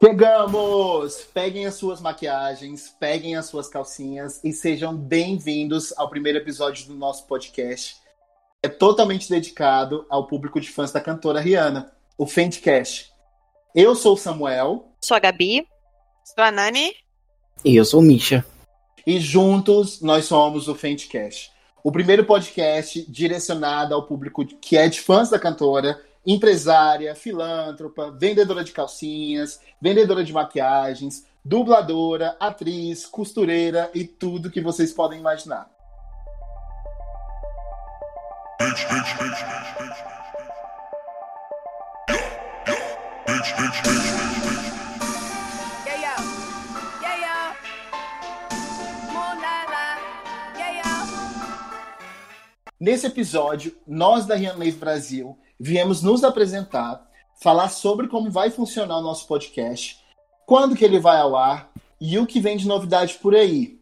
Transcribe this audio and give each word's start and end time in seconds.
Chegamos! 0.00 1.26
Peguem 1.34 1.66
as 1.66 1.74
suas 1.74 2.00
maquiagens, 2.00 2.94
peguem 3.00 3.34
as 3.34 3.46
suas 3.46 3.68
calcinhas 3.68 4.40
e 4.44 4.52
sejam 4.52 4.96
bem-vindos 4.96 5.92
ao 5.96 6.08
primeiro 6.08 6.38
episódio 6.38 6.86
do 6.86 6.94
nosso 6.94 7.26
podcast. 7.26 7.96
É 8.62 8.68
totalmente 8.68 9.28
dedicado 9.28 10.06
ao 10.08 10.28
público 10.28 10.60
de 10.60 10.70
fãs 10.70 10.92
da 10.92 11.00
cantora 11.00 11.40
Rihanna, 11.40 11.92
o 12.16 12.28
Fendcast. 12.28 13.12
Eu 13.74 13.96
sou 13.96 14.14
o 14.14 14.16
Samuel. 14.16 14.88
Sou 15.00 15.16
a 15.16 15.20
Gabi. 15.20 15.66
Sou 16.24 16.44
a 16.44 16.52
Nani. 16.52 16.94
E 17.64 17.74
eu 17.74 17.84
sou 17.84 17.98
o 17.98 18.02
Misha. 18.02 18.46
E 19.04 19.18
juntos 19.18 20.00
nós 20.00 20.26
somos 20.26 20.68
o 20.68 20.76
Fendcast, 20.76 21.50
o 21.82 21.90
primeiro 21.90 22.24
podcast 22.24 23.04
direcionado 23.10 23.96
ao 23.96 24.06
público 24.06 24.46
que 24.46 24.76
é 24.76 24.88
de 24.88 25.00
fãs 25.00 25.28
da 25.28 25.40
cantora 25.40 26.00
empresária, 26.26 27.14
filântropa, 27.14 28.10
vendedora 28.10 28.64
de 28.64 28.72
calcinhas, 28.72 29.60
vendedora 29.80 30.22
de 30.22 30.32
maquiagens, 30.32 31.26
dubladora, 31.44 32.36
atriz, 32.38 33.06
costureira 33.06 33.90
e 33.94 34.04
tudo 34.04 34.50
que 34.50 34.60
vocês 34.60 34.92
podem 34.92 35.18
imaginar. 35.18 35.70
Nesse 52.80 53.06
episódio, 53.06 53.76
nós 53.86 54.24
da 54.24 54.34
Rian 54.34 54.54
Live 54.54 54.76
Brasil 54.78 55.36
viemos 55.58 56.02
nos 56.02 56.24
apresentar, 56.24 57.06
falar 57.40 57.68
sobre 57.68 58.08
como 58.08 58.30
vai 58.30 58.50
funcionar 58.50 58.98
o 58.98 59.02
nosso 59.02 59.26
podcast, 59.26 59.98
quando 60.46 60.76
que 60.76 60.84
ele 60.84 60.98
vai 60.98 61.18
ao 61.18 61.36
ar 61.36 61.70
e 62.00 62.18
o 62.18 62.26
que 62.26 62.40
vem 62.40 62.56
de 62.56 62.66
novidade 62.66 63.14
por 63.14 63.34
aí. 63.34 63.78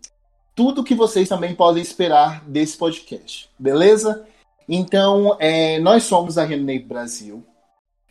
Tudo 0.55 0.85
que 0.85 0.95
vocês 0.95 1.29
também 1.29 1.55
podem 1.55 1.83
esperar 1.83 2.43
desse 2.49 2.77
podcast, 2.77 3.51
beleza? 3.59 4.27
Então, 4.69 5.37
é, 5.39 5.79
nós 5.79 6.05
somos 6.05 6.39
a 6.39 6.45
Renê 6.45 6.79
Brasil. 6.79 7.45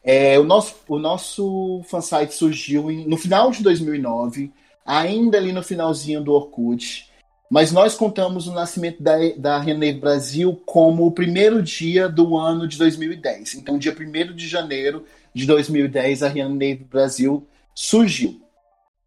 É, 0.03 0.37
o, 0.39 0.43
nosso, 0.43 0.75
o 0.87 0.99
nosso 0.99 1.81
fansite 1.85 2.35
surgiu 2.35 2.91
em, 2.91 3.07
no 3.07 3.17
final 3.17 3.49
de 3.49 3.63
2009, 3.63 4.53
ainda 4.85 5.37
ali 5.37 5.51
no 5.51 5.63
finalzinho 5.63 6.23
do 6.23 6.31
Orkut. 6.31 7.09
Mas 7.49 7.71
nós 7.71 7.95
contamos 7.95 8.47
o 8.47 8.53
nascimento 8.53 9.01
da, 9.01 9.15
da 9.37 9.59
René 9.59 9.93
Brasil 9.93 10.61
como 10.65 11.05
o 11.05 11.11
primeiro 11.11 11.61
dia 11.61 12.09
do 12.09 12.35
ano 12.37 12.67
de 12.67 12.77
2010. 12.77 13.55
Então, 13.55 13.77
dia 13.77 13.95
1 13.97 14.33
de 14.33 14.47
janeiro 14.47 15.05
de 15.33 15.45
2010, 15.45 16.23
a 16.23 16.27
René 16.27 16.75
Brasil 16.75 17.47
surgiu. 17.73 18.41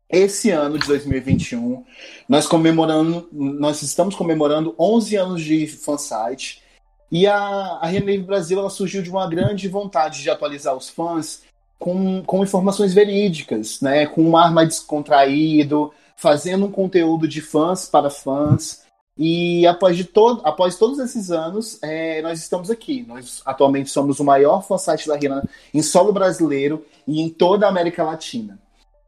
Esse 0.08 0.50
ano 0.50 0.78
de 0.78 0.86
2021, 0.86 1.84
nós 2.28 2.46
comemorando, 2.46 3.28
nós 3.32 3.82
estamos 3.82 4.14
comemorando 4.14 4.74
11 4.78 5.16
anos 5.16 5.42
de 5.42 5.66
fansite. 5.66 6.62
E 7.10 7.26
a, 7.26 7.36
a 7.36 7.86
René 7.86 8.18
Brasil 8.18 8.58
ela 8.58 8.70
surgiu 8.70 9.02
de 9.02 9.10
uma 9.10 9.28
grande 9.28 9.68
vontade 9.68 10.22
de 10.22 10.30
atualizar 10.30 10.74
os 10.74 10.88
fãs 10.88 11.42
com, 11.78 12.22
com 12.22 12.42
informações 12.42 12.94
verídicas, 12.94 13.80
né? 13.80 14.06
com 14.06 14.22
um 14.22 14.36
ar 14.36 14.52
mais 14.52 14.68
descontraído, 14.68 15.92
fazendo 16.18 16.66
um 16.66 16.70
conteúdo 16.70 17.28
de 17.28 17.40
fãs 17.40 17.88
para 17.88 18.10
fãs. 18.10 18.82
E 19.16 19.66
após, 19.66 19.96
de 19.96 20.04
todo, 20.04 20.42
após 20.44 20.76
todos 20.76 20.98
esses 20.98 21.30
anos, 21.30 21.78
é, 21.82 22.20
nós 22.22 22.40
estamos 22.40 22.70
aqui. 22.70 23.04
Nós 23.06 23.40
atualmente 23.46 23.88
somos 23.88 24.20
o 24.20 24.24
maior 24.24 24.62
fansite 24.62 25.08
da 25.08 25.16
Rihanna 25.16 25.48
em 25.72 25.82
solo 25.82 26.12
brasileiro 26.12 26.84
e 27.06 27.20
em 27.20 27.28
toda 27.28 27.66
a 27.66 27.68
América 27.68 28.04
Latina. 28.04 28.58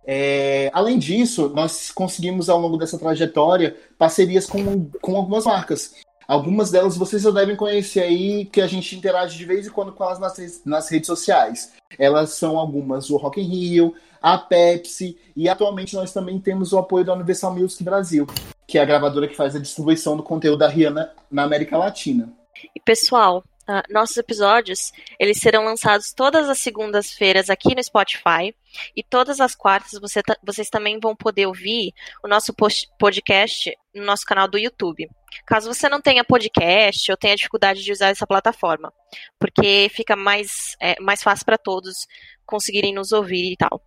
É, 0.04 0.70
além 0.72 0.98
disso, 0.98 1.50
nós 1.54 1.90
conseguimos 1.90 2.48
ao 2.48 2.60
longo 2.60 2.76
dessa 2.76 2.98
trajetória 2.98 3.76
parcerias 3.98 4.46
com, 4.46 4.86
com 5.00 5.16
algumas 5.16 5.44
marcas. 5.44 5.94
Algumas 6.26 6.70
delas 6.70 6.96
vocês 6.96 7.22
já 7.22 7.30
devem 7.32 7.56
conhecer 7.56 8.04
aí, 8.04 8.44
que 8.44 8.60
a 8.60 8.66
gente 8.68 8.96
interage 8.96 9.36
de 9.36 9.44
vez 9.44 9.66
em 9.66 9.70
quando 9.70 9.92
com 9.92 10.04
elas 10.04 10.20
nas, 10.20 10.62
nas 10.64 10.88
redes 10.88 11.08
sociais. 11.08 11.72
Elas 11.98 12.30
são 12.30 12.56
algumas 12.56 13.10
o 13.10 13.16
Rock 13.16 13.40
in 13.40 13.44
Rio, 13.44 13.94
a 14.20 14.38
Pepsi 14.38 15.18
e 15.34 15.48
atualmente 15.48 15.94
nós 15.94 16.12
também 16.12 16.38
temos 16.38 16.72
o 16.72 16.78
apoio 16.78 17.04
da 17.04 17.14
Universal 17.14 17.54
Music 17.54 17.82
Brasil, 17.82 18.26
que 18.66 18.78
é 18.78 18.82
a 18.82 18.84
gravadora 18.84 19.28
que 19.28 19.36
faz 19.36 19.56
a 19.56 19.60
distribuição 19.60 20.16
do 20.16 20.22
conteúdo 20.22 20.58
da 20.58 20.68
Rihanna 20.68 21.12
na 21.30 21.42
América 21.42 21.76
Latina. 21.76 22.32
E 22.74 22.80
pessoal, 22.80 23.42
Uh, 23.70 23.82
nossos 23.88 24.16
episódios 24.16 24.90
eles 25.16 25.38
serão 25.38 25.64
lançados 25.64 26.12
todas 26.12 26.48
as 26.48 26.58
segundas-feiras 26.58 27.48
aqui 27.48 27.72
no 27.72 27.84
Spotify 27.84 28.52
e 28.96 29.02
todas 29.04 29.38
as 29.38 29.54
quartas 29.54 30.00
você 30.00 30.22
vocês 30.42 30.68
também 30.68 30.98
vão 30.98 31.14
poder 31.14 31.46
ouvir 31.46 31.92
o 32.24 32.26
nosso 32.26 32.52
podcast 32.98 33.72
no 33.94 34.02
nosso 34.02 34.24
canal 34.24 34.48
do 34.48 34.58
YouTube. 34.58 35.08
Caso 35.46 35.72
você 35.72 35.88
não 35.88 36.00
tenha 36.00 36.24
podcast 36.24 37.08
ou 37.12 37.16
tenha 37.16 37.36
dificuldade 37.36 37.84
de 37.84 37.92
usar 37.92 38.08
essa 38.08 38.26
plataforma, 38.26 38.92
porque 39.38 39.88
fica 39.94 40.16
mais, 40.16 40.74
é, 40.80 41.00
mais 41.00 41.22
fácil 41.22 41.46
para 41.46 41.58
todos 41.58 42.08
conseguirem 42.44 42.92
nos 42.92 43.12
ouvir 43.12 43.52
e 43.52 43.56
tal. 43.56 43.80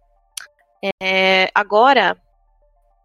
É, 1.01 1.49
agora, 1.55 2.17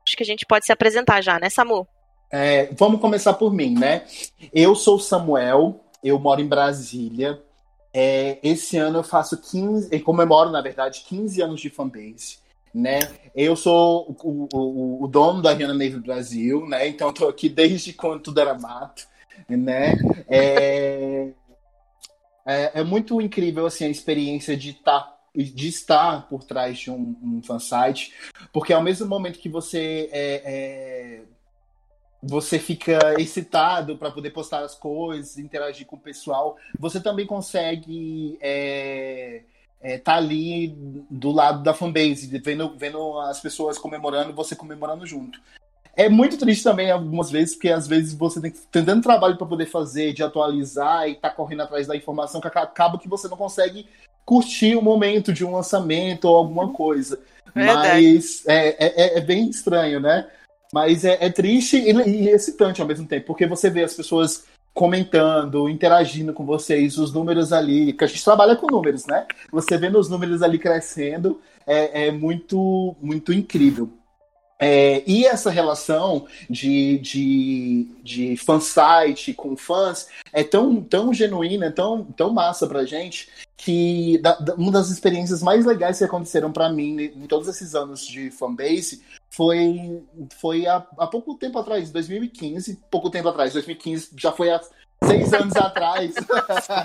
acho 0.04 0.16
que 0.16 0.22
a 0.22 0.26
gente 0.26 0.44
pode 0.44 0.66
se 0.66 0.72
apresentar 0.72 1.20
já, 1.20 1.38
né, 1.38 1.48
Samu? 1.48 1.86
É, 2.30 2.66
vamos 2.72 3.00
começar 3.00 3.34
por 3.34 3.52
mim, 3.52 3.78
né? 3.78 4.04
Eu 4.52 4.74
sou 4.74 4.98
Samuel, 4.98 5.80
eu 6.02 6.18
moro 6.18 6.40
em 6.40 6.46
Brasília. 6.46 7.40
É, 7.92 8.38
esse 8.42 8.76
ano 8.76 8.98
eu 8.98 9.02
faço 9.02 9.40
15, 9.40 9.88
eu 9.90 10.02
comemoro, 10.02 10.50
na 10.50 10.60
verdade, 10.60 11.04
15 11.06 11.40
anos 11.42 11.60
de 11.60 11.70
fanbase. 11.70 12.38
Né? 12.74 12.98
Eu 13.34 13.56
sou 13.56 14.14
o, 14.22 14.48
o, 14.52 15.04
o 15.04 15.08
dono 15.08 15.40
da 15.40 15.54
Rihanna 15.54 15.72
Navy 15.72 15.98
Brasil, 16.00 16.66
né? 16.66 16.86
Então 16.86 17.08
estou 17.10 17.28
aqui 17.28 17.48
desde 17.48 17.94
quando 17.94 18.20
tudo 18.20 18.40
era 18.40 18.58
mato, 18.58 19.06
né? 19.48 19.94
É, 20.28 21.30
é, 22.46 22.80
é 22.80 22.84
muito 22.84 23.20
incrível 23.22 23.66
assim 23.66 23.86
a 23.86 23.88
experiência 23.88 24.54
de 24.54 24.70
estar 24.70 25.00
tá 25.00 25.17
de 25.44 25.68
estar 25.68 26.28
por 26.28 26.44
trás 26.44 26.78
de 26.78 26.90
um, 26.90 27.16
um 27.22 27.42
fansite, 27.42 28.12
porque 28.52 28.72
ao 28.72 28.82
mesmo 28.82 29.06
momento 29.06 29.38
que 29.38 29.48
você 29.48 30.08
é, 30.12 30.42
é, 30.44 31.22
você 32.22 32.58
fica 32.58 33.20
excitado 33.20 33.96
para 33.96 34.10
poder 34.10 34.30
postar 34.30 34.64
as 34.64 34.74
coisas, 34.74 35.38
interagir 35.38 35.86
com 35.86 35.96
o 35.96 36.00
pessoal, 36.00 36.56
você 36.78 37.00
também 37.00 37.26
consegue 37.26 38.36
é, 38.40 39.42
é, 39.80 39.98
tá 39.98 40.16
ali 40.16 40.68
do 41.10 41.30
lado 41.30 41.62
da 41.62 41.72
fanbase, 41.72 42.26
vendo, 42.38 42.74
vendo 42.76 43.18
as 43.20 43.40
pessoas 43.40 43.78
comemorando, 43.78 44.32
você 44.32 44.56
comemorando 44.56 45.06
junto. 45.06 45.40
É 45.96 46.08
muito 46.08 46.38
triste 46.38 46.62
também 46.62 46.90
algumas 46.90 47.28
vezes, 47.28 47.54
porque 47.54 47.70
às 47.70 47.88
vezes 47.88 48.14
você 48.14 48.40
tem, 48.40 48.52
tem 48.52 48.84
tanto 48.84 49.02
trabalho 49.02 49.36
para 49.36 49.46
poder 49.46 49.66
fazer, 49.66 50.12
de 50.12 50.22
atualizar 50.22 51.08
e 51.08 51.16
tá 51.16 51.28
correndo 51.28 51.62
atrás 51.62 51.88
da 51.88 51.96
informação 51.96 52.40
que 52.40 52.46
acaba 52.46 52.98
que 52.98 53.08
você 53.08 53.26
não 53.26 53.36
consegue 53.36 53.84
curtir 54.28 54.76
o 54.76 54.82
momento 54.82 55.32
de 55.32 55.42
um 55.42 55.54
lançamento 55.54 56.26
ou 56.26 56.36
alguma 56.36 56.70
coisa. 56.70 57.18
Verdade. 57.54 57.88
Mas 57.88 58.46
é, 58.46 58.76
é, 58.78 59.16
é, 59.16 59.20
bem 59.22 59.48
estranho, 59.48 60.00
né? 60.00 60.26
Mas 60.70 61.02
é, 61.02 61.16
é 61.18 61.30
triste 61.30 61.78
e, 61.78 61.92
e, 62.06 62.28
excitante 62.28 62.82
ao 62.82 62.86
mesmo 62.86 63.06
tempo, 63.06 63.24
porque 63.24 63.46
você 63.46 63.70
vê 63.70 63.82
as 63.82 63.94
pessoas 63.94 64.44
comentando, 64.74 65.66
interagindo 65.66 66.34
com 66.34 66.44
vocês, 66.44 66.98
os 66.98 67.10
números 67.10 67.54
ali, 67.54 67.94
que 67.94 68.04
a 68.04 68.06
gente 68.06 68.22
trabalha 68.22 68.54
com 68.54 68.70
números, 68.70 69.06
né? 69.06 69.26
Você 69.50 69.78
vendo 69.78 69.98
os 69.98 70.10
números 70.10 70.42
ali 70.42 70.58
crescendo, 70.58 71.40
é, 71.66 72.08
é 72.08 72.12
muito, 72.12 72.94
muito 73.00 73.32
incrível. 73.32 73.90
É, 74.60 75.02
e 75.06 75.24
essa 75.24 75.50
relação 75.50 76.26
de, 76.50 76.98
de, 76.98 77.88
de 78.02 78.36
fansite 78.36 79.32
com 79.32 79.56
fãs 79.56 80.08
é 80.32 80.44
tão, 80.44 80.82
tão 80.82 81.14
genuína, 81.14 81.70
tão, 81.70 82.04
tão 82.04 82.30
massa 82.30 82.66
pra 82.66 82.84
gente, 82.84 83.28
que 83.58 84.18
da, 84.18 84.36
da, 84.36 84.54
uma 84.54 84.70
das 84.70 84.88
experiências 84.88 85.42
mais 85.42 85.66
legais 85.66 85.98
que 85.98 86.04
aconteceram 86.04 86.52
para 86.52 86.70
mim 86.70 87.00
em 87.00 87.26
todos 87.26 87.48
esses 87.48 87.74
anos 87.74 88.06
de 88.06 88.30
fanbase 88.30 89.02
foi, 89.28 90.00
foi 90.40 90.64
há, 90.66 90.76
há 90.96 91.06
pouco 91.08 91.34
tempo 91.34 91.58
atrás, 91.58 91.90
2015, 91.90 92.78
pouco 92.88 93.10
tempo 93.10 93.28
atrás, 93.28 93.52
2015 93.52 94.10
já 94.16 94.30
foi 94.30 94.50
há 94.50 94.60
seis 95.04 95.32
anos 95.34 95.56
atrás. 95.56 96.14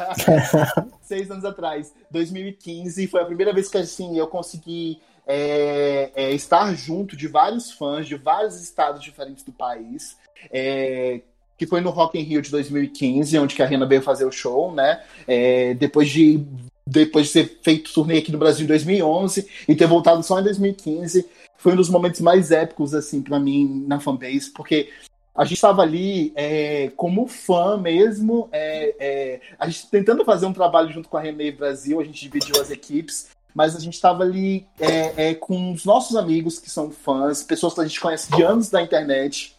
seis 1.03 1.29
anos 1.29 1.45
atrás, 1.45 1.93
2015, 2.09 3.07
foi 3.07 3.21
a 3.21 3.25
primeira 3.25 3.53
vez 3.53 3.69
que 3.69 3.77
assim, 3.77 4.17
eu 4.17 4.25
consegui 4.25 4.99
é, 5.27 6.11
é, 6.15 6.31
estar 6.31 6.73
junto 6.73 7.15
de 7.15 7.27
vários 7.27 7.71
fãs 7.71 8.07
de 8.07 8.15
vários 8.15 8.59
estados 8.59 9.01
diferentes 9.03 9.43
do 9.43 9.51
país. 9.51 10.17
É, 10.51 11.21
que 11.55 11.67
foi 11.67 11.81
no 11.81 11.91
Rock 11.91 12.19
in 12.19 12.23
Rio 12.23 12.41
de 12.41 12.49
2015, 12.49 13.37
onde 13.37 13.61
a 13.61 13.65
Rena 13.65 13.85
veio 13.85 14.01
fazer 14.01 14.25
o 14.25 14.31
show, 14.31 14.73
né? 14.73 15.03
É, 15.27 15.75
depois 15.75 16.09
de 16.09 16.43
depois 16.85 17.27
de 17.27 17.33
ter 17.33 17.59
feito 17.61 17.93
turnê 17.93 18.17
aqui 18.17 18.31
no 18.31 18.37
Brasil 18.37 18.65
em 18.65 18.67
2011 18.67 19.47
e 19.67 19.75
ter 19.75 19.87
voltado 19.87 20.21
só 20.23 20.39
em 20.39 20.43
2015, 20.43 21.27
foi 21.57 21.73
um 21.73 21.77
dos 21.77 21.89
momentos 21.89 22.21
mais 22.21 22.51
épicos 22.51 22.93
assim 22.93 23.21
para 23.21 23.39
mim 23.39 23.85
na 23.87 23.99
fanbase, 23.99 24.51
porque 24.53 24.89
a 25.35 25.43
gente 25.43 25.55
estava 25.55 25.81
ali 25.81 26.31
é, 26.35 26.91
como 26.95 27.27
fã 27.27 27.77
mesmo, 27.77 28.49
é, 28.51 28.95
é, 28.99 29.41
a 29.57 29.67
gente 29.67 29.89
tentando 29.89 30.23
fazer 30.23 30.45
um 30.45 30.53
trabalho 30.53 30.91
junto 30.91 31.09
com 31.09 31.17
a 31.17 31.21
Renê 31.21 31.51
Brasil, 31.51 31.99
a 31.99 32.03
gente 32.03 32.21
dividiu 32.21 32.61
as 32.61 32.69
equipes 32.69 33.31
mas 33.53 33.75
a 33.75 33.79
gente 33.79 33.93
estava 33.93 34.23
ali 34.23 34.65
é, 34.79 35.29
é, 35.29 35.35
com 35.35 35.71
os 35.71 35.85
nossos 35.85 36.15
amigos 36.15 36.59
que 36.59 36.69
são 36.69 36.89
fãs, 36.89 37.43
pessoas 37.43 37.73
que 37.73 37.81
a 37.81 37.85
gente 37.85 37.99
conhece 37.99 38.31
de 38.31 38.41
anos 38.41 38.69
da 38.69 38.81
internet. 38.81 39.55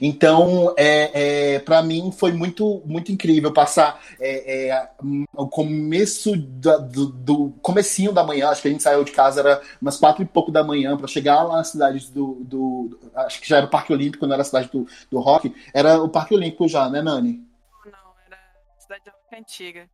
Então, 0.00 0.74
é, 0.76 1.54
é 1.54 1.58
para 1.58 1.82
mim 1.82 2.12
foi 2.12 2.32
muito 2.32 2.82
muito 2.84 3.10
incrível 3.10 3.52
passar 3.52 4.00
é, 4.20 4.68
é, 4.68 4.90
o 5.34 5.46
começo 5.48 6.36
da, 6.36 6.76
do, 6.78 7.06
do 7.06 7.50
comecinho 7.62 8.12
da 8.12 8.24
manhã, 8.24 8.48
acho 8.48 8.62
que 8.62 8.68
a 8.68 8.70
gente 8.70 8.82
saiu 8.82 9.04
de 9.04 9.12
casa 9.12 9.40
era 9.40 9.62
umas 9.80 9.98
quatro 9.98 10.22
e 10.22 10.26
pouco 10.26 10.50
da 10.50 10.62
manhã 10.62 10.96
para 10.96 11.06
chegar 11.06 11.42
lá 11.42 11.56
na 11.56 11.64
cidade 11.64 12.10
do, 12.12 12.38
do, 12.40 12.98
acho 13.14 13.40
que 13.40 13.48
já 13.48 13.58
era 13.58 13.66
o 13.66 13.70
Parque 13.70 13.92
Olímpico, 13.92 14.26
não 14.26 14.34
era 14.34 14.42
a 14.42 14.46
cidade 14.46 14.68
do, 14.68 14.86
do 15.10 15.20
Rock, 15.20 15.54
era 15.74 16.02
o 16.02 16.08
Parque 16.08 16.34
Olímpico 16.34 16.68
já, 16.68 16.88
né, 16.88 17.02
Nani? 17.02 17.44
Não, 17.84 18.14
era 18.26 18.38
a 18.76 18.80
cidade 18.80 19.04
do 19.04 19.10
Rock 19.10 19.36
antiga. 19.36 19.88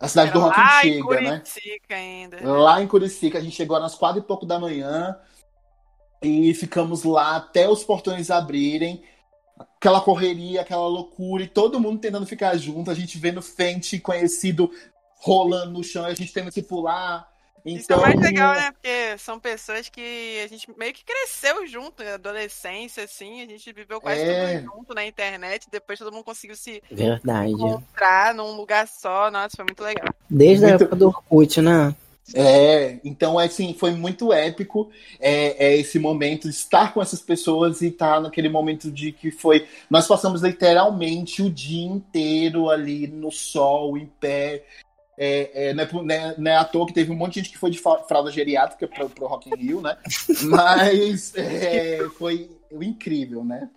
A 0.00 0.08
cidade 0.08 0.30
era 0.30 0.38
do 0.38 0.44
Rock 0.44 0.58
lá 0.58 0.78
antiga, 0.78 1.20
em 1.20 1.24
né? 1.24 1.38
Curicica 1.38 1.94
ainda. 1.94 2.48
Lá 2.48 2.82
em 2.82 2.86
Curicica, 2.86 3.38
a 3.38 3.40
gente 3.40 3.56
chegou 3.56 3.76
às 3.76 3.94
quatro 3.94 4.20
e 4.20 4.22
pouco 4.22 4.44
da 4.44 4.58
manhã 4.58 5.16
e 6.24 6.54
ficamos 6.54 7.04
lá 7.04 7.36
até 7.36 7.68
os 7.68 7.84
portões 7.84 8.30
abrirem. 8.30 9.02
Aquela 9.76 10.00
correria, 10.00 10.62
aquela 10.62 10.88
loucura, 10.88 11.44
e 11.44 11.48
todo 11.48 11.78
mundo 11.78 12.00
tentando 12.00 12.26
ficar 12.26 12.56
junto, 12.56 12.90
a 12.90 12.94
gente 12.94 13.18
vendo 13.18 13.40
frente 13.42 13.98
conhecido 14.00 14.70
rolando 15.16 15.72
no 15.72 15.84
chão, 15.84 16.04
a 16.04 16.14
gente 16.14 16.32
tendo 16.32 16.50
que 16.50 16.62
pular. 16.62 17.32
Então, 17.66 17.76
Isso 17.80 17.92
é 17.92 17.96
mais 17.96 18.20
legal, 18.20 18.54
né? 18.54 18.72
Porque 18.72 19.16
são 19.18 19.40
pessoas 19.40 19.88
que 19.88 20.38
a 20.44 20.48
gente 20.48 20.66
meio 20.76 20.92
que 20.92 21.02
cresceu 21.04 21.66
junto, 21.66 22.04
na 22.04 22.14
adolescência, 22.14 23.04
assim, 23.04 23.42
a 23.42 23.46
gente 23.46 23.72
viveu 23.72 24.00
quase 24.02 24.20
É. 24.20 24.58
tudo 24.60 24.74
junto 24.76 24.94
na 24.94 25.06
internet, 25.06 25.66
depois 25.70 25.98
todo 25.98 26.12
mundo 26.12 26.24
conseguiu 26.24 26.56
se 26.56 26.82
Verdade. 26.90 27.52
encontrar 27.52 28.34
num 28.34 28.54
lugar 28.56 28.86
só. 28.86 29.30
Nossa, 29.30 29.56
foi 29.56 29.64
muito 29.64 29.82
legal. 29.82 30.08
Desde 30.28 30.64
a 30.64 30.68
Muito- 30.70 30.82
época 30.82 30.96
do 30.96 31.06
Orkut, 31.08 31.60
né? 31.62 31.94
É, 32.32 33.00
então 33.04 33.38
assim, 33.38 33.74
foi 33.74 33.90
muito 33.92 34.32
épico 34.32 34.90
é, 35.20 35.66
é 35.66 35.76
esse 35.76 35.98
momento 35.98 36.48
estar 36.48 36.94
com 36.94 37.02
essas 37.02 37.20
pessoas 37.20 37.82
e 37.82 37.88
estar 37.88 38.20
naquele 38.20 38.48
momento 38.48 38.90
de 38.90 39.12
que 39.12 39.30
foi. 39.30 39.66
Nós 39.90 40.06
passamos 40.06 40.40
literalmente 40.42 41.42
o 41.42 41.50
dia 41.50 41.84
inteiro 41.86 42.70
ali 42.70 43.06
no 43.06 43.30
sol, 43.30 43.98
em 43.98 44.06
pé. 44.06 44.64
É, 45.16 45.68
é, 45.68 45.74
não, 45.74 45.82
é, 45.84 45.86
por- 45.86 46.02
não 46.02 46.14
é- 46.14 46.34
não 46.38 46.50
é 46.50 46.56
à 46.56 46.64
toa 46.64 46.86
que 46.86 46.92
teve 46.94 47.12
um 47.12 47.16
monte 47.16 47.34
de 47.34 47.40
gente 47.40 47.52
que 47.52 47.58
foi 47.58 47.70
de 47.70 47.78
fralda 47.78 48.32
geriátrica 48.32 48.88
para 48.88 49.04
o 49.04 49.28
Rock 49.28 49.50
in 49.50 49.54
Rio, 49.56 49.80
né? 49.80 49.96
Mas 50.42 51.32
é, 51.36 52.08
foi 52.18 52.50
incrível, 52.72 53.44
né? 53.44 53.68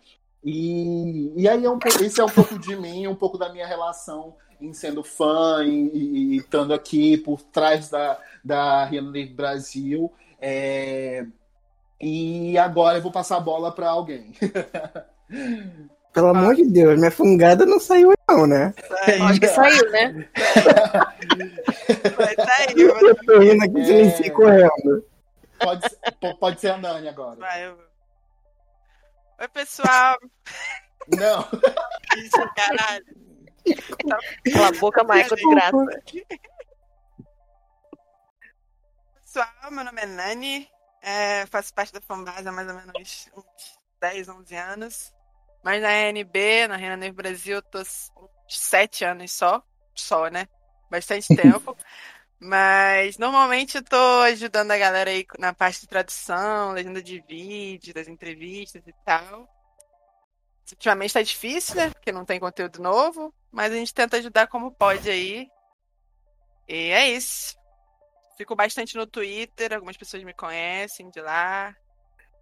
E, 0.43 1.31
e 1.35 1.47
aí 1.47 1.65
é 1.65 1.69
um, 1.69 1.77
esse 2.01 2.21
é 2.21 2.23
um 2.23 2.29
pouco 2.29 2.57
de 2.57 2.75
mim, 2.75 3.05
um 3.07 3.15
pouco 3.15 3.37
da 3.37 3.51
minha 3.51 3.67
relação 3.67 4.33
em 4.59 4.73
sendo 4.73 5.03
fã 5.03 5.63
e, 5.63 5.69
e- 5.93 6.17
e 6.33 6.37
estando 6.37 6.73
aqui 6.73 7.17
por 7.17 7.41
trás 7.41 7.89
da, 7.89 8.17
da 8.47 8.85
Rihanna 8.85 9.11
Livre 9.11 9.33
Brasil. 9.33 10.11
É, 10.41 11.25
e 11.99 12.57
agora 12.57 12.97
eu 12.97 13.01
vou 13.01 13.11
passar 13.11 13.37
a 13.37 13.41
bola 13.41 13.71
para 13.71 13.89
alguém. 13.89 14.31
Pelo 16.13 16.29
amor 16.29 16.55
de 16.55 16.65
Deus, 16.65 16.97
minha 16.97 17.11
fungada 17.11 17.63
não 17.65 17.79
saiu 17.79 18.11
não, 18.27 18.47
né? 18.47 18.73
Acho 19.29 19.39
que 19.39 19.47
saiu, 19.47 19.91
né? 19.91 20.27
Vai 22.17 22.35
tá 22.35 22.55
aí, 22.67 22.73
eu 22.81 23.15
tô 23.25 23.41
indo 23.43 23.63
aqui 23.63 24.25
É. 24.25 24.29
correndo. 24.31 25.05
Pode, 25.59 25.81
pode 26.39 26.59
ser 26.61 26.69
a 26.71 26.77
Nani 26.77 27.07
agora. 27.09 27.35
vai, 27.39 27.67
eu- 27.67 27.77
Oi, 29.39 29.47
pessoal. 29.49 30.17
Não. 31.15 31.41
Isso, 32.17 32.49
caralho. 32.55 33.05
Cala 34.53 34.67
a 34.69 34.71
boca, 34.79 35.03
Michael, 35.03 35.35
de 35.35 35.49
graça. 35.49 36.01
Pessoal, 39.27 39.71
meu 39.71 39.83
nome 39.83 40.01
é 40.01 40.05
Nani. 40.05 40.69
É, 41.01 41.45
faço 41.47 41.73
parte 41.73 41.91
da 41.91 41.99
fanbase 41.99 42.47
há 42.47 42.51
mais 42.51 42.65
ou 42.69 42.73
menos 42.75 43.29
uns 43.35 43.77
10, 43.99 44.29
11 44.29 44.55
anos. 44.55 45.13
Mas 45.61 45.81
na 45.81 45.89
ANB, 45.89 46.67
na 46.69 46.77
Reina 46.77 46.95
Neve 46.95 47.11
Brasil, 47.11 47.57
eu 47.57 47.61
tô 47.61 47.79
uns 47.79 48.09
7 48.47 49.03
anos 49.03 49.33
só. 49.33 49.61
Só, 49.93 50.27
né? 50.29 50.47
Bastante 50.89 51.27
tempo. 51.35 51.75
Mas 52.39 53.17
normalmente 53.17 53.75
eu 53.75 53.83
tô 53.83 54.21
ajudando 54.21 54.71
a 54.71 54.77
galera 54.77 55.09
aí 55.09 55.25
na 55.37 55.53
parte 55.53 55.81
de 55.81 55.87
tradução, 55.87 56.71
legenda 56.71 57.03
de 57.03 57.19
vídeo, 57.19 57.93
das 57.93 58.07
entrevistas 58.07 58.81
e 58.87 58.93
tal. 59.03 59.45
Ultimamente 60.71 61.13
tá 61.13 61.21
difícil, 61.21 61.75
né? 61.75 61.89
Porque 61.89 62.13
não 62.13 62.23
tem 62.23 62.39
conteúdo 62.39 62.81
novo. 62.81 63.33
Mas 63.51 63.73
a 63.73 63.75
gente 63.75 63.93
tenta 63.93 64.15
ajudar 64.15 64.47
como 64.47 64.71
pode 64.71 65.09
aí. 65.09 65.49
E 66.65 66.91
é 66.91 67.09
isso. 67.09 67.57
Fico 68.37 68.55
bastante 68.55 68.95
no 68.95 69.07
Twitter, 69.07 69.73
algumas 69.73 69.97
pessoas 69.97 70.23
me 70.23 70.33
conhecem 70.33 71.09
de 71.09 71.19
lá. 71.19 71.75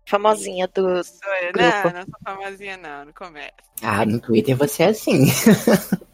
Famosinha 0.08 0.68
do. 0.68 1.04
Sou 1.04 1.34
eu. 1.42 1.54
Grupo. 1.54 1.88
Não, 1.88 1.94
não 1.94 2.02
sou 2.04 2.20
famosinha, 2.24 2.78
não, 2.78 3.06
não 3.06 3.14
começa. 3.14 3.54
Ah, 3.82 4.06
no 4.06 4.20
Twitter 4.20 4.56
você 4.56 4.84
é 4.84 4.88
assim. 4.88 5.26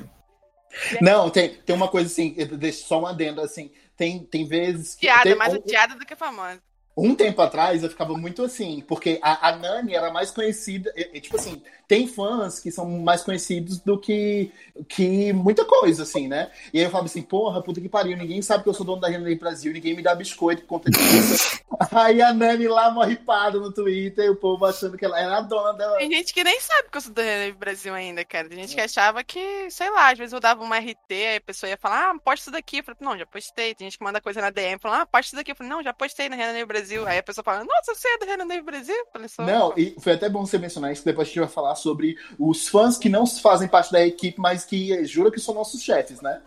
Não, 1.02 1.30
tem, 1.30 1.56
tem 1.56 1.76
uma 1.76 1.90
coisa 1.90 2.08
assim, 2.08 2.34
eu 2.38 2.48
deixo 2.58 2.88
só 2.88 3.02
um 3.02 3.06
adendo, 3.06 3.42
assim, 3.42 3.72
tem, 3.98 4.24
tem 4.24 4.46
vezes 4.48 4.96
que. 4.96 5.02
Piada, 5.02 5.24
tem- 5.24 5.36
mais 5.36 5.54
um, 5.54 5.58
odiada 5.58 5.96
do 5.96 6.06
que 6.06 6.16
famosa. 6.16 6.62
um 6.98 7.14
tempo 7.14 7.42
atrás 7.42 7.84
eu 7.84 7.90
ficava 7.90 8.14
muito 8.18 8.42
assim, 8.44 8.82
porque 8.88 9.20
a, 9.22 9.50
a 9.50 9.56
Nani 9.58 9.94
era 9.94 10.12
mais 10.12 10.32
conhecida, 10.32 10.92
e- 10.96 11.12
e, 11.18 11.22
tipo 11.22 11.36
assim, 11.36 11.62
tem 11.92 12.08
fãs 12.08 12.58
que 12.58 12.72
são 12.72 12.90
mais 12.90 13.22
conhecidos 13.22 13.82
do 13.82 14.00
que, 14.00 14.50
que 14.88 15.34
muita 15.34 15.66
coisa, 15.66 16.04
assim, 16.04 16.26
né? 16.26 16.50
E 16.74 16.80
aí 16.80 16.86
eu 16.86 16.90
falava 16.90 17.08
assim, 17.08 17.22
porra, 17.22 17.62
puta 17.62 17.82
que 17.82 17.90
pariu, 17.90 18.16
ninguém 18.16 18.42
sabe 18.42 18.64
que 18.64 18.70
eu 18.70 18.74
sou 18.74 18.86
dono 18.86 19.02
da 19.02 19.10
Renda 19.10 19.26
Livre 19.26 19.42
Brasil, 19.42 19.74
ninguém 19.74 19.94
me 19.94 20.02
dá 20.02 20.16
biscoito 20.16 20.62
por 20.62 20.70
conta 20.70 20.90
disso. 20.90 21.60
aí 21.92 22.22
a 22.22 22.34
Nani 22.34 22.68
lá 22.70 22.92
morripada 22.92 23.60
no 23.60 23.74
Twitter, 23.74 24.24
e 24.24 24.30
o 24.30 24.38
povo 24.38 24.66
achando 24.66 24.98
que 24.98 25.04
ela 25.04 25.20
era 25.20 25.40
a 25.40 25.42
dona 25.42 25.74
da. 25.74 25.98
Tem 25.98 26.10
gente 26.10 26.34
que 26.34 26.46
nem 26.46 26.62
sabe 26.62 26.90
que 26.90 26.98
eu 26.98 27.02
sou 27.02 27.14
do 27.14 27.22
Rede 27.22 27.58
Brasil 27.58 27.94
ainda, 27.94 28.24
cara. 28.24 28.48
Tem 28.48 28.60
gente 28.60 28.74
que 28.74 28.80
achava 28.80 29.22
que, 29.22 29.70
sei 29.70 29.90
lá, 29.90 30.12
às 30.12 30.18
vezes 30.18 30.32
eu 30.32 30.40
dava 30.40 30.64
uma 30.64 30.78
RT, 30.78 31.12
aí 31.12 31.36
a 31.36 31.42
pessoa 31.42 31.70
ia 31.70 31.78
falar, 31.78 32.12
ah, 32.12 32.20
posta 32.24 32.44
isso 32.44 32.52
daqui. 32.52 32.78
Eu 32.78 32.84
falei, 32.86 33.00
não, 33.02 33.18
já 33.18 33.26
postei. 33.26 33.76
Tem 33.76 33.88
gente 33.88 33.98
que 33.98 34.04
manda 34.06 34.22
coisa 34.22 34.40
na 34.40 34.50
DM, 34.50 34.80
falando, 34.80 35.02
ah, 35.02 35.06
posta 35.06 35.28
isso 35.28 35.36
daqui. 35.36 35.52
Eu 35.52 35.56
falei, 35.58 35.70
não, 35.70 35.84
já 35.84 35.92
postei 35.92 36.30
na 36.30 36.38
Rede 36.38 36.64
Brasil. 36.64 37.06
Aí 37.06 37.18
a 37.18 37.24
pessoa 37.24 37.44
fala, 37.44 37.66
nossa, 37.66 37.94
você 37.94 38.08
é 38.08 38.18
do 38.18 38.26
Rede 38.26 38.62
Brasil? 38.62 38.96
Eu 38.96 39.08
falei, 39.12 39.28
sou. 39.28 39.46
Não, 39.46 39.74
e 39.76 39.94
foi 40.00 40.14
até 40.14 40.30
bom 40.30 40.46
você 40.46 40.58
mencionar 40.58 40.94
isso, 40.94 41.04
depois 41.04 41.28
a 41.28 41.30
gente 41.30 41.40
vai 41.40 41.50
falar 41.50 41.76
sobre 41.82 42.16
os 42.40 42.68
fãs 42.68 42.98
que 42.98 43.10
não 43.10 43.26
fazem 43.26 43.68
parte 43.68 43.92
da 43.92 44.06
equipe, 44.06 44.40
mas 44.40 44.66
que 44.66 45.04
jura 45.06 45.32
que 45.32 45.40
são 45.40 45.54
nossos 45.54 45.82
chefes, 45.82 46.22
né? 46.22 46.42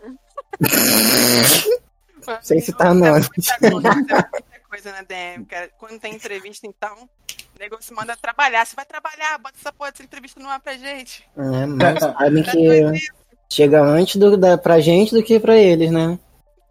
Sem 2.41 2.59
citar 2.59 2.93
nomes. 2.93 3.29
Muita 3.35 3.59
coisa, 3.59 3.95
muita 3.95 4.29
coisa 4.69 4.91
na 4.91 5.01
DM, 5.03 5.45
cara. 5.45 5.69
Quando 5.77 5.99
tem 5.99 6.15
entrevista, 6.15 6.65
então, 6.65 7.07
o 7.55 7.59
negócio 7.59 7.95
manda 7.95 8.17
trabalhar. 8.17 8.65
Você 8.65 8.75
vai 8.75 8.85
trabalhar, 8.85 9.37
bota 9.37 9.55
essa 9.59 9.71
porra 9.71 9.91
dessa 9.91 10.03
entrevista 10.03 10.39
no 10.39 10.49
ar 10.49 10.59
pra 10.59 10.77
gente. 10.77 11.23
É, 11.37 11.65
mas 11.65 11.99
sabem 11.99 12.43
que 12.43 13.09
chega 13.49 13.81
antes 13.81 14.15
do, 14.15 14.35
da, 14.37 14.57
pra 14.57 14.79
gente 14.79 15.13
do 15.13 15.23
que 15.23 15.39
pra 15.39 15.55
eles, 15.55 15.91
né? 15.91 16.17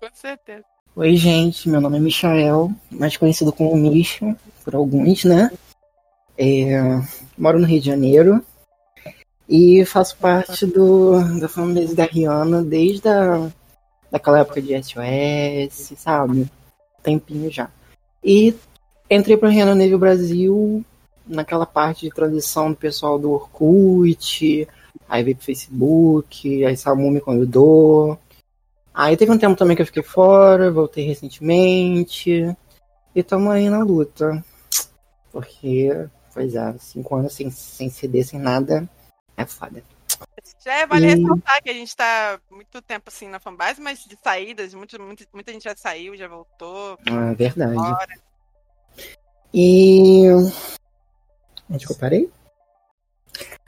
Com 0.00 0.09
certeza. 0.14 0.64
Oi, 0.97 1.16
gente, 1.16 1.68
meu 1.68 1.80
nome 1.80 1.97
é 1.97 2.00
Michael, 2.00 2.71
mais 2.90 3.16
conhecido 3.16 3.52
como 3.52 3.76
Misha, 3.76 4.37
por 4.64 4.75
alguns, 4.75 5.25
né? 5.25 5.50
É, 6.38 6.80
moro 7.38 7.59
no 7.59 7.66
Rio 7.66 7.80
de 7.80 7.87
Janeiro 7.87 8.44
e 9.48 9.84
faço 9.84 10.16
parte 10.16 10.66
do, 10.66 11.38
da 11.38 11.48
fanbase 11.48 11.94
da 11.94 12.04
Rihanna 12.04 12.62
desde 12.62 13.08
a, 13.08 13.50
daquela 14.10 14.40
época 14.40 14.60
de 14.62 14.74
SOS, 14.82 15.98
sabe? 15.98 16.50
Tempinho 17.02 17.50
já. 17.50 17.68
E 18.22 18.54
entrei 19.10 19.36
pra 19.36 19.48
Rihanna 19.48 19.74
Nível 19.74 19.98
Brasil 19.98 20.84
naquela 21.26 21.66
parte 21.66 22.06
de 22.06 22.14
transição 22.14 22.70
do 22.70 22.76
pessoal 22.76 23.18
do 23.18 23.32
Orkut, 23.32 24.68
aí 25.08 25.22
veio 25.22 25.36
pro 25.36 25.44
Facebook, 25.44 26.64
aí 26.64 26.76
Samu 26.76 27.10
me 27.10 27.20
convidou. 27.20 28.18
Aí 28.92 29.16
teve 29.16 29.32
um 29.32 29.38
tempo 29.38 29.56
também 29.56 29.74
que 29.74 29.82
eu 29.82 29.86
fiquei 29.86 30.02
fora, 30.02 30.70
voltei 30.70 31.04
recentemente. 31.04 32.54
E 33.14 33.22
tamo 33.22 33.50
aí 33.50 33.68
na 33.68 33.82
luta. 33.82 34.44
Porque, 35.32 35.90
pois 36.32 36.54
é, 36.54 36.74
cinco 36.78 37.16
anos 37.16 37.34
sem, 37.34 37.50
sem 37.50 37.90
CD, 37.90 38.22
sem 38.22 38.38
nada, 38.38 38.88
é 39.36 39.44
foda. 39.46 39.82
Já 40.64 40.74
é, 40.74 40.86
vale 40.86 41.06
E- 41.06 41.14
ressaltar 41.14 41.62
que 41.62 41.70
a 41.70 41.74
gente 41.74 41.94
tá 41.94 42.40
muito 42.50 42.80
tempo 42.80 43.04
assim 43.08 43.28
na 43.28 43.38
fanbase, 43.38 43.80
mas 43.80 44.04
de 44.04 44.16
saídas, 44.22 44.72
muito, 44.74 45.00
muito, 45.00 45.26
muita 45.32 45.52
gente 45.52 45.64
já 45.64 45.76
saiu, 45.76 46.16
já 46.16 46.26
voltou. 46.28 46.98
É 47.04 47.34
verdade. 47.34 47.74
Fora. 47.74 48.14
E. 49.52 50.24
Onde 51.70 51.86
que 51.86 51.92
eu 51.92 51.96
parei? 51.96 52.30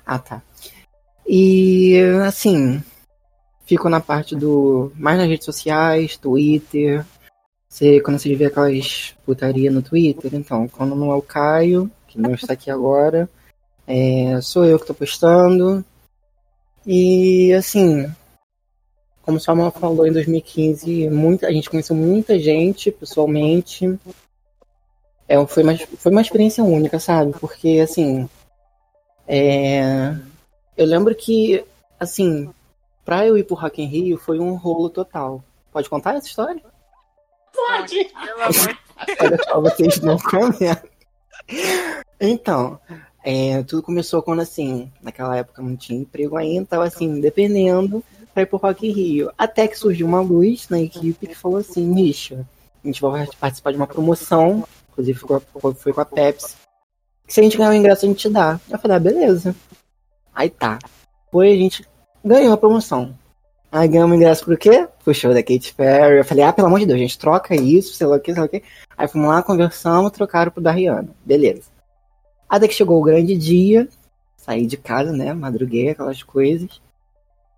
Ah, 0.04 0.18
tá. 0.18 0.42
E, 1.26 1.98
assim. 2.26 2.82
Fico 3.64 3.88
na 3.88 4.00
parte 4.00 4.34
do. 4.36 4.92
Mais 4.94 5.18
nas 5.18 5.28
redes 5.28 5.44
sociais, 5.44 6.16
Twitter. 6.16 7.04
Você, 7.68 8.00
quando 8.00 8.18
você 8.18 8.34
vê 8.34 8.46
aquelas 8.46 9.14
putaria 9.26 9.70
no 9.70 9.82
Twitter, 9.82 10.34
então, 10.34 10.66
quando 10.68 10.94
não 10.94 11.10
é 11.10 11.14
o 11.14 11.20
Caio, 11.20 11.90
que 12.06 12.18
não 12.18 12.32
está 12.32 12.52
aqui 12.54 12.70
agora, 12.70 13.28
é, 13.86 14.40
sou 14.40 14.64
eu 14.64 14.78
que 14.78 14.86
tô 14.86 14.94
postando. 14.94 15.84
E, 16.84 17.52
assim. 17.52 18.12
como 19.22 19.38
o 19.38 19.40
Samuel 19.40 19.70
falou, 19.70 20.06
em 20.06 20.12
2015, 20.12 21.08
muita, 21.10 21.46
a 21.46 21.52
gente 21.52 21.70
conheceu 21.70 21.94
muita 21.94 22.38
gente 22.38 22.90
pessoalmente. 22.90 23.98
É, 25.28 25.44
foi, 25.46 25.62
uma, 25.62 25.76
foi 25.76 26.12
uma 26.12 26.20
experiência 26.20 26.64
única, 26.64 26.98
sabe? 26.98 27.32
Porque, 27.38 27.80
assim. 27.80 28.28
É, 29.28 30.14
eu 30.76 30.86
lembro 30.86 31.14
que, 31.14 31.64
assim, 31.98 32.48
pra 33.04 33.26
eu 33.26 33.36
ir 33.36 33.44
pro 33.44 33.56
Rock 33.56 33.82
in 33.82 33.86
Rio 33.86 34.18
foi 34.18 34.38
um 34.38 34.54
rolo 34.54 34.88
total. 34.88 35.42
Pode 35.72 35.88
contar 35.88 36.14
essa 36.14 36.26
história? 36.26 36.62
Pode! 37.52 38.12
Olha 39.20 39.38
só, 39.44 39.60
vocês 39.60 40.00
não 40.00 40.16
comentam. 40.18 40.88
Então, 42.20 42.80
é, 43.28 43.60
tudo 43.64 43.82
começou 43.82 44.22
quando, 44.22 44.38
assim, 44.38 44.88
naquela 45.02 45.36
época 45.36 45.60
não 45.60 45.74
tinha 45.74 45.98
emprego 45.98 46.36
ainda, 46.36 46.64
tava 46.64 46.84
assim, 46.84 47.20
dependendo 47.20 48.00
pra 48.32 48.44
ir 48.44 48.46
pro 48.46 48.56
Rock 48.56 48.88
Rio. 48.88 49.32
Até 49.36 49.66
que 49.66 49.76
surgiu 49.76 50.06
uma 50.06 50.20
luz 50.20 50.68
na 50.68 50.78
equipe 50.78 51.26
que 51.26 51.34
falou 51.34 51.58
assim, 51.58 51.84
Misha, 51.84 52.46
a 52.84 52.86
gente 52.86 53.00
vai 53.00 53.26
participar 53.40 53.72
de 53.72 53.78
uma 53.78 53.86
promoção, 53.88 54.64
inclusive 54.92 55.18
foi 55.18 55.40
com 55.40 55.68
a, 55.68 55.74
foi 55.74 55.92
com 55.92 56.00
a 56.00 56.04
Pepsi. 56.04 56.54
Se 57.26 57.40
a 57.40 57.42
gente 57.42 57.58
ganhar 57.58 57.70
o 57.70 57.74
ingresso, 57.74 58.04
a 58.04 58.08
gente 58.08 58.20
te 58.20 58.28
dá. 58.28 58.60
Eu 58.70 58.78
falei, 58.78 58.96
ah, 58.96 59.00
beleza. 59.00 59.56
Aí 60.32 60.48
tá. 60.48 60.78
Foi, 61.32 61.52
a 61.52 61.56
gente 61.56 61.84
ganhou 62.24 62.52
a 62.52 62.56
promoção. 62.56 63.12
Aí 63.72 63.88
ganhamos 63.88 64.14
ingresso 64.16 64.44
pro 64.44 64.56
quê? 64.56 64.86
Pro 65.02 65.12
show 65.12 65.34
da 65.34 65.42
Katy 65.42 65.74
Perry. 65.74 66.18
Eu 66.18 66.24
falei, 66.24 66.44
ah, 66.44 66.52
pelo 66.52 66.68
amor 66.68 66.78
de 66.78 66.86
Deus, 66.86 67.00
gente, 67.00 67.18
troca 67.18 67.56
isso, 67.56 67.92
sei 67.94 68.06
lá 68.06 68.18
o 68.18 68.20
que, 68.20 68.32
sei 68.32 68.40
lá 68.40 68.46
o 68.46 68.48
que. 68.48 68.62
Aí 68.96 69.08
fomos 69.08 69.26
lá, 69.26 69.42
conversamos, 69.42 70.12
trocaram 70.12 70.52
pro 70.52 70.62
da. 70.62 70.72
Beleza. 71.24 71.74
Até 72.48 72.68
que 72.68 72.74
chegou 72.74 73.00
o 73.00 73.04
grande 73.04 73.36
dia, 73.36 73.88
saí 74.36 74.66
de 74.66 74.76
casa, 74.76 75.12
né, 75.12 75.34
madruguei, 75.34 75.90
aquelas 75.90 76.22
coisas. 76.22 76.80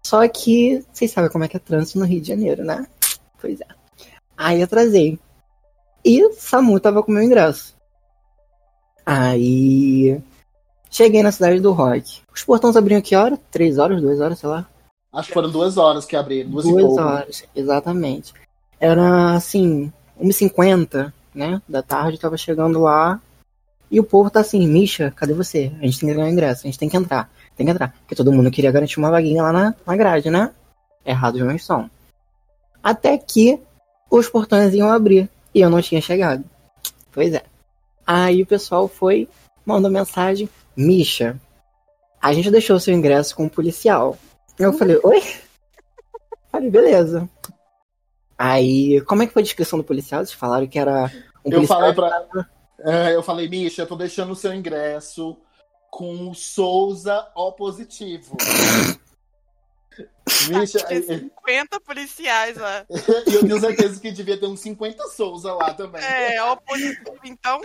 Só 0.03 0.27
que 0.27 0.85
vocês 0.93 1.11
sabem 1.11 1.31
como 1.31 1.45
é 1.45 1.49
que 1.49 1.57
é 1.57 1.61
trânsito 1.61 1.99
no 1.99 2.07
Rio 2.07 2.21
de 2.21 2.29
Janeiro, 2.29 2.65
né? 2.65 2.87
Pois 3.41 3.61
é. 3.61 3.67
Aí 4.37 4.63
atrasei. 4.63 5.19
E 6.05 6.33
Samu 6.33 6.79
tava 6.81 7.03
com 7.03 7.13
meu 7.13 7.23
ingresso. 7.23 7.77
Aí 9.05 10.21
cheguei 10.91 11.23
na 11.23 11.33
cidade 11.33 11.61
do 11.61 11.73
rock. 11.73 12.23
Os 12.33 12.43
portões 12.43 12.77
abriam 12.77 13.01
que 13.01 13.17
hora? 13.17 13.39
Três 13.51 13.79
horas, 13.79 14.01
duas 14.01 14.21
horas, 14.21 14.39
sei 14.39 14.49
lá. 14.49 14.67
Acho 15.13 15.29
que 15.29 15.35
foram 15.35 15.51
duas 15.51 15.77
horas 15.77 16.05
que 16.05 16.15
abriram. 16.15 16.51
Duas, 16.51 16.65
duas 16.65 16.99
horas, 16.99 17.45
exatamente. 17.55 18.33
Era 18.79 19.35
assim, 19.35 19.93
1h50, 20.21 21.13
né? 21.35 21.61
Da 21.69 21.83
tarde, 21.83 22.19
tava 22.19 22.37
chegando 22.37 22.81
lá. 22.81 23.21
E 23.91 23.99
o 23.99 24.05
povo 24.05 24.31
tá 24.31 24.41
assim, 24.41 24.67
Misha, 24.67 25.11
cadê 25.11 25.33
você? 25.33 25.73
A 25.81 25.85
gente 25.85 26.01
tem 26.01 26.09
que 26.09 26.15
ganhar 26.15 26.31
ingresso, 26.31 26.63
a 26.63 26.67
gente 26.67 26.79
tem 26.79 26.89
que 26.89 26.97
entrar 26.97 27.31
tem 27.59 27.67
que 27.67 27.73
entrar. 27.73 27.93
Porque 28.01 28.15
todo 28.15 28.33
mundo 28.33 28.51
queria 28.51 28.71
garantir 28.71 28.99
uma 28.99 29.11
vaguinha 29.11 29.43
lá 29.43 29.53
na, 29.53 29.75
na 29.85 29.97
grade, 29.97 30.31
né? 30.31 30.53
Errados 31.05 31.41
não 31.41 31.59
são. 31.59 31.91
Até 32.83 33.19
que 33.19 33.61
os 34.09 34.29
portões 34.29 34.73
iam 34.73 34.91
abrir 34.91 35.29
e 35.53 35.61
eu 35.61 35.69
não 35.69 35.83
tinha 35.83 36.01
chegado. 36.01 36.45
Pois 37.11 37.35
é. 37.35 37.43
Aí 38.07 38.43
o 38.43 38.47
pessoal 38.47 38.87
foi, 38.87 39.29
mandou 39.67 39.91
mensagem: 39.91 40.49
Misha, 40.77 41.39
a 42.23 42.33
gente 42.33 42.51
deixou 42.51 42.79
seu 42.79 42.95
ingresso 42.95 43.35
com 43.35 43.43
o 43.43 43.47
um 43.47 43.51
policial. 43.51 44.17
Eu 44.57 44.73
falei: 44.73 44.99
Oi? 45.03 45.21
Falei: 46.51 46.71
Beleza. 46.71 47.29
Aí, 48.39 49.01
como 49.03 49.23
é 49.23 49.27
que 49.27 49.33
foi 49.33 49.43
a 49.43 49.45
descrição 49.45 49.79
do 49.79 49.85
policial? 49.85 50.25
Vocês 50.25 50.39
falaram 50.39 50.67
que 50.69 50.79
era 50.79 51.11
um 51.45 51.51
eu 51.51 51.57
policial. 51.57 51.81
Falei 51.81 51.95
pra... 51.95 52.49
É, 52.81 53.15
eu 53.15 53.23
falei, 53.23 53.49
Misha, 53.49 53.83
eu 53.83 53.87
tô 53.87 53.97
deixando 53.97 54.33
o 54.33 54.37
seu 54.37 54.55
ingresso 54.55 55.37
com 55.91 56.31
o 56.31 56.35
Souza 56.35 57.27
O 57.35 57.53
positivo. 57.53 58.37
Vixe, 60.29 60.79
Tinha 60.87 61.03
50 61.03 61.81
policiais 61.81 62.57
lá. 62.57 62.85
e 63.27 63.35
eu 63.35 63.41
tenho 63.41 63.59
certeza 63.59 64.01
que 64.01 64.13
devia 64.13 64.39
ter 64.39 64.47
uns 64.47 64.61
50 64.61 65.03
Souza 65.09 65.53
lá 65.55 65.75
também. 65.75 66.01
É, 66.03 66.43
O 66.45 66.57
positivo, 66.57 67.19
então. 67.25 67.61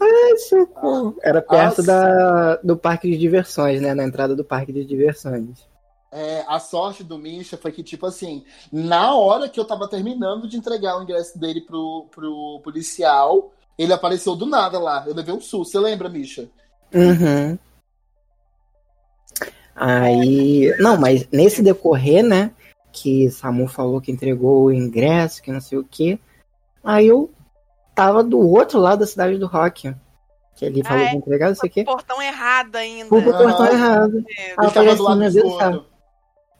Ai, 0.00 0.36
socorro. 0.38 1.16
Era 1.22 1.40
perto 1.40 1.82
da, 1.82 2.56
do 2.56 2.76
parque 2.76 3.10
de 3.10 3.16
diversões, 3.16 3.80
né? 3.80 3.94
Na 3.94 4.04
entrada 4.04 4.34
do 4.34 4.44
parque 4.44 4.72
de 4.72 4.84
diversões. 4.84 5.68
É, 6.10 6.42
a 6.48 6.58
sorte 6.58 7.04
do 7.04 7.18
Misha 7.18 7.58
foi 7.58 7.70
que, 7.70 7.82
tipo 7.82 8.06
assim, 8.06 8.44
na 8.72 9.14
hora 9.14 9.48
que 9.48 9.60
eu 9.60 9.64
tava 9.66 9.86
terminando 9.88 10.48
de 10.48 10.56
entregar 10.56 10.98
o 10.98 11.02
ingresso 11.02 11.38
dele 11.38 11.60
pro, 11.60 12.06
pro 12.10 12.60
policial, 12.64 13.52
ele 13.78 13.92
apareceu 13.92 14.34
do 14.34 14.44
nada 14.44 14.78
lá. 14.78 15.04
Eu 15.06 15.14
levei 15.14 15.32
um 15.32 15.40
susto. 15.40 15.72
Você 15.72 15.78
lembra, 15.78 16.08
Misha? 16.08 16.48
Uhum. 16.92 17.56
Aí. 19.74 20.74
Não, 20.80 20.96
mas 20.96 21.28
nesse 21.30 21.62
decorrer, 21.62 22.24
né? 22.24 22.50
Que 22.92 23.30
Samu 23.30 23.68
falou 23.68 24.00
que 24.00 24.10
entregou 24.10 24.64
o 24.64 24.72
ingresso, 24.72 25.40
que 25.40 25.52
não 25.52 25.60
sei 25.60 25.78
o 25.78 25.84
que. 25.84 26.18
Aí 26.82 27.06
eu 27.06 27.30
tava 27.94 28.24
do 28.24 28.40
outro 28.40 28.80
lado 28.80 29.00
da 29.00 29.06
cidade 29.06 29.38
do 29.38 29.46
rock. 29.46 29.94
Que 30.56 30.64
ele 30.64 30.82
falou 30.82 31.04
ah, 31.04 31.06
é? 31.06 31.10
que 31.10 31.16
entregar, 31.16 31.48
não 31.48 31.54
sei 31.54 31.68
o 31.68 31.72
quê. 31.72 31.84
portão 31.84 32.20
errado 32.20 32.74
ainda. 32.74 33.08
Foi 33.08 33.22
pro 33.22 33.32
portão 33.32 33.66
errado. 33.66 34.24
Aí 34.56 34.66
eu 34.66 34.70
falei 34.70 34.90
assim, 34.90 35.16
meu 35.16 35.32
Deus 35.32 35.84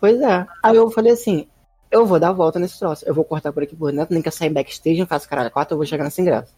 Pois 0.01 0.21
é. 0.21 0.47
Aí 0.63 0.77
eu 0.77 0.89
falei 0.91 1.13
assim, 1.13 1.49
eu 1.91 2.07
vou 2.07 2.21
dar 2.21 2.29
a 2.29 2.33
volta 2.33 2.61
nesse 2.61 2.79
troço. 2.79 3.05
Eu 3.05 3.15
vou 3.15 3.25
cortar 3.25 3.53
por 3.53 3.63
aqui 3.63 3.75
por 3.75 3.91
dentro, 3.91 4.13
nem 4.15 4.23
que 4.23 4.29
eu 4.29 4.33
sair 4.33 4.51
backstage, 4.51 5.01
não 5.01 5.07
faço 5.07 5.29
caralho 5.29 5.51
quatro, 5.51 5.75
eu 5.75 5.79
vou 5.79 5.87
chegar 5.87 6.05
nesse 6.05 6.21
ingresso. 6.21 6.55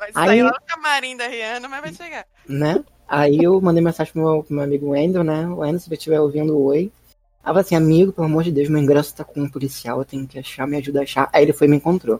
Vai 0.00 0.12
sair 0.12 0.30
aí, 0.30 0.42
lá 0.42 0.50
no 0.50 0.66
camarim 0.66 1.14
da 1.14 1.28
Rihanna, 1.28 1.68
mas 1.68 1.80
vai 1.82 1.92
chegar. 1.92 2.26
Né? 2.48 2.82
Aí 3.06 3.38
eu 3.42 3.60
mandei 3.60 3.82
mensagem 3.84 4.10
pro 4.14 4.22
meu, 4.22 4.42
pro 4.42 4.54
meu 4.54 4.64
amigo 4.64 4.88
Wendel, 4.88 5.22
né? 5.22 5.46
O 5.46 5.58
Wendel, 5.58 5.78
se 5.78 5.88
você 5.88 5.94
estiver 5.94 6.18
ouvindo, 6.18 6.58
oi. 6.58 6.90
Aí 7.42 7.44
falei 7.44 7.60
assim, 7.60 7.76
amigo, 7.76 8.10
pelo 8.10 8.26
amor 8.26 8.42
de 8.42 8.50
Deus, 8.50 8.70
meu 8.70 8.80
ingresso 8.80 9.14
tá 9.14 9.24
com 9.24 9.42
um 9.42 9.48
policial, 9.48 9.98
eu 9.98 10.04
tenho 10.06 10.26
que 10.26 10.38
achar, 10.38 10.66
me 10.66 10.78
ajuda 10.78 11.00
a 11.00 11.02
achar. 11.02 11.28
Aí 11.30 11.42
ele 11.42 11.52
foi 11.52 11.66
e 11.66 11.70
me 11.70 11.76
encontrou. 11.76 12.18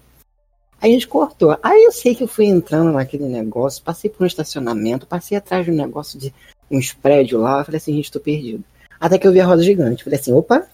Aí 0.79 0.91
a 0.91 0.93
gente 0.93 1.09
cortou. 1.09 1.57
Aí 1.63 1.85
eu 1.85 1.93
sei 1.93 2.15
que 2.15 2.23
eu 2.23 2.29
fui 2.29 2.45
entrando 2.45 2.93
naquele 2.93 3.27
negócio, 3.27 3.83
passei 3.83 4.11
por 4.11 4.25
um 4.25 4.27
estacionamento, 4.27 5.07
passei 5.07 5.39
atrás 5.39 5.65
de 5.65 5.71
um 5.71 5.77
negócio 5.77 6.19
de 6.19 6.35
uns 6.71 6.93
prédios 6.93 7.41
lá, 7.41 7.65
falei 7.65 7.79
assim, 7.79 7.95
gente, 7.95 8.13
tô 8.13 8.21
perdido. 8.21 8.63
Até 9.01 9.19
que 9.19 9.27
eu 9.27 9.33
vi 9.33 9.41
a 9.41 9.47
roda 9.47 9.63
gigante. 9.63 10.05
Falei 10.05 10.19
assim, 10.19 10.35
opa! 10.35 10.69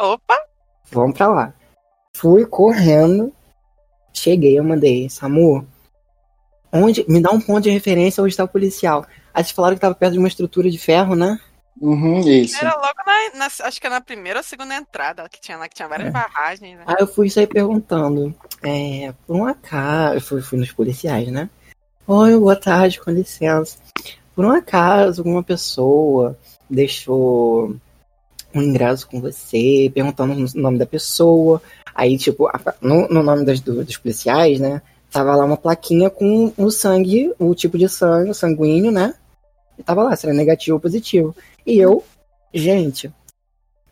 Opa! 0.00 0.38
Vamos 0.90 1.14
pra 1.14 1.28
lá. 1.28 1.54
Fui 2.16 2.46
correndo, 2.46 3.30
cheguei, 4.14 4.58
eu 4.58 4.64
mandei, 4.64 5.10
Samu, 5.10 5.66
Onde, 6.72 7.04
me 7.08 7.20
dá 7.20 7.30
um 7.30 7.40
ponto 7.40 7.62
de 7.62 7.70
referência 7.70 8.22
onde 8.22 8.32
está 8.32 8.44
o 8.44 8.48
policial. 8.48 9.04
Aí 9.34 9.44
vocês 9.44 9.54
falaram 9.54 9.74
que 9.74 9.78
estava 9.78 9.94
perto 9.94 10.14
de 10.14 10.18
uma 10.18 10.28
estrutura 10.28 10.70
de 10.70 10.78
ferro, 10.78 11.14
né? 11.14 11.38
Uhum, 11.80 12.20
isso. 12.20 12.56
Era 12.58 12.74
logo 12.74 12.98
na, 13.06 13.38
na, 13.38 13.46
acho 13.46 13.80
que 13.80 13.86
é 13.86 13.90
na 13.90 14.00
primeira 14.00 14.38
ou 14.38 14.42
segunda 14.42 14.74
entrada 14.74 15.28
que 15.28 15.40
tinha 15.40 15.56
lá, 15.56 15.68
que 15.68 15.74
tinha 15.74 15.88
várias 15.88 16.08
é. 16.08 16.10
barragens. 16.10 16.78
Né? 16.78 16.84
Aí 16.86 16.96
eu 17.00 17.06
fui 17.06 17.28
sair 17.28 17.46
perguntando. 17.46 18.34
É, 18.62 19.12
por 19.26 19.36
um 19.36 19.44
acaso. 19.44 20.16
Eu 20.16 20.20
fui, 20.20 20.40
fui 20.40 20.58
nos 20.58 20.72
policiais, 20.72 21.28
né? 21.28 21.50
Oi, 22.06 22.38
boa 22.38 22.56
tarde, 22.56 23.00
com 23.00 23.10
licença. 23.10 23.78
Por 24.34 24.44
um 24.44 24.50
acaso, 24.50 25.20
alguma 25.20 25.42
pessoa 25.42 26.38
deixou 26.68 27.76
um 28.54 28.62
ingresso 28.62 29.08
com 29.08 29.20
você, 29.20 29.90
perguntando 29.94 30.34
o 30.34 30.60
nome 30.60 30.78
da 30.78 30.86
pessoa. 30.86 31.60
Aí, 31.94 32.16
tipo, 32.16 32.50
no, 32.80 33.08
no 33.08 33.22
nome 33.22 33.44
das, 33.44 33.60
dos 33.60 33.96
policiais, 33.96 34.58
né? 34.60 34.80
Tava 35.12 35.36
lá 35.36 35.44
uma 35.44 35.58
plaquinha 35.58 36.08
com 36.08 36.50
o 36.56 36.70
sangue, 36.70 37.34
o 37.38 37.54
tipo 37.54 37.76
de 37.76 37.86
sangue, 37.86 38.32
sanguíneo, 38.32 38.90
né? 38.90 39.14
E 39.78 39.82
tava 39.82 40.04
lá, 40.04 40.16
se 40.16 40.26
era 40.26 40.34
negativo 40.34 40.76
ou 40.76 40.80
positivo. 40.80 41.36
E 41.66 41.78
eu, 41.78 42.02
gente, 42.52 43.12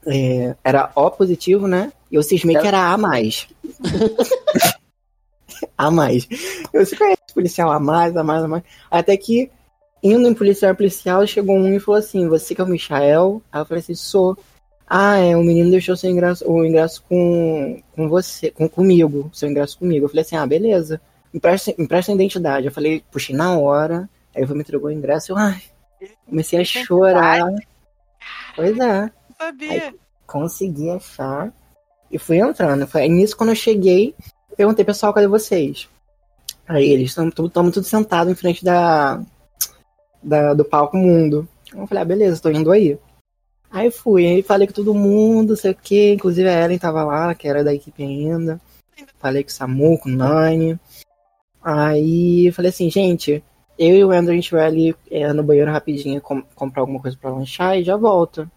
é, 0.06 0.56
era 0.64 0.90
O 0.94 1.10
positivo, 1.10 1.68
né? 1.68 1.92
E 2.10 2.14
eu 2.14 2.22
cismei 2.22 2.56
que 2.56 2.66
era 2.66 2.90
A 2.90 2.96
mais. 2.96 3.46
a 5.76 5.90
mais. 5.90 6.26
Eu 6.72 6.86
se 6.86 6.96
conhece 6.96 7.18
policial 7.34 7.70
A 7.70 7.78
mais, 7.78 8.16
A 8.16 8.24
mais, 8.24 8.42
A 8.42 8.48
mais. 8.48 8.62
Até 8.90 9.14
que, 9.14 9.50
indo 10.02 10.26
em 10.26 10.32
policial 10.32 10.74
policial, 10.74 11.26
chegou 11.26 11.54
um 11.54 11.74
e 11.74 11.80
falou 11.80 11.98
assim: 11.98 12.28
Você 12.28 12.54
que 12.54 12.62
é 12.62 12.64
o 12.64 12.66
Michael? 12.66 13.42
Aí 13.52 13.60
eu 13.60 13.66
falei 13.66 13.82
assim: 13.82 13.94
Sou. 13.94 14.38
Ah, 14.88 15.18
é, 15.18 15.36
o 15.36 15.44
menino 15.44 15.70
deixou 15.70 15.96
seu 15.96 16.10
ingresso, 16.10 16.50
o 16.50 16.64
ingresso 16.64 17.04
com, 17.08 17.80
com 17.94 18.08
você, 18.08 18.50
com, 18.50 18.68
comigo, 18.68 19.30
seu 19.32 19.48
ingresso 19.48 19.78
comigo. 19.78 20.06
Eu 20.06 20.08
falei 20.08 20.22
assim, 20.22 20.34
ah, 20.34 20.44
beleza 20.44 21.00
empresta, 21.32 21.74
empresta 21.78 22.12
a 22.12 22.14
identidade. 22.14 22.66
Eu 22.66 22.72
falei, 22.72 23.04
puxei 23.10 23.34
na 23.34 23.58
hora, 23.58 24.08
aí 24.34 24.42
ele 24.42 24.54
me 24.54 24.60
entregou 24.60 24.88
o 24.88 24.92
ingresso, 24.92 25.32
eu, 25.32 25.36
ai, 25.36 25.62
comecei 26.26 26.60
a 26.60 26.64
chorar. 26.64 27.46
Pois 28.54 28.78
é. 28.78 29.10
Sabia. 29.38 29.72
Aí, 29.72 29.94
consegui 30.26 30.90
achar 30.90 31.52
e 32.10 32.18
fui 32.18 32.38
entrando. 32.38 32.86
Foi 32.86 33.08
nisso 33.08 33.36
quando 33.36 33.50
eu 33.50 33.56
cheguei, 33.56 34.14
perguntei, 34.56 34.84
pessoal, 34.84 35.14
cadê 35.14 35.26
vocês? 35.26 35.88
Aí 36.68 36.88
eles 36.90 37.10
estão 37.10 37.30
tudo 37.30 37.82
sentado 37.82 38.30
em 38.30 38.34
frente 38.34 38.64
da, 38.64 39.20
da, 40.22 40.54
do 40.54 40.64
palco 40.64 40.96
mundo. 40.96 41.48
Eu 41.74 41.86
falei, 41.86 42.02
ah, 42.02 42.06
beleza, 42.06 42.40
tô 42.40 42.50
indo 42.50 42.70
aí. 42.70 42.98
Aí 43.70 43.90
fui, 43.90 44.26
aí 44.26 44.42
falei 44.42 44.66
com 44.66 44.74
todo 44.74 44.94
mundo, 44.94 45.56
sei 45.56 45.70
o 45.70 45.74
que, 45.74 46.12
inclusive 46.12 46.48
a 46.48 46.64
Ellen 46.64 46.78
tava 46.78 47.04
lá, 47.04 47.34
que 47.34 47.46
era 47.46 47.62
da 47.62 47.72
equipe 47.72 48.02
ainda. 48.02 48.60
Falei 49.18 49.42
com 49.42 49.48
o 49.48 49.52
Samu, 49.52 49.98
com 49.98 50.08
o 50.08 50.12
Nine. 50.12 50.78
Aí 51.62 52.46
eu 52.46 52.52
falei 52.52 52.70
assim, 52.70 52.90
gente, 52.90 53.42
eu 53.78 53.94
e 53.96 54.04
o 54.04 54.10
Andrew 54.10 54.32
a 54.32 54.36
gente 54.36 54.50
vai 54.50 54.64
ali 54.66 54.96
é, 55.10 55.32
no 55.32 55.42
banheiro 55.42 55.70
rapidinho 55.70 56.20
com, 56.20 56.42
comprar 56.54 56.82
alguma 56.82 57.00
coisa 57.00 57.16
para 57.20 57.30
lanchar 57.30 57.78
e 57.78 57.84
já 57.84 57.96
volta. 57.96 58.50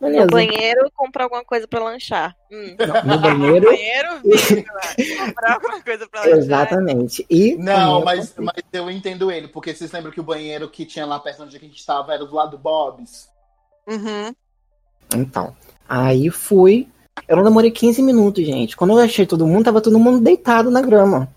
Beleza. 0.00 0.24
No 0.24 0.30
banheiro, 0.32 0.90
comprar 0.96 1.24
alguma 1.24 1.44
coisa 1.44 1.68
pra 1.68 1.84
lanchar. 1.84 2.34
Hum. 2.50 2.74
Não, 2.76 3.02
no 3.06 3.14
No 3.14 3.20
banheiro. 3.20 3.66
banheiro, 3.66 4.08
vídeo, 4.24 4.64
lá. 4.74 5.26
comprar 5.26 5.52
alguma 5.54 5.80
coisa 5.80 6.08
pra 6.08 6.20
lanchar. 6.26 6.38
Exatamente. 6.38 7.26
E 7.30 7.54
Não, 7.56 8.02
mas, 8.04 8.34
mas 8.36 8.62
eu 8.72 8.90
entendo 8.90 9.30
ele, 9.30 9.46
porque 9.46 9.72
vocês 9.72 9.92
lembram 9.92 10.10
que 10.10 10.18
o 10.20 10.24
banheiro 10.24 10.68
que 10.68 10.84
tinha 10.84 11.06
lá 11.06 11.20
perto 11.20 11.44
onde 11.44 11.56
a 11.56 11.60
gente 11.60 11.76
estava 11.78 12.12
era 12.14 12.24
do 12.24 12.34
lado 12.34 12.52
do 12.52 12.58
Bob's? 12.58 13.28
Uhum. 13.86 14.34
Então, 15.14 15.54
aí 15.88 16.30
fui. 16.30 16.88
Eu 17.28 17.36
não 17.36 17.44
demorei 17.44 17.70
15 17.70 18.02
minutos, 18.02 18.44
gente. 18.44 18.76
Quando 18.76 18.94
eu 18.98 19.04
achei 19.04 19.24
todo 19.26 19.46
mundo, 19.46 19.66
tava 19.66 19.80
todo 19.80 19.98
mundo 20.00 20.18
deitado 20.20 20.68
na 20.70 20.80
grama. 20.82 21.28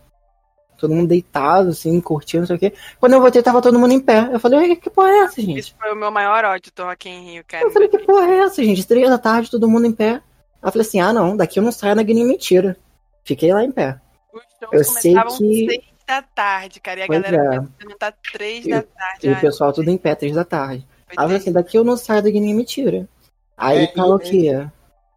Todo 0.78 0.94
mundo 0.94 1.08
deitado, 1.08 1.70
assim, 1.70 2.00
curtindo, 2.02 2.42
não 2.42 2.48
sei 2.48 2.56
o 2.56 2.60
quê. 2.60 2.74
Quando 3.00 3.14
eu 3.14 3.22
voltei, 3.22 3.42
tava 3.42 3.62
todo 3.62 3.80
mundo 3.80 3.94
em 3.94 4.00
pé. 4.00 4.30
Eu 4.32 4.40
falei, 4.40 4.60
"Ué, 4.70 4.76
que 4.76 4.90
porra 4.90 5.10
é 5.10 5.18
essa, 5.20 5.42
gente? 5.42 5.60
Isso 5.60 5.76
foi 5.80 5.92
o 5.92 5.96
meu 5.96 6.12
maior 6.12 6.44
ódio 6.46 6.72
do 6.76 6.84
Rock 6.84 7.10
in 7.10 7.32
Rio, 7.32 7.44
cara. 7.48 7.64
Eu 7.66 7.72
falei, 7.72 7.88
que 7.88 8.00
porra 8.00 8.28
é 8.28 8.38
essa, 8.40 8.64
gente? 8.64 8.86
Três 8.86 9.10
da 9.10 9.18
tarde, 9.18 9.50
todo 9.52 9.70
mundo 9.70 9.86
em 9.88 9.92
pé. 9.94 10.12
Aí 10.12 10.22
eu 10.64 10.72
falei 10.72 10.88
assim, 10.88 11.00
ah, 11.00 11.14
não, 11.14 11.38
daqui 11.38 11.60
eu 11.60 11.64
não 11.64 11.72
saio 11.72 11.96
na 11.96 12.04
Guiné 12.04 12.24
Mentira. 12.24 12.78
Fiquei 13.24 13.54
lá 13.54 13.64
em 13.64 13.72
pé. 13.72 14.00
Os 14.34 14.42
Eu 14.72 14.84
shows 14.84 15.02
sei 15.02 15.14
começavam 15.14 15.38
que- 15.38 15.68
seis 15.68 15.84
da 16.08 16.22
tarde, 16.22 16.80
cara. 16.80 17.00
E 17.00 17.04
a 17.04 17.08
Pois 17.08 17.22
galera 17.22 17.56
é. 17.56 17.84
levantar 17.84 18.14
três 18.32 18.68
da 18.68 18.82
tarde. 18.84 19.28
E 19.28 19.32
o 19.32 19.40
pessoal 19.40 19.74
tudo 19.74 19.90
em 19.90 19.98
pé, 19.98 20.14
três 20.14 20.36
da 20.36 20.44
tarde. 20.46 20.86
Aí 21.08 21.14
eu 21.14 21.16
falei 21.16 21.28
terrível. 21.30 21.38
assim, 21.38 21.52
daqui 21.54 21.78
eu 21.78 21.84
não 21.84 21.96
saio 21.98 22.22
da 22.22 22.30
Guiné 22.30 22.54
Mentira. 22.54 23.08
Aí 23.58 23.86
É, 23.86 23.88
fala 23.96 24.16
o 24.16 24.20
quê? 24.20 24.68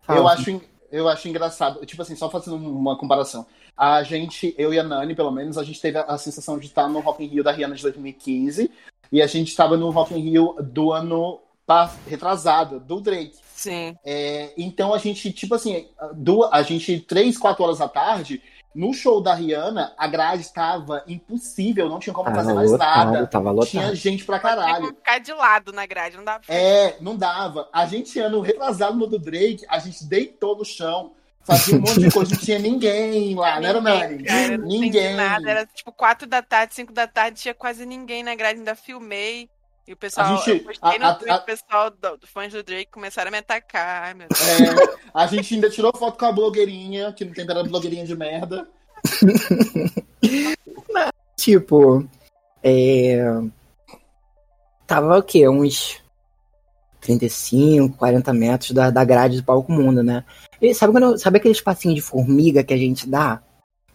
Eu 0.09 0.27
acho, 0.29 0.61
eu 0.91 1.09
acho 1.09 1.29
engraçado, 1.29 1.85
tipo 1.85 2.01
assim, 2.01 2.17
só 2.17 2.31
fazendo 2.31 2.57
uma 2.57 2.97
comparação. 2.97 3.45
A 3.79 4.03
gente, 4.03 4.53
eu 4.59 4.75
e 4.75 4.79
a 4.79 4.83
Nani, 4.83 5.15
pelo 5.15 5.31
menos, 5.31 5.57
a 5.57 5.63
gente 5.63 5.81
teve 5.81 5.97
a, 5.99 6.03
a 6.03 6.19
sensação 6.19 6.59
de 6.59 6.67
estar 6.67 6.89
no 6.89 6.99
Rock 6.99 7.23
in 7.25 7.29
Rio 7.29 7.45
da 7.45 7.53
Rihanna 7.53 7.77
de 7.77 7.83
2015 7.83 8.71
e 9.13 9.23
a 9.23 9.27
gente 9.29 9.49
estava 9.49 9.77
no 9.77 9.91
Rock 9.91 10.13
in 10.15 10.19
Rio 10.31 10.57
do 10.61 10.93
ano 10.93 11.41
retrasado, 12.07 12.81
do 12.81 13.01
Drake. 13.01 13.37
Sim. 13.55 13.97
É, 14.05 14.53
então 14.57 14.93
a 14.95 14.99
gente, 14.99 15.33
tipo 15.33 15.55
assim, 15.55 15.87
duas, 16.15 16.51
a 16.53 16.63
gente, 16.63 16.99
três, 17.01 17.37
quatro 17.39 17.63
horas 17.65 17.79
da 17.79 17.89
tarde, 17.89 18.43
no 18.75 18.93
show 18.93 19.21
da 19.21 19.35
Rihanna, 19.35 19.93
a 19.99 20.07
grade 20.07 20.43
estava 20.43 21.03
impossível, 21.07 21.89
não 21.89 21.99
tinha 21.99 22.13
como 22.15 22.31
fazer 22.31 22.49
Tava 22.49 22.55
mais 22.55 22.71
lotado, 22.71 23.13
nada. 23.13 23.27
tava 23.27 23.51
lotado. 23.51 23.71
Tinha 23.71 23.95
gente 23.95 24.25
pra 24.25 24.39
Tinha 24.39 24.51
caralho. 24.57 24.85
como 24.87 24.95
ficar 24.97 25.19
de 25.19 25.33
lado 25.33 25.73
na 25.73 25.87
grade, 25.87 26.17
não 26.17 26.25
dava 26.25 26.45
pra 26.45 26.55
É, 26.55 26.97
não 27.01 27.17
dava. 27.17 27.69
A 27.73 27.87
gente, 27.87 28.19
ano 28.19 28.41
retrasado 28.41 28.97
no 28.97 29.07
do 29.07 29.19
Drake, 29.19 29.65
a 29.69 29.79
gente 29.79 30.05
deitou 30.05 30.57
no 30.57 30.65
chão, 30.65 31.13
fazia 31.49 31.77
um 31.77 31.81
monte 31.81 31.99
de 32.01 32.11
coisa, 32.13 32.31
não 32.35 32.41
tinha 32.41 32.59
ninguém 32.59 33.35
lá, 33.35 33.61
não 33.61 33.69
era? 33.69 33.83
Cara, 33.83 34.13
entendi 34.15 34.79
Ninguém. 34.79 35.17
nada. 35.17 35.51
Era 35.51 35.67
tipo 35.67 35.91
quatro 35.91 36.27
da 36.29 36.43
tarde, 36.43 36.75
cinco 36.75 36.93
da 36.93 37.07
tarde, 37.09 37.41
tinha 37.41 37.55
quase 37.55 37.85
ninguém 37.87 38.23
na 38.23 38.35
grade, 38.35 38.59
ainda 38.59 38.75
filmei. 38.77 39.49
E 39.87 39.93
o 39.95 39.97
pessoal, 39.97 40.35
A 40.35 40.37
gente- 40.37 40.51
eu 40.51 40.61
postei 40.65 40.99
no 40.99 41.07
a- 41.07 41.15
Twitter, 41.15 41.35
a- 41.35 41.39
o 41.39 41.45
pessoal 41.45 41.91
do, 41.91 42.17
do 42.19 42.27
fãs 42.27 42.53
do 42.53 42.63
Drake 42.63 42.91
começaram 42.91 43.29
a 43.29 43.33
me 43.33 43.39
atacar. 43.39 44.03
Ai, 44.05 44.13
meu 44.15 44.29
Deus. 44.29 44.41
É, 44.91 44.95
a 45.15 45.27
gente 45.27 45.55
ainda 45.55 45.71
tirou 45.71 45.97
foto 45.97 46.19
com 46.19 46.27
a 46.27 46.33
blogueirinha, 46.33 47.11
que 47.15 47.25
não 47.25 47.33
tem 47.33 47.47
era 47.49 47.65
blogueirinha 47.65 48.05
de 48.05 48.15
merda. 48.15 48.69
Tipo, 51.37 52.07
é... 52.63 53.19
Tava 54.87 55.19
o 55.19 55.23
quê? 55.23 55.49
Uns 55.49 56.03
35, 57.17 57.97
40 57.97 58.33
metros 58.33 58.71
da, 58.73 58.91
da 58.91 59.05
grade 59.05 59.39
do 59.39 59.45
palco 59.45 59.73
mundo, 59.73 60.03
né? 60.03 60.25
E 60.61 60.75
sabe, 60.75 60.93
quando 60.93 61.05
eu- 61.05 61.19
sabe 61.19 61.39
aquele 61.39 61.53
espacinho 61.55 61.95
de 61.95 62.01
formiga 62.03 62.63
que 62.63 62.75
a 62.75 62.77
gente 62.77 63.09
dá? 63.09 63.41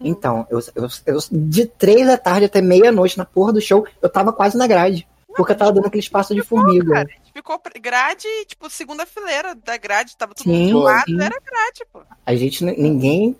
Então, 0.00 0.46
eu, 0.50 0.58
eu, 0.74 0.88
eu- 1.06 1.18
de 1.30 1.66
três 1.66 2.06
da 2.06 2.16
tarde 2.18 2.46
até 2.46 2.60
meia-noite 2.60 3.16
na 3.16 3.24
porra 3.24 3.52
do 3.52 3.60
show, 3.60 3.86
eu 4.02 4.08
tava 4.10 4.32
quase 4.32 4.56
na 4.58 4.66
grade. 4.66 5.06
Porque 5.36 5.50
eu 5.50 5.56
tava 5.56 5.72
dando 5.72 5.86
aquele 5.86 6.00
espaço 6.00 6.32
de 6.32 6.42
formiga. 6.42 6.92
Cara, 6.92 7.08
a 7.08 7.12
gente 7.12 7.32
ficou 7.32 7.60
grade, 7.82 8.28
tipo, 8.46 8.70
segunda 8.70 9.04
fileira 9.04 9.52
da 9.54 9.76
grade, 9.76 10.16
tava 10.16 10.32
todo 10.32 10.44
Sim, 10.44 10.66
mundo 10.72 10.78
lado, 10.84 11.06
sim. 11.06 11.16
era 11.20 11.40
grade, 11.40 11.84
pô. 11.92 12.00
A 12.24 12.36
gente, 12.36 12.64
ninguém, 12.64 13.34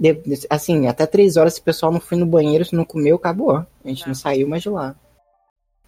assim, 0.51 0.89
até 0.89 1.07
três 1.07 1.37
horas, 1.37 1.55
se 1.55 1.61
o 1.61 1.63
pessoal 1.65 1.93
não 1.93 2.01
foi 2.01 2.19
no 2.19 2.27
banheiro, 2.27 2.65
se 2.65 2.75
não 2.75 2.85
comeu, 2.85 3.15
acabou. 3.15 3.59
A 3.59 3.67
gente 3.89 4.03
É. 4.05 4.07
não 4.09 4.15
saiu 4.15 4.49
mais 4.49 4.63
de 4.63 4.71
lá. 4.71 4.97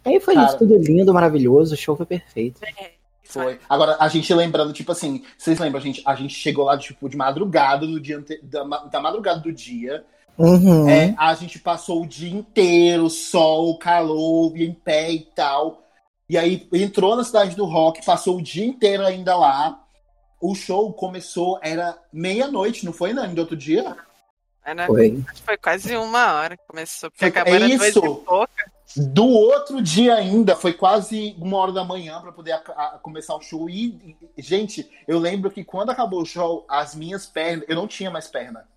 Aí 0.05 0.21
foi 0.21 0.35
Cara. 0.35 0.47
isso, 0.47 0.59
tudo 0.59 0.79
lindo, 0.79 1.13
maravilhoso, 1.13 1.75
o 1.75 1.77
show 1.77 1.97
foi 1.97 2.07
perfeito. 2.07 2.61
É, 2.65 2.93
Foi. 3.29 3.59
Agora, 3.69 3.97
a 4.01 4.09
gente 4.09 4.33
lembrando, 4.33 4.73
tipo 4.73 4.93
assim, 4.93 5.25
vocês 5.37 5.59
lembram, 5.59 5.81
a 5.81 5.83
gente, 5.85 6.03
a 6.07 6.15
gente 6.15 6.35
chegou 6.35 6.65
lá, 6.65 6.79
tipo, 6.79 7.09
de 7.09 7.17
madrugada 7.17 7.87
do 7.87 8.01
dia 8.01 8.19
ante... 8.19 8.41
da, 8.43 8.65
ma- 8.65 8.85
da 8.85 9.01
madrugada 9.01 9.41
do 9.41 9.53
dia. 9.53 10.05
Uhum. 10.39 10.89
É, 10.89 11.15
a 11.19 11.35
gente 11.35 11.59
passou 11.59 12.03
o 12.03 12.07
dia 12.07 12.31
inteiro, 12.31 13.09
sol, 13.09 13.79
calor, 13.79 14.57
em 14.57 14.73
pé 14.73 15.11
e 15.13 15.21
tal. 15.21 15.83
E 16.29 16.37
aí 16.37 16.69
entrou 16.73 17.17
na 17.17 17.25
cidade 17.25 17.55
do 17.57 17.65
rock, 17.65 18.05
passou 18.05 18.37
o 18.37 18.43
dia 18.43 18.67
inteiro 18.67 19.05
ainda 19.07 19.37
lá. 19.37 19.81
O 20.41 20.55
show 20.55 20.93
começou, 20.93 21.59
era 21.63 21.97
meia-noite, 22.13 22.85
não 22.85 22.93
foi, 22.93 23.13
Nani, 23.13 23.35
do 23.35 23.41
outro 23.41 23.57
dia? 23.57 23.97
Era, 24.65 24.87
Foi. 24.87 25.23
acho 25.29 25.41
que 25.41 25.47
foi 25.47 25.57
quase 25.57 25.97
uma 25.97 26.33
hora 26.35 26.57
que 26.57 26.67
começou, 26.67 27.09
porque 27.11 27.25
Foi- 27.25 27.29
acabou 27.29 27.55
é 27.55 27.69
isso. 27.69 28.23
Do 28.95 29.27
outro 29.27 29.83
dia 29.83 30.15
ainda, 30.15 30.55
foi 30.55 30.73
quase 30.73 31.35
uma 31.39 31.57
hora 31.59 31.73
da 31.73 31.83
manhã 31.85 32.21
para 32.21 32.31
poder 32.33 32.53
a- 32.53 32.63
a- 32.77 32.99
começar 33.03 33.35
o 33.35 33.41
show. 33.41 33.69
E, 33.69 34.17
e, 34.37 34.43
gente, 34.43 34.89
eu 35.09 35.19
lembro 35.19 35.51
que 35.51 35.65
quando 35.65 35.91
acabou 35.91 36.23
o 36.23 36.27
show, 36.27 36.65
as 36.69 36.95
minhas 36.95 37.27
pernas, 37.27 37.65
eu 37.69 37.75
não 37.75 37.89
tinha 37.89 38.11
mais 38.11 38.29
perna. 38.29 38.69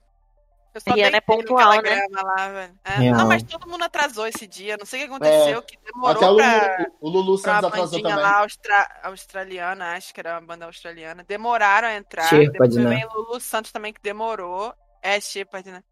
Eu 0.73 0.81
só 0.81 0.91
Rihanna 0.93 1.17
é 1.17 1.19
deitei 1.19 1.35
pontual, 1.35 1.75
naquela 1.75 1.95
né? 1.95 2.07
lá, 2.23 2.47
velho. 2.49 2.79
É. 2.83 3.11
Não, 3.11 3.27
mas 3.27 3.43
todo 3.43 3.67
mundo 3.67 3.83
atrasou 3.83 4.27
esse 4.27 4.45
dia. 4.47 4.77
Não 4.77 4.85
sei 4.85 4.99
o 4.99 5.07
que 5.07 5.09
aconteceu, 5.15 5.61
que 5.63 5.77
demorou 5.83 6.15
Até 6.17 6.29
o, 6.29 6.35
pra, 6.35 6.77
Lulu- 6.77 6.91
o 7.01 7.09
Lulu 7.09 7.41
pra 7.41 7.53
Santos 7.53 7.67
atrasou 7.69 7.91
bandinha 8.01 8.15
também. 8.15 8.23
lá 8.31 8.39
austra- 8.39 8.99
australiana, 9.03 9.93
acho 9.95 10.13
que 10.13 10.19
era 10.19 10.33
uma 10.33 10.41
banda 10.45 10.65
australiana. 10.65 11.23
Demoraram 11.27 11.87
a 11.87 11.95
entrar. 11.95 12.23
Shepard, 12.23 12.51
depois 12.51 12.75
né? 12.75 12.89
veio 12.89 13.09
Lulu 13.13 13.39
Santos 13.39 13.71
também, 13.71 13.91
que 13.93 14.01
demorou. 14.01 14.73
É, 15.01 15.19
Shepard, 15.19 15.69
né? 15.71 15.83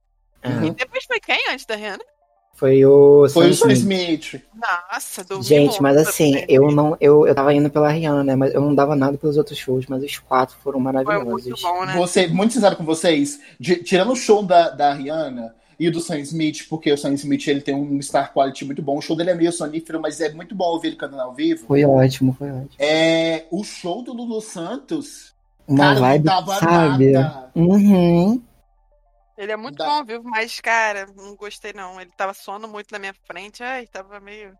É. 0.44 0.50
E 0.66 0.72
depois 0.72 1.06
foi 1.06 1.20
quem 1.20 1.40
antes 1.50 1.66
da 1.66 1.76
Rihanna? 1.76 2.04
Foi 2.58 2.84
o 2.84 3.30
Foi 3.30 3.52
o 3.52 3.54
Sam 3.54 3.68
Sam 3.68 3.74
Smith. 3.74 4.24
Smith. 4.34 4.44
Nossa, 4.92 5.24
dormi 5.24 5.44
Gente, 5.44 5.80
mas 5.80 5.96
assim, 5.96 6.44
eu 6.50 6.72
não. 6.72 6.98
Eu, 7.00 7.28
eu 7.28 7.36
tava 7.36 7.54
indo 7.54 7.70
pela 7.70 7.88
Rihanna, 7.92 8.24
né? 8.24 8.36
Mas 8.36 8.52
eu 8.52 8.62
não 8.62 8.74
dava 8.74 8.96
nada 8.96 9.16
pelos 9.16 9.38
outros 9.38 9.60
shows, 9.60 9.86
mas 9.88 10.04
os 10.04 10.18
quatro 10.18 10.56
foram 10.64 10.82
Foi 10.82 10.92
maravilhosos. 10.92 11.46
muito 11.46 11.62
bom, 11.62 11.86
né? 11.86 12.08
Ser 12.08 12.34
muito 12.34 12.54
sincero 12.56 12.76
com 12.76 12.84
vocês, 12.84 13.40
de- 13.60 13.84
tirando 13.84 14.12
o 14.12 14.16
show 14.16 14.42
da, 14.42 14.72
da 14.72 14.92
Rihanna 14.92 15.54
e 15.80 15.92
do 15.92 16.02
Sam 16.02 16.18
Smith, 16.22 16.68
porque 16.68 16.92
o 16.92 16.98
Sam 16.98 17.14
Smith 17.14 17.48
ele 17.48 17.62
tem 17.62 17.76
um 17.76 18.02
star 18.02 18.34
quality 18.34 18.66
muito 18.66 18.82
bom. 18.82 18.98
O 18.98 19.02
show 19.04 19.16
dele 19.16 19.30
é 19.30 19.36
meio 19.36 19.52
sonífero, 19.52 20.02
mas 20.02 20.20
é 20.20 20.32
muito 20.34 20.56
bom 20.56 20.66
ouvir 20.66 20.88
ele 20.88 20.96
cantando 20.96 21.22
ao 21.22 21.36
vivo. 21.36 21.68
Foi 21.68 21.86
ótimo, 21.86 22.36
foi 22.40 22.50
ótimo. 22.50 22.72
É, 22.80 23.46
o 23.52 23.64
show 23.64 24.02
do 24.02 24.14
Lulu 24.14 24.42
Santos, 24.42 25.32
Uma 25.68 25.84
cara, 25.84 25.94
não 25.94 26.02
vibe, 26.02 26.24
dava 26.24 26.56
sabe? 26.60 27.12
nada. 27.12 27.52
Uhum. 27.56 28.42
Ele 29.38 29.52
é 29.52 29.56
muito 29.56 29.78
Dá. 29.78 29.86
bom, 29.86 30.04
viu? 30.04 30.24
Mas, 30.24 30.60
cara, 30.60 31.06
não 31.16 31.36
gostei 31.36 31.72
não. 31.72 32.02
Ele 32.02 32.10
tava 32.18 32.34
suando 32.34 32.68
muito 32.68 32.92
na 32.92 32.98
minha 32.98 33.14
frente. 33.26 33.64
Ai, 33.64 33.86
tava 33.86 34.20
meio. 34.20 34.56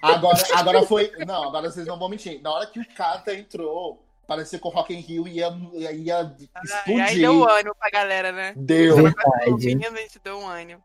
Agora, 0.00 0.38
agora 0.54 0.82
foi. 0.84 1.10
Não, 1.26 1.48
agora 1.48 1.70
vocês 1.70 1.86
não 1.86 1.98
vão 1.98 2.08
mentir. 2.08 2.40
Na 2.40 2.52
hora 2.52 2.66
que 2.66 2.78
o 2.78 2.94
Kata 2.94 3.34
entrou, 3.34 4.00
parecia 4.28 4.58
que 4.58 4.66
o 4.66 4.70
Rock 4.70 4.94
in 4.94 5.00
Rio 5.00 5.26
ia, 5.26 5.48
ia 5.92 6.18
Ai, 6.54 6.64
explodir. 6.64 7.04
aí 7.04 7.18
deu 7.18 7.48
ânimo 7.48 7.74
pra 7.74 7.90
galera, 7.90 8.30
né? 8.30 8.54
Deu. 8.56 8.96
Verdade. 8.96 9.50
Ouvindo, 9.50 9.86
a 9.86 9.96
gente 9.96 10.20
deu 10.20 10.38
um 10.38 10.46
ânimo. 10.46 10.82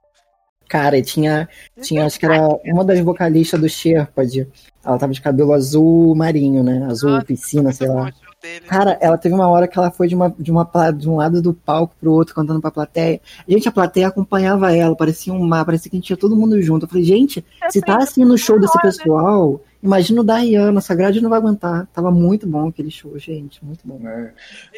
Cara, 0.67 1.01
tinha, 1.01 1.47
tinha, 1.81 2.05
acho 2.05 2.19
que 2.19 2.25
era 2.25 2.47
uma 2.65 2.83
das 2.83 2.99
vocalistas 2.99 3.59
do 3.59 3.69
Sherpad. 3.69 4.47
Ela 4.83 4.97
tava 4.97 5.13
de 5.13 5.21
cabelo 5.21 5.53
azul 5.53 6.15
marinho, 6.15 6.63
né? 6.63 6.85
Azul 6.89 7.11
Nossa, 7.11 7.25
piscina, 7.25 7.71
sei 7.71 7.87
lá. 7.87 8.11
dele. 8.41 8.65
Cara, 8.67 8.97
ela 9.01 9.17
teve 9.17 9.33
uma 9.33 9.47
hora 9.47 9.67
que 9.67 9.77
ela 9.77 9.89
foi 9.89 10.07
de, 10.07 10.15
uma, 10.15 10.33
de, 10.37 10.51
uma, 10.51 10.69
de 10.91 11.09
um 11.09 11.15
lado 11.15 11.41
do 11.41 11.53
palco 11.53 11.95
pro 11.99 12.11
outro, 12.11 12.35
cantando 12.35 12.61
pra 12.61 12.69
plateia. 12.69 13.19
Gente, 13.47 13.67
a 13.67 13.71
plateia 13.71 14.07
acompanhava 14.07 14.75
ela, 14.75 14.95
parecia 14.95 15.33
um 15.33 15.45
mar, 15.45 15.65
parecia 15.65 15.89
que 15.89 15.97
a 15.97 15.99
gente 15.99 16.07
tinha 16.07 16.17
todo 16.17 16.35
mundo 16.35 16.61
junto. 16.61 16.85
Eu 16.85 16.89
falei, 16.89 17.03
gente, 17.03 17.43
se 17.69 17.81
tá 17.81 17.97
assim 17.97 18.23
no 18.23 18.37
show 18.37 18.59
desse 18.59 18.79
pessoal, 18.79 19.59
imagina 19.81 20.21
o 20.21 20.23
da 20.23 20.37
Rihanna, 20.37 20.77
essa 20.77 20.93
grade 20.93 21.21
não 21.21 21.29
vai 21.29 21.39
aguentar. 21.39 21.87
Tava 21.87 22.11
muito 22.11 22.47
bom 22.47 22.67
aquele 22.67 22.91
show, 22.91 23.17
gente, 23.17 23.63
muito 23.65 23.81
bom. 23.85 23.99
É. 24.07 24.33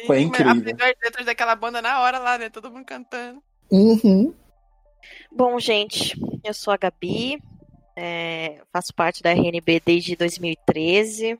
Foi 0.06 0.20
incrível. 0.20 0.52
Aprendeu 0.52 0.86
as 0.86 0.94
letras 1.02 1.26
daquela 1.26 1.54
banda 1.54 1.82
na 1.82 2.00
hora 2.00 2.18
lá, 2.18 2.38
né? 2.38 2.48
Todo 2.48 2.70
mundo 2.70 2.84
cantando. 2.84 3.42
Uhum. 3.70 4.32
Bom, 5.30 5.58
gente, 5.58 6.14
eu 6.44 6.54
sou 6.54 6.72
a 6.72 6.76
Gabi, 6.76 7.38
é, 7.96 8.60
faço 8.72 8.94
parte 8.94 9.22
da 9.22 9.30
RNB 9.30 9.80
desde 9.84 10.16
2013 10.16 11.38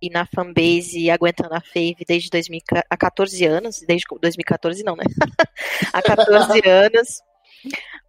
e 0.00 0.10
na 0.10 0.26
fanbase 0.26 1.10
Aguentando 1.10 1.54
a 1.54 1.60
Fave 1.60 2.04
desde 2.06 2.30
2000, 2.30 2.60
há 2.88 2.96
14 2.96 3.44
anos, 3.44 3.80
desde 3.86 4.06
2014 4.20 4.82
não, 4.84 4.94
né? 4.96 5.04
há 5.92 6.02
14 6.02 6.60
anos. 6.68 7.20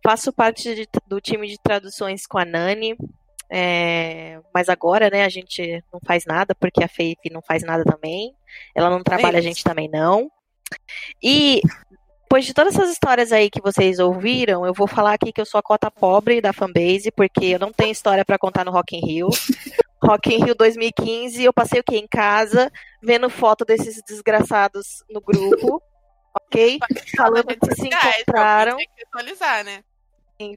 Faço 0.04 0.32
parte 0.32 0.76
de- 0.76 0.88
do 1.08 1.20
time 1.20 1.48
de 1.48 1.58
traduções 1.62 2.28
com 2.28 2.38
a 2.38 2.46
Nani, 2.46 2.96
é, 3.52 4.40
mas 4.54 4.70
agora, 4.70 5.10
né, 5.10 5.26
a 5.26 5.30
gente 5.30 5.84
não 5.92 6.00
faz 6.06 6.24
nada, 6.26 6.54
porque 6.54 6.84
a 6.84 6.88
Fave 6.88 7.18
não 7.32 7.42
faz 7.42 7.64
nada 7.64 7.84
também. 7.84 8.32
Ela 8.76 8.90
não 8.90 9.02
trabalha, 9.02 9.38
a 9.38 9.40
isso. 9.40 9.48
gente 9.48 9.64
também 9.64 9.90
não. 9.90 10.30
E 11.22 11.62
depois 12.30 12.46
de 12.46 12.54
todas 12.54 12.76
essas 12.76 12.92
histórias 12.92 13.32
aí 13.32 13.50
que 13.50 13.60
vocês 13.60 13.98
ouviram, 13.98 14.64
eu 14.64 14.72
vou 14.72 14.86
falar 14.86 15.14
aqui 15.14 15.34
que 15.34 15.42
eu 15.42 15.48
sou 15.48 15.58
a 15.58 15.64
cota 15.64 15.90
pobre 15.90 16.40
da 16.40 16.54
fanbase, 16.54 17.10
porque 17.10 17.46
eu 17.46 17.58
não 17.58 17.74
tenho 17.74 17.92
história 17.92 18.24
pra 18.24 18.38
contar 18.38 18.64
no 18.64 18.70
Rock 18.70 18.96
in 18.96 19.00
Rio. 19.00 19.30
Rock 20.00 20.32
in 20.32 20.46
Rio 20.46 20.54
2015, 20.54 21.44
eu 21.44 21.52
passei 21.52 21.80
o 21.80 21.84
quê? 21.84 21.98
Em 21.98 22.08
casa, 22.08 22.72
vendo 23.02 23.32
foto 23.32 23.66
desses 23.66 24.00
desgraçados 24.08 25.04
no 25.10 25.20
grupo, 25.20 25.82
ok? 26.40 26.78
Falando 27.18 27.48
que 27.48 27.76
se 27.76 27.88
encontraram. 27.88 28.78
Tem 28.78 28.90
que 28.96 29.06
atualizar, 29.08 29.64
né? 29.64 29.84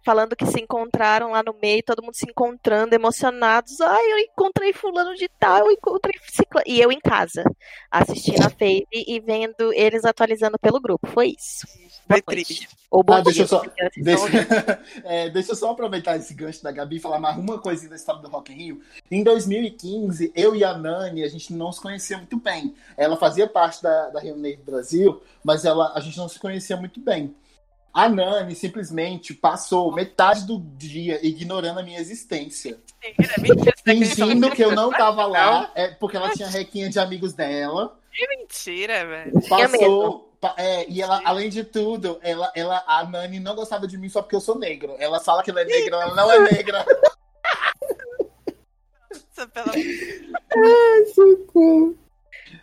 Falando 0.04 0.36
que 0.36 0.46
se 0.46 0.60
encontraram 0.60 1.32
lá 1.32 1.42
no 1.42 1.54
meio, 1.60 1.82
todo 1.82 2.02
mundo 2.02 2.14
se 2.14 2.26
encontrando, 2.28 2.94
emocionados. 2.94 3.80
Ai, 3.80 4.12
eu 4.12 4.18
encontrei 4.18 4.72
fulano 4.72 5.14
de 5.14 5.28
tal, 5.38 5.66
eu 5.66 5.72
encontrei 5.72 6.14
ciclano. 6.30 6.64
E 6.66 6.80
eu 6.80 6.92
em 6.92 7.00
casa, 7.00 7.42
assistindo 7.90 8.40
a 8.44 8.50
Fave 8.50 8.86
e 8.92 9.20
vendo 9.20 9.72
eles 9.72 10.04
atualizando 10.04 10.58
pelo 10.58 10.80
grupo. 10.80 11.06
Foi 11.08 11.34
isso. 11.38 11.66
Foi 12.08 12.22
triste. 12.22 12.68
Ou 12.90 13.02
bom 13.02 13.14
Ah, 13.14 13.20
deixa 13.22 13.42
eu 13.42 13.48
só- 13.48 13.60
porque 13.60 13.82
vocês 13.90 14.04
Deixa, 14.04 14.26
é, 15.04 15.30
deixa 15.30 15.52
eu 15.52 15.56
só 15.56 15.70
aproveitar 15.70 16.16
esse 16.16 16.34
gancho 16.34 16.62
da 16.62 16.70
Gabi 16.70 16.96
e 16.96 17.00
falar 17.00 17.18
mais 17.18 17.36
uma 17.38 17.58
coisinha 17.58 17.90
da 17.90 17.96
história 17.96 18.20
do 18.20 18.28
Rock 18.28 18.52
in 18.52 18.56
Rio. 18.56 18.80
Em 19.10 19.22
2015, 19.24 20.30
eu 20.34 20.54
e 20.54 20.62
a 20.62 20.76
Nani, 20.76 21.24
a 21.24 21.28
gente 21.28 21.52
não 21.52 21.72
se 21.72 21.80
conhecia 21.80 22.18
muito 22.18 22.36
bem. 22.38 22.74
Ela 22.96 23.16
fazia 23.16 23.46
parte 23.48 23.82
da, 23.82 24.10
da 24.10 24.20
Rio 24.20 24.36
Negro 24.36 24.62
Brasil, 24.64 25.22
mas 25.42 25.64
ela, 25.64 25.92
a 25.94 26.00
gente 26.00 26.16
não 26.18 26.28
se 26.28 26.38
conhecia 26.38 26.76
muito 26.76 27.00
bem. 27.00 27.34
A 27.92 28.08
Nani 28.08 28.54
simplesmente 28.54 29.34
passou 29.34 29.92
metade 29.92 30.46
do 30.46 30.58
dia 30.58 31.24
ignorando 31.26 31.80
a 31.80 31.82
minha 31.82 32.00
existência. 32.00 32.80
Mentira, 33.04 33.34
mentira, 33.38 33.74
Fingindo 33.84 34.50
que 34.50 34.64
eu 34.64 34.74
não 34.74 34.90
tava 34.90 35.26
lá, 35.26 35.70
é, 35.74 35.88
porque 35.88 36.16
ela 36.16 36.30
tinha 36.30 36.48
requinha 36.48 36.88
de 36.88 36.98
amigos 36.98 37.34
dela. 37.34 37.98
Que 38.10 38.26
mentira, 38.28 39.06
velho. 39.06 39.32
Passou. 39.48 40.32
pa- 40.40 40.54
É, 40.56 40.88
e 40.88 41.02
ela, 41.02 41.20
além 41.24 41.50
de 41.50 41.64
tudo, 41.64 42.18
ela, 42.22 42.50
ela, 42.56 42.82
a 42.86 43.04
Nani 43.04 43.38
não 43.38 43.54
gostava 43.54 43.86
de 43.86 43.98
mim 43.98 44.08
só 44.08 44.22
porque 44.22 44.36
eu 44.36 44.40
sou 44.40 44.58
negro. 44.58 44.96
Ela 44.98 45.20
fala 45.20 45.42
que 45.42 45.50
ela 45.50 45.60
é 45.60 45.64
negra, 45.64 45.96
ela 45.96 46.14
não 46.14 46.32
é 46.32 46.38
negra. 46.52 46.84
Nossa, 49.10 49.46
pelo 49.48 49.70
amor 49.70 51.04
de 51.04 51.14
Socorro. 51.14 51.98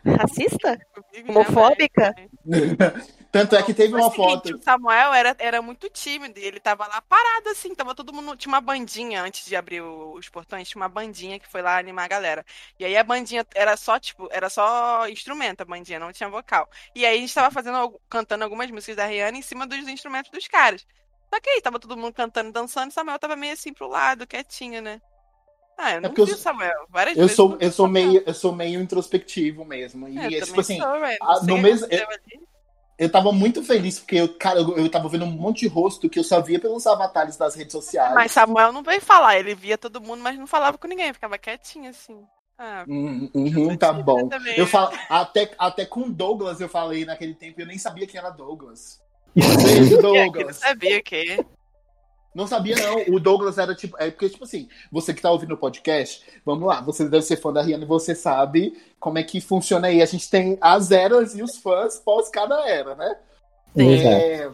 Racista? 0.05 0.79
Homofóbica? 1.27 2.15
Tanto 3.31 3.55
é 3.55 3.61
que 3.61 3.73
teve 3.75 3.93
uma 3.93 4.09
seguinte, 4.09 4.49
foto. 4.49 4.57
O 4.57 4.61
Samuel 4.63 5.13
era, 5.13 5.35
era 5.37 5.61
muito 5.61 5.87
tímido 5.89 6.39
e 6.39 6.43
ele 6.43 6.59
tava 6.59 6.87
lá 6.87 6.99
parado 7.01 7.49
assim, 7.49 7.75
tava 7.75 7.93
todo 7.93 8.11
mundo. 8.11 8.35
Tinha 8.35 8.51
uma 8.51 8.59
bandinha 8.61 9.21
antes 9.21 9.45
de 9.45 9.55
abrir 9.55 9.81
os 9.81 10.27
portões, 10.29 10.67
tinha 10.67 10.81
uma 10.81 10.89
bandinha 10.89 11.39
que 11.39 11.47
foi 11.47 11.61
lá 11.61 11.77
animar 11.77 12.05
a 12.05 12.07
galera. 12.07 12.45
E 12.79 12.85
aí 12.85 12.97
a 12.97 13.03
bandinha 13.03 13.45
era 13.53 13.77
só, 13.77 13.99
tipo, 13.99 14.27
era 14.31 14.49
só 14.49 15.07
instrumento 15.07 15.61
a 15.61 15.65
bandinha, 15.65 15.99
não 15.99 16.11
tinha 16.11 16.27
vocal. 16.27 16.67
E 16.95 17.05
aí 17.05 17.17
a 17.17 17.21
gente 17.21 17.33
tava 17.33 17.51
fazendo, 17.51 17.99
cantando 18.09 18.43
algumas 18.43 18.69
músicas 18.71 18.95
da 18.95 19.05
Rihanna 19.05 19.37
em 19.37 19.43
cima 19.43 19.67
dos 19.67 19.87
instrumentos 19.87 20.31
dos 20.31 20.47
caras. 20.47 20.85
Só 21.31 21.39
que 21.39 21.49
aí 21.51 21.61
tava 21.61 21.79
todo 21.79 21.95
mundo 21.95 22.13
cantando 22.13 22.51
dançando, 22.51 22.89
e 22.89 22.93
Samuel 22.93 23.19
tava 23.19 23.35
meio 23.35 23.53
assim 23.53 23.71
pro 23.71 23.87
lado, 23.87 24.25
quietinho, 24.25 24.81
né? 24.81 24.99
Ah, 25.77 25.93
eu 25.93 26.01
não 26.01 26.09
porque 26.09 26.21
eu 26.21 26.25
vi 26.25 26.33
Samuel. 26.35 26.87
Várias 26.89 27.15
Eu 27.15 27.21
vezes 27.21 27.35
sou, 27.35 27.49
não 27.49 27.57
eu 27.61 27.71
sou 27.71 27.85
Samuel. 27.85 28.07
meio, 28.07 28.23
eu 28.25 28.33
sou 28.33 28.51
meio 28.55 28.81
introspectivo 28.81 29.63
mesmo. 29.63 30.09
E 30.09 30.17
É, 30.17 30.37
é, 30.39 30.41
tipo 30.41 30.59
assim, 30.59 30.77
sou, 30.77 30.87
a- 30.87 31.39
Não 31.43 31.55
no 31.55 31.57
mesmo- 31.59 31.85
ali. 31.85 32.48
Eu 32.99 33.09
tava 33.11 33.31
muito 33.31 33.63
feliz 33.63 33.97
porque 33.99 34.17
eu, 34.17 34.37
cara, 34.37 34.59
eu, 34.59 34.77
eu 34.77 34.89
tava 34.91 35.07
vendo 35.09 35.25
um 35.25 35.31
monte 35.31 35.61
de 35.61 35.67
rosto 35.67 36.09
que 36.09 36.19
eu 36.19 36.23
só 36.23 36.41
via 36.41 36.59
pelos 36.59 36.85
avatares 36.85 37.37
das 37.37 37.55
redes 37.55 37.71
sociais. 37.71 38.13
Mas 38.13 38.31
Samuel 38.31 38.71
não 38.73 38.83
veio 38.83 39.01
falar, 39.01 39.39
ele 39.39 39.55
via 39.55 39.77
todo 39.77 40.01
mundo, 40.01 40.21
mas 40.21 40.37
não 40.37 40.45
falava 40.45 40.77
com 40.77 40.87
ninguém, 40.87 41.13
ficava 41.13 41.37
quietinho 41.37 41.89
assim. 41.89 42.21
Ah, 42.57 42.83
Uhum, 42.85 43.29
eu 43.33 43.41
uhum, 43.41 43.77
tá 43.77 43.93
bom. 43.93 44.27
também. 44.27 44.57
Eu 44.57 44.67
falo, 44.67 44.91
até, 45.09 45.49
até 45.57 45.85
com 45.85 46.11
Douglas 46.11 46.59
eu 46.59 46.67
falei 46.67 47.05
naquele 47.05 47.33
tempo, 47.33 47.61
eu 47.61 47.65
nem 47.65 47.77
sabia 47.77 48.05
quem 48.05 48.19
era 48.19 48.29
Douglas. 48.31 48.99
Beijo, 49.35 49.95
Que- 49.95 49.97
que 49.97 50.01
não 50.01 50.01
Douglas. 50.01 50.57
sabia 50.57 51.01
que. 51.01 51.45
Não 52.39 52.47
sabia, 52.47 52.75
não. 52.77 53.15
O 53.15 53.19
Douglas 53.19 53.57
era 53.57 53.75
tipo. 53.75 53.95
É 53.99 54.09
porque, 54.09 54.29
tipo 54.29 54.43
assim, 54.45 54.67
você 54.91 55.13
que 55.13 55.21
tá 55.21 55.29
ouvindo 55.29 55.53
o 55.53 55.57
podcast, 55.57 56.23
vamos 56.45 56.67
lá, 56.67 56.81
você 56.81 57.07
deve 57.07 57.23
ser 57.23 57.37
fã 57.37 57.51
da 57.51 57.61
Rihanna 57.61 57.83
e 57.83 57.87
você 57.87 58.15
sabe 58.15 58.75
como 58.99 59.17
é 59.17 59.23
que 59.23 59.41
funciona 59.41 59.87
aí. 59.87 60.01
A 60.01 60.05
gente 60.05 60.29
tem 60.29 60.57
as 60.61 60.89
eras 60.91 61.35
e 61.35 61.43
os 61.43 61.57
fãs 61.57 61.99
pós 61.99 62.29
cada 62.29 62.67
era, 62.67 62.95
né? 62.95 63.15
Exato. 63.75 64.15
É, 64.15 64.51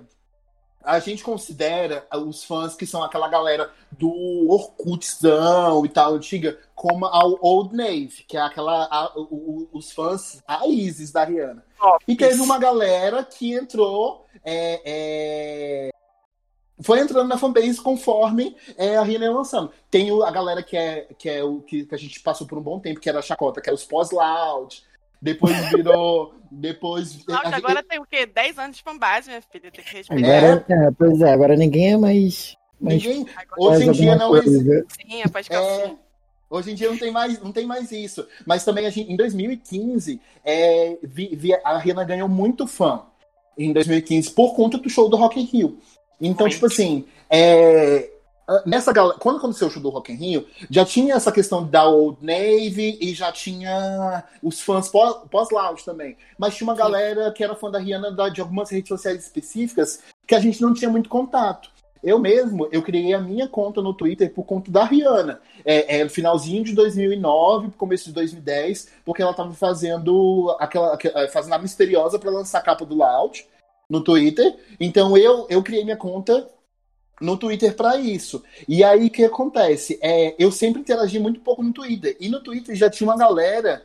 a 0.83 0.99
gente 0.99 1.23
considera 1.23 2.05
os 2.13 2.43
fãs 2.43 2.75
que 2.75 2.85
são 2.85 3.01
aquela 3.03 3.27
galera 3.27 3.71
do 3.91 4.47
Orkutzão 4.49 5.85
e 5.85 5.89
tal, 5.89 6.13
antiga, 6.15 6.59
como 6.75 7.05
a 7.05 7.23
Old 7.41 7.75
Navy, 7.75 8.23
que 8.27 8.37
é 8.37 8.41
aquela. 8.41 8.85
a- 8.91 9.11
o- 9.15 9.21
o- 9.21 9.69
os 9.73 9.91
fãs 9.91 10.41
raízes 10.47 11.11
da 11.11 11.23
Rihanna. 11.23 11.63
E 12.07 12.15
teve 12.15 12.41
uma 12.41 12.57
galera 12.59 13.23
que 13.23 13.53
entrou. 13.53 14.25
é, 14.47 14.81
é, 14.85 15.89
foi 16.81 16.99
entrando 16.99 17.27
na 17.27 17.37
fanbase 17.37 17.79
conforme 17.81 18.55
é, 18.77 18.97
a 18.97 19.03
Rihanna 19.03 19.25
ia 19.25 19.31
lançando. 19.31 19.71
Tem 19.89 20.11
o- 20.11 20.23
a 20.23 20.31
galera 20.31 20.61
que 20.61 20.75
é, 20.75 21.07
que 21.17 21.29
é 21.29 21.43
o 21.43 21.61
que, 21.61 21.85
que 21.85 21.95
a 21.95 21.97
gente 21.97 22.19
passou 22.19 22.45
por 22.45 22.57
um 22.57 22.61
bom 22.61 22.79
tempo, 22.79 22.99
que 22.99 23.07
era 23.09 23.19
a 23.19 23.21
chacota, 23.21 23.61
que 23.61 23.69
era 23.69 23.75
os 23.75 23.83
pós-loud. 23.85 24.83
Depois 25.21 25.55
virou. 25.69 26.33
depois. 26.51 27.23
a 27.27 27.31
Nossa, 27.31 27.45
gente- 27.45 27.55
agora 27.55 27.83
tem 27.83 27.99
o 27.99 28.05
quê? 28.05 28.25
10 28.25 28.59
anos 28.59 28.77
de 28.77 28.83
fanbase, 28.83 29.29
minha 29.29 29.41
filha. 29.41 29.71
Tem 29.71 29.83
que 29.83 29.95
respeitar. 29.95 30.37
Agora, 30.37 30.65
é, 30.69 30.91
pois 30.91 31.21
é, 31.21 31.33
agora 31.33 31.55
ninguém 31.55 31.93
é 31.93 31.97
mais. 31.97 32.55
mais 32.79 33.03
ninguém. 33.03 33.25
Hoje 33.57 33.87
em 33.87 33.91
dia 33.91 34.15
não 34.15 34.35
existe. 34.37 34.65
coisa. 34.65 34.85
sim, 34.89 35.21
é 35.21 35.29
calcinha. 35.29 35.57
É, 35.57 35.95
hoje 36.49 36.71
em 36.71 36.75
dia 36.75 36.89
não 36.89 36.97
tem 36.97 37.11
mais, 37.11 37.41
não 37.41 37.51
tem 37.51 37.65
mais 37.65 37.91
isso. 37.91 38.27
Mas 38.45 38.63
também 38.65 38.85
a 38.85 38.89
gente, 38.89 39.11
em 39.11 39.15
2015, 39.15 40.21
é, 40.43 40.97
vi- 41.01 41.35
vi- 41.35 41.53
a 41.63 41.77
Rihanna 41.77 42.03
ganhou 42.03 42.27
muito 42.29 42.67
fã 42.67 43.03
em 43.57 43.71
2015 43.73 44.29
por 44.31 44.53
conta 44.55 44.77
do 44.77 44.89
show 44.89 45.09
do 45.09 45.15
Rock 45.17 45.39
in 45.39 45.45
Rio. 45.45 45.79
Então, 46.19 46.47
tipo 46.47 46.65
assim, 46.65 47.05
é, 47.29 48.09
nessa 48.65 48.93
galera, 48.93 49.17
quando 49.19 49.37
aconteceu 49.37 49.67
o 49.67 49.71
show 49.71 49.81
do 49.81 49.89
Rock 49.89 50.11
in 50.11 50.15
Rio, 50.15 50.47
já 50.69 50.85
tinha 50.85 51.15
essa 51.15 51.31
questão 51.31 51.65
da 51.65 51.87
Old 51.87 52.17
Navy 52.21 52.97
e 53.01 53.13
já 53.13 53.31
tinha 53.31 54.23
os 54.41 54.61
fãs 54.61 54.87
pós- 54.87 55.17
pós-loud 55.29 55.83
também. 55.83 56.15
Mas 56.37 56.55
tinha 56.55 56.67
uma 56.67 56.75
galera 56.75 57.31
que 57.31 57.43
era 57.43 57.55
fã 57.55 57.69
da 57.69 57.79
Rihanna 57.79 58.11
da- 58.11 58.29
de 58.29 58.41
algumas 58.41 58.69
redes 58.69 58.87
sociais 58.89 59.23
específicas 59.23 59.99
que 60.27 60.35
a 60.35 60.39
gente 60.39 60.61
não 60.61 60.73
tinha 60.73 60.89
muito 60.89 61.09
contato. 61.09 61.69
Eu 62.03 62.19
mesmo, 62.19 62.67
eu 62.71 62.83
criei 62.83 63.15
a 63.15 63.19
minha 63.19 63.47
conta 63.47 63.81
no 63.81 63.91
Twitter 63.91 64.31
por 64.31 64.43
conta 64.43 64.69
da 64.69 64.83
Rihanna. 64.83 65.41
É, 65.65 66.01
é 66.01 66.09
finalzinho 66.09 66.63
de 66.63 66.73
2009, 66.75 67.71
começo 67.75 68.05
de 68.05 68.11
2010, 68.13 68.89
porque 69.03 69.23
ela 69.23 69.33
tava 69.33 69.53
fazendo 69.53 70.55
aquela, 70.59 70.93
aquela- 70.93 71.27
fazendo 71.29 71.53
a 71.53 71.57
misteriosa 71.57 72.19
para 72.19 72.29
lançar 72.29 72.59
a 72.59 72.61
capa 72.61 72.85
do 72.85 72.93
Loud 72.95 73.43
no 73.89 74.01
Twitter. 74.03 74.55
Então 74.79 75.17
eu, 75.17 75.45
eu 75.49 75.61
criei 75.63 75.83
minha 75.83 75.97
conta 75.97 76.47
no 77.21 77.37
Twitter 77.37 77.75
para 77.75 77.97
isso. 77.97 78.43
E 78.67 78.83
aí 78.83 79.07
o 79.07 79.09
que 79.09 79.23
acontece? 79.23 79.97
É, 80.01 80.35
eu 80.37 80.51
sempre 80.51 80.81
interagi 80.81 81.17
muito 81.19 81.39
pouco 81.39 81.63
no 81.63 81.71
Twitter. 81.73 82.15
E 82.19 82.27
no 82.29 82.41
Twitter 82.41 82.75
já 82.75 82.89
tinha 82.89 83.09
uma 83.09 83.17
galera 83.17 83.83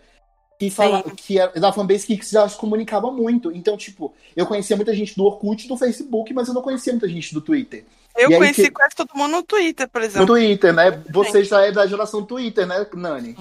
que 0.59 0.69
fala 0.69 1.03
Sim. 1.03 1.15
que 1.15 1.39
era 1.39 1.53
da 1.59 1.73
fanbase 1.73 2.07
que 2.07 2.21
já 2.31 2.47
se 2.49 2.57
comunicava 2.57 3.11
muito. 3.11 3.51
Então, 3.53 3.77
tipo, 3.79 4.13
eu 4.37 4.47
conhecia 4.47 4.77
muita 4.77 4.95
gente 4.95 5.17
do 5.17 5.25
Orkut 5.25 5.65
e 5.65 5.69
do 5.69 5.77
Facebook, 5.77 6.35
mas 6.35 6.49
eu 6.49 6.55
não 6.55 6.61
conhecia 6.61 6.93
muita 6.93 7.09
gente 7.09 7.33
do 7.33 7.41
Twitter. 7.41 7.85
Eu 8.17 8.31
E 8.31 8.37
conheci 8.37 8.65
que- 8.65 8.71
quase 8.71 8.95
todo 8.95 9.11
mundo 9.15 9.31
no 9.31 9.43
Twitter, 9.43 9.89
por 9.89 10.01
No 10.01 10.07
exemplo. 10.07 10.27
Twitter, 10.27 10.73
né? 10.75 11.03
Você 11.11 11.45
já 11.45 11.65
é 11.65 11.73
da 11.73 11.87
geração 11.87 12.27
Twitter, 12.27 12.67
né, 12.67 12.85
Nani? 12.95 13.35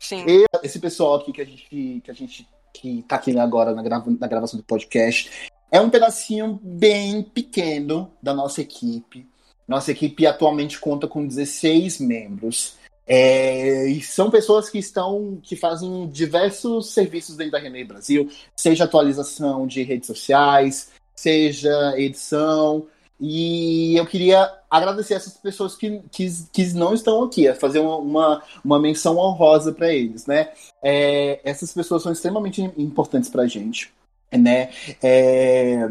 Sim. 0.00 0.24
Eu- 0.26 0.46
Esse 0.64 0.80
pessoal 0.80 1.14
aqui 1.16 1.32
que 1.32 1.42
a 1.42 1.44
gente 1.44 1.66
que 2.02 2.10
a 2.10 2.14
gente 2.14 2.48
que 2.72 3.04
tá 3.06 3.16
aqui 3.16 3.38
agora 3.38 3.72
na, 3.72 3.82
grava- 3.82 4.10
na 4.18 4.26
gravação 4.26 4.58
do 4.58 4.64
podcast 4.64 5.30
é 5.74 5.80
um 5.80 5.90
pedacinho 5.90 6.60
bem 6.62 7.20
pequeno 7.20 8.08
da 8.22 8.32
nossa 8.32 8.60
equipe. 8.60 9.26
Nossa 9.66 9.90
equipe 9.90 10.24
atualmente 10.24 10.78
conta 10.78 11.08
com 11.08 11.26
16 11.26 11.98
membros. 11.98 12.76
É, 13.04 13.88
e 13.88 14.00
são 14.00 14.30
pessoas 14.30 14.70
que 14.70 14.78
estão 14.78 15.40
que 15.42 15.56
fazem 15.56 16.06
diversos 16.06 16.90
serviços 16.90 17.36
dentro 17.36 17.54
da 17.54 17.58
René 17.58 17.82
Brasil, 17.82 18.30
seja 18.54 18.84
atualização 18.84 19.66
de 19.66 19.82
redes 19.82 20.06
sociais, 20.06 20.92
seja 21.12 21.98
edição. 21.98 22.86
E 23.20 23.96
eu 23.96 24.06
queria 24.06 24.48
agradecer 24.70 25.14
essas 25.14 25.36
pessoas 25.38 25.74
que, 25.74 26.00
que, 26.12 26.28
que 26.52 26.72
não 26.72 26.94
estão 26.94 27.24
aqui, 27.24 27.48
a 27.48 27.54
fazer 27.54 27.80
uma, 27.80 27.96
uma, 27.96 28.42
uma 28.64 28.78
menção 28.78 29.16
honrosa 29.18 29.72
para 29.72 29.92
eles, 29.92 30.24
né? 30.26 30.52
É, 30.80 31.40
essas 31.42 31.72
pessoas 31.72 32.02
são 32.04 32.12
extremamente 32.12 32.62
importantes 32.76 33.28
para 33.28 33.42
a 33.42 33.46
gente, 33.46 33.92
né? 34.38 34.70
É, 35.02 35.88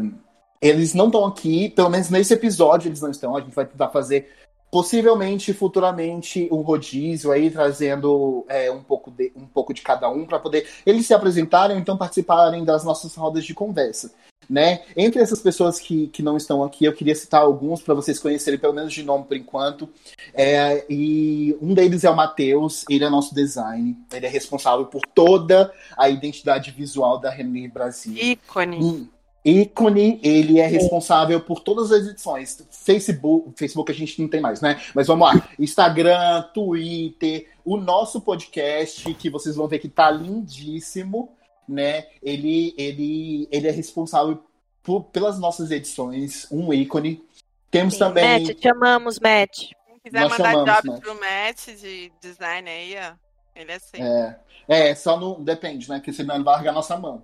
eles 0.60 0.94
não 0.94 1.06
estão 1.06 1.24
aqui, 1.26 1.68
pelo 1.70 1.90
menos 1.90 2.10
nesse 2.10 2.32
episódio 2.32 2.88
eles 2.88 3.00
não 3.00 3.10
estão. 3.10 3.36
A 3.36 3.40
gente 3.40 3.54
vai 3.54 3.66
tentar 3.66 3.88
fazer 3.90 4.30
possivelmente 4.70 5.52
futuramente 5.52 6.48
um 6.50 6.62
rodízio 6.62 7.30
aí 7.30 7.48
trazendo 7.48 8.44
é, 8.48 8.72
um 8.72 8.82
pouco 8.82 9.08
de 9.08 9.32
um 9.36 9.46
pouco 9.46 9.72
de 9.72 9.82
cada 9.82 10.08
um 10.08 10.26
para 10.26 10.40
poder 10.40 10.68
eles 10.84 11.06
se 11.06 11.14
apresentarem 11.14 11.76
ou 11.76 11.80
então 11.80 11.96
participarem 11.96 12.64
das 12.64 12.82
nossas 12.82 13.14
rodas 13.14 13.44
de 13.44 13.54
conversa 13.54 14.10
né 14.48 14.82
entre 14.96 15.20
essas 15.20 15.40
pessoas 15.40 15.78
que, 15.78 16.08
que 16.08 16.22
não 16.22 16.36
estão 16.36 16.62
aqui 16.62 16.84
eu 16.84 16.92
queria 16.92 17.14
citar 17.14 17.42
alguns 17.42 17.82
para 17.82 17.94
vocês 17.94 18.18
conhecerem 18.18 18.58
pelo 18.58 18.72
menos 18.72 18.92
de 18.92 19.02
nome 19.02 19.24
por 19.24 19.36
enquanto 19.36 19.88
é, 20.32 20.84
e 20.88 21.56
um 21.60 21.74
deles 21.74 22.04
é 22.04 22.10
o 22.10 22.16
Matheus 22.16 22.84
ele 22.88 23.04
é 23.04 23.10
nosso 23.10 23.34
design 23.34 23.96
ele 24.12 24.26
é 24.26 24.28
responsável 24.28 24.86
por 24.86 25.02
toda 25.14 25.72
a 25.96 26.08
identidade 26.08 26.70
visual 26.70 27.18
da 27.18 27.30
René 27.30 27.68
Brasil 27.68 28.14
Ícone. 28.16 28.78
Hum, 28.82 29.08
ícone, 29.44 30.18
ele 30.22 30.58
é 30.58 30.66
responsável 30.66 31.40
por 31.40 31.60
todas 31.60 31.92
as 31.92 32.06
edições. 32.06 32.66
Facebook, 32.70 33.52
Facebook 33.56 33.92
a 33.92 33.94
gente 33.94 34.20
não 34.20 34.28
tem 34.28 34.40
mais, 34.40 34.60
né? 34.60 34.80
Mas 34.94 35.06
vamos 35.06 35.28
lá. 35.28 35.48
Instagram, 35.58 36.42
Twitter, 36.54 37.48
o 37.64 37.76
nosso 37.76 38.20
podcast, 38.20 39.12
que 39.14 39.28
vocês 39.28 39.56
vão 39.56 39.68
ver 39.68 39.78
que 39.78 39.88
tá 39.88 40.10
lindíssimo, 40.10 41.30
né? 41.68 42.06
Ele, 42.22 42.74
ele, 42.76 43.48
ele 43.50 43.68
é 43.68 43.70
responsável 43.70 44.42
por, 44.82 45.04
pelas 45.04 45.38
nossas 45.38 45.70
edições, 45.70 46.46
um 46.50 46.72
ícone. 46.72 47.24
Temos 47.70 47.94
Sim. 47.94 48.00
também. 48.00 48.46
Matt, 48.46 48.56
te 48.56 48.68
amamos, 48.68 49.18
Matt. 49.18 49.58
Quem 49.86 49.98
quiser 50.04 50.20
Nós 50.20 50.32
mandar 50.32 50.50
chamamos, 50.50 50.74
job 50.74 50.90
né? 50.90 51.00
pro 51.00 51.14
Matt 51.14 51.80
de 51.80 52.12
design 52.20 52.70
aí, 52.70 52.94
ó. 52.96 53.14
Ele 53.56 53.72
é 53.72 53.74
assim. 53.76 54.02
É, 54.02 54.38
é, 54.68 54.94
só 54.94 55.18
não. 55.18 55.42
Depende, 55.42 55.88
né? 55.88 55.96
Porque 55.96 56.12
senão 56.12 56.34
ele 56.34 56.44
vai 56.44 56.54
largar 56.54 56.72
nossa 56.72 56.96
mão. 56.96 57.22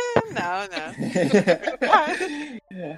Não, 0.32 0.62
não. 0.62 0.94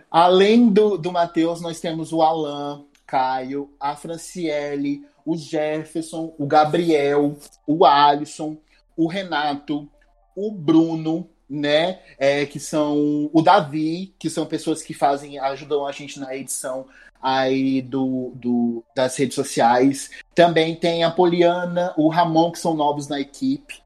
Além 0.09 0.69
do, 0.69 0.97
do 0.97 1.11
Matheus, 1.11 1.61
nós 1.61 1.81
temos 1.81 2.13
o 2.13 2.23
Alan, 2.23 2.85
Caio, 3.05 3.75
a 3.81 3.97
Franciele, 3.97 5.05
o 5.27 5.37
Jefferson, 5.37 6.33
o 6.39 6.47
Gabriel, 6.47 7.37
o 7.67 7.85
Alisson, 7.85 8.57
o 8.97 9.09
Renato, 9.09 9.91
o 10.37 10.51
Bruno, 10.51 11.29
né? 11.49 12.01
É, 12.18 12.47
que 12.47 12.59
são 12.59 13.31
o 13.33 13.42
Davi, 13.42 14.14
que 14.18 14.31
são 14.31 14.47
pessoas 14.47 14.83
que 14.83 14.95
fazem, 14.95 15.38
ajudam 15.38 15.87
a 15.87 15.92
gente 15.92 16.18
na 16.18 16.35
edição 16.35 16.87
aí 17.23 17.81
do, 17.81 18.33
do, 18.35 18.85
das 18.97 19.16
redes 19.16 19.35
sociais. 19.35 20.11
Também 20.35 20.75
tem 20.75 21.05
a 21.05 21.11
Poliana, 21.11 21.95
o 21.97 22.09
Ramon, 22.09 22.51
que 22.51 22.59
são 22.59 22.75
novos 22.75 23.07
na 23.07 23.21
equipe. 23.21 23.81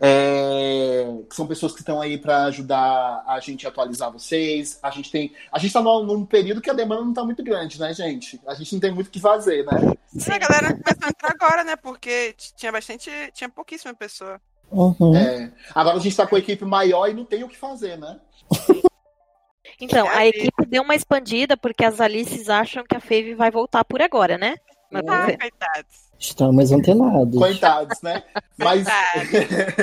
É, 0.00 1.06
que 1.30 1.34
são 1.34 1.46
pessoas 1.46 1.72
que 1.72 1.78
estão 1.78 2.00
aí 2.00 2.18
para 2.18 2.44
ajudar 2.44 3.24
a 3.26 3.38
gente 3.40 3.64
a 3.64 3.70
atualizar 3.70 4.12
vocês. 4.12 4.78
A 4.82 4.90
gente 4.90 5.10
tem, 5.10 5.32
a 5.50 5.58
gente 5.58 5.68
está 5.68 5.80
num 5.80 6.26
período 6.26 6.60
que 6.60 6.68
a 6.68 6.74
demanda 6.74 7.02
não 7.02 7.10
está 7.10 7.24
muito 7.24 7.42
grande, 7.42 7.80
né, 7.80 7.94
gente? 7.94 8.40
A 8.46 8.54
gente 8.54 8.72
não 8.74 8.80
tem 8.80 8.92
muito 8.92 9.06
o 9.06 9.10
que 9.10 9.20
fazer, 9.20 9.64
né? 9.64 9.94
Sim. 10.08 10.32
A 10.32 10.38
galera 10.38 10.68
começou 10.74 11.06
a 11.06 11.08
entrar 11.08 11.30
agora, 11.30 11.64
né? 11.64 11.76
Porque 11.76 12.34
tinha 12.56 12.72
bastante. 12.72 13.10
Tinha 13.32 13.48
pouquíssima 13.48 13.94
pessoa. 13.94 14.40
Uhum. 14.70 15.16
É, 15.16 15.52
agora 15.74 15.96
a 15.96 16.00
gente 16.00 16.12
está 16.12 16.26
com 16.26 16.36
a 16.36 16.38
equipe 16.38 16.64
maior 16.64 17.08
e 17.08 17.14
não 17.14 17.24
tem 17.24 17.44
o 17.44 17.48
que 17.48 17.56
fazer, 17.56 17.96
né? 17.96 18.18
Então, 19.80 20.08
a 20.08 20.26
equipe 20.26 20.66
deu 20.66 20.82
uma 20.82 20.94
expandida 20.94 21.56
porque 21.56 21.84
as 21.84 22.00
Alices 22.00 22.48
acham 22.48 22.84
que 22.88 22.96
a 22.96 23.00
Fave 23.00 23.34
vai 23.34 23.50
voltar 23.50 23.84
por 23.84 24.00
agora, 24.00 24.38
né? 24.38 24.56
Mas 24.90 25.02
Ah, 25.08 25.26
coitados. 25.36 26.04
Estamos 26.18 26.72
antenados. 26.72 27.36
Coitados, 27.36 28.00
né? 28.00 28.22
Mas 28.56 28.86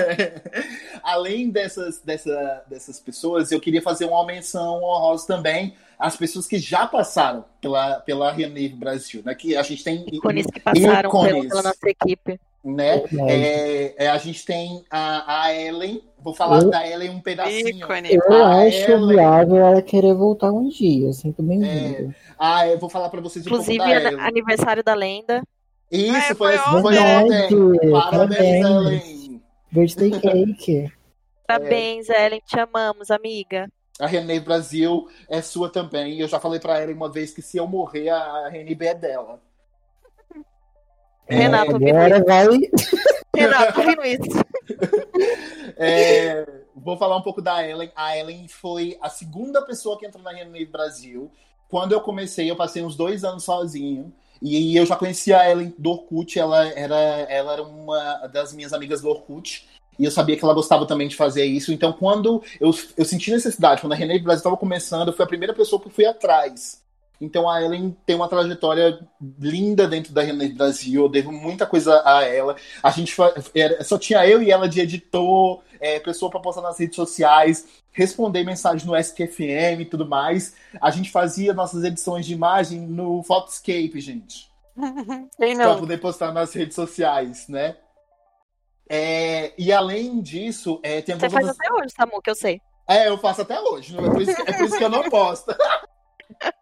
além 1.03 1.49
dessas, 1.49 1.99
dessa, 1.99 2.63
dessas 2.67 2.99
pessoas, 2.99 3.51
eu 3.51 3.59
queria 3.59 3.81
fazer 3.81 4.05
uma 4.05 4.25
menção 4.25 4.81
honrosa 4.81 5.27
também 5.27 5.75
às 5.99 6.15
pessoas 6.15 6.47
que 6.47 6.57
já 6.57 6.87
passaram 6.87 7.45
pela, 7.59 7.99
pela 7.99 8.31
Reneve 8.31 8.75
Brasil, 8.75 9.21
né? 9.25 9.35
Que 9.35 9.55
a 9.55 9.61
gente 9.61 9.83
tem 9.83 10.05
Ícones 10.11 10.47
que 10.47 10.59
passaram 10.59 11.11
pela, 11.11 11.41
pela 11.41 11.63
nossa 11.63 11.89
equipe. 11.89 12.39
Né? 12.63 12.97
Verdade. 12.99 13.31
É, 13.31 14.05
é, 14.05 14.09
a 14.09 14.17
gente 14.17 14.45
tem 14.45 14.83
a, 14.89 15.43
a 15.43 15.53
Ellen, 15.55 16.01
vou 16.19 16.33
falar 16.33 16.61
Eu- 16.61 16.69
da 16.69 16.87
Ellen 16.87 17.09
um 17.09 17.21
pedacinho. 17.21 17.69
Ícone. 17.69 18.09
Eu 18.13 18.33
A 18.43 18.61
acho 18.63 18.91
Ellen- 18.91 19.07
viável 19.15 19.57
ela 19.57 19.81
querer 19.81 20.13
voltar 20.13 20.51
um 20.51 20.67
dia. 20.69 21.11
Sinto 21.13 21.41
bem-vindo. 21.43 22.13
Ah, 22.37 22.67
eu 22.67 22.77
vou 22.79 22.89
falar 22.89 23.09
pra 23.09 23.21
vocês 23.21 23.45
um 23.45 23.49
Inclusive, 23.49 23.77
pouco 23.77 23.91
da 23.93 23.95
Ellen. 24.11 24.19
aniversário 24.21 24.83
da 24.83 24.93
lenda. 24.93 25.41
Isso, 25.91 26.31
É, 26.31 26.35
foi, 26.35 26.57
foi 26.57 26.81
foi 26.81 26.97
ontem. 26.97 27.55
ontem. 27.55 27.91
Parabéns. 27.91 28.65
Ellen. 28.65 29.41
Birthday 29.71 30.11
cake. 30.19 30.91
Parabéns, 31.47 32.09
Ellen, 32.09 32.41
te 32.45 32.59
amamos, 32.59 33.11
amiga. 33.11 33.67
A 33.99 34.07
Renê 34.07 34.39
Brasil 34.39 35.07
é 35.29 35.41
sua 35.41 35.69
também. 35.69 36.19
Eu 36.19 36.27
já 36.27 36.39
falei 36.39 36.59
pra 36.59 36.79
ela 36.79 36.91
uma 36.93 37.11
vez 37.11 37.33
que 37.33 37.41
se 37.41 37.57
eu 37.57 37.67
morrer, 37.67 38.09
a 38.09 38.47
Renê 38.49 38.75
é 38.79 38.93
dela. 38.95 39.39
Renato, 41.35 41.73
ouvindo 41.73 41.97
Agora 41.97 42.23
vai. 42.23 42.47
Renato, 43.35 43.79
ouvindo 43.79 44.05
isso. 44.05 44.45
É, 45.77 46.45
vou 46.75 46.97
falar 46.97 47.17
um 47.17 47.21
pouco 47.21 47.41
da 47.41 47.67
Ellen. 47.67 47.91
A 47.95 48.17
Ellen 48.17 48.47
foi 48.47 48.97
a 49.01 49.09
segunda 49.09 49.61
pessoa 49.61 49.97
que 49.97 50.05
entrou 50.05 50.23
na 50.23 50.31
Renê 50.31 50.65
Brasil. 50.65 51.31
Quando 51.67 51.93
eu 51.93 52.01
comecei, 52.01 52.51
eu 52.51 52.55
passei 52.55 52.83
uns 52.83 52.95
dois 52.95 53.23
anos 53.23 53.43
sozinho. 53.43 54.13
E 54.41 54.75
eu 54.75 54.85
já 54.85 54.95
conhecia 54.95 55.39
a 55.39 55.49
Ellen 55.49 55.73
do 55.77 55.91
Orkut. 55.91 56.37
Ela 56.37 56.67
era, 56.69 56.95
ela 56.95 57.53
era 57.53 57.63
uma 57.63 58.27
das 58.27 58.53
minhas 58.53 58.73
amigas 58.73 59.01
do 59.01 59.09
Orkut. 59.09 59.67
E 59.97 60.03
eu 60.03 60.11
sabia 60.11 60.35
que 60.35 60.43
ela 60.43 60.53
gostava 60.53 60.85
também 60.85 61.07
de 61.07 61.15
fazer 61.15 61.45
isso. 61.45 61.71
Então, 61.71 61.93
quando 61.93 62.43
eu, 62.59 62.71
eu 62.97 63.05
senti 63.05 63.29
necessidade, 63.31 63.81
quando 63.81 63.93
a 63.93 63.95
Renê 63.95 64.19
Brasil 64.19 64.39
estava 64.39 64.57
começando, 64.57 65.09
eu 65.09 65.13
fui 65.13 65.23
a 65.23 65.27
primeira 65.27 65.53
pessoa 65.53 65.81
que 65.81 65.89
fui 65.89 66.05
atrás. 66.05 66.81
Então, 67.21 67.47
a 67.47 67.61
Ellen 67.61 67.95
tem 68.05 68.15
uma 68.15 68.27
trajetória 68.27 68.99
linda 69.39 69.87
dentro 69.87 70.11
da 70.11 70.23
Renê 70.23 70.49
Brasil. 70.49 71.03
Eu 71.03 71.09
devo 71.09 71.31
muita 71.31 71.67
coisa 71.67 72.01
a 72.03 72.23
ela. 72.23 72.55
A 72.81 72.89
gente 72.89 73.15
era- 73.53 73.83
só 73.83 73.97
tinha 73.99 74.25
eu 74.27 74.41
e 74.41 74.49
ela 74.51 74.67
de 74.67 74.81
editor, 74.81 75.61
é, 75.79 75.99
pessoa 75.99 76.31
para 76.31 76.39
postar 76.39 76.61
nas 76.61 76.79
redes 76.79 76.95
sociais, 76.95 77.67
responder 77.91 78.43
mensagem 78.43 78.87
no 78.87 78.95
SQFM 78.95 79.81
e 79.81 79.85
tudo 79.85 80.03
mais. 80.05 80.55
A 80.81 80.89
gente 80.89 81.11
fazia 81.11 81.53
nossas 81.53 81.83
edições 81.83 82.25
de 82.25 82.33
imagem 82.33 82.79
no 82.81 83.21
Photoscape, 83.21 84.01
gente 84.01 84.49
Quem 85.37 85.55
para 85.55 85.67
não? 85.67 85.79
poder 85.79 85.99
postar 85.99 86.31
nas 86.31 86.51
redes 86.53 86.73
sociais, 86.73 87.47
né? 87.47 87.75
É, 88.89 89.53
e 89.57 89.71
além 89.71 90.21
disso, 90.21 90.79
é, 90.83 91.01
tem 91.01 91.15
Você 91.15 91.29
faz 91.29 91.47
outras- 91.47 91.57
até 91.59 91.73
hoje, 91.73 91.93
Samu, 91.95 92.21
que 92.21 92.29
eu 92.29 92.35
sei. 92.35 92.59
É, 92.89 93.07
eu 93.07 93.17
faço 93.17 93.41
até 93.43 93.59
hoje. 93.61 93.95
É 93.95 94.01
por 94.01 94.21
isso 94.21 94.35
que, 94.35 94.41
é 94.41 94.53
por 94.57 94.65
isso 94.65 94.77
que 94.77 94.83
eu 94.83 94.89
não 94.89 95.07
posto. 95.09 95.53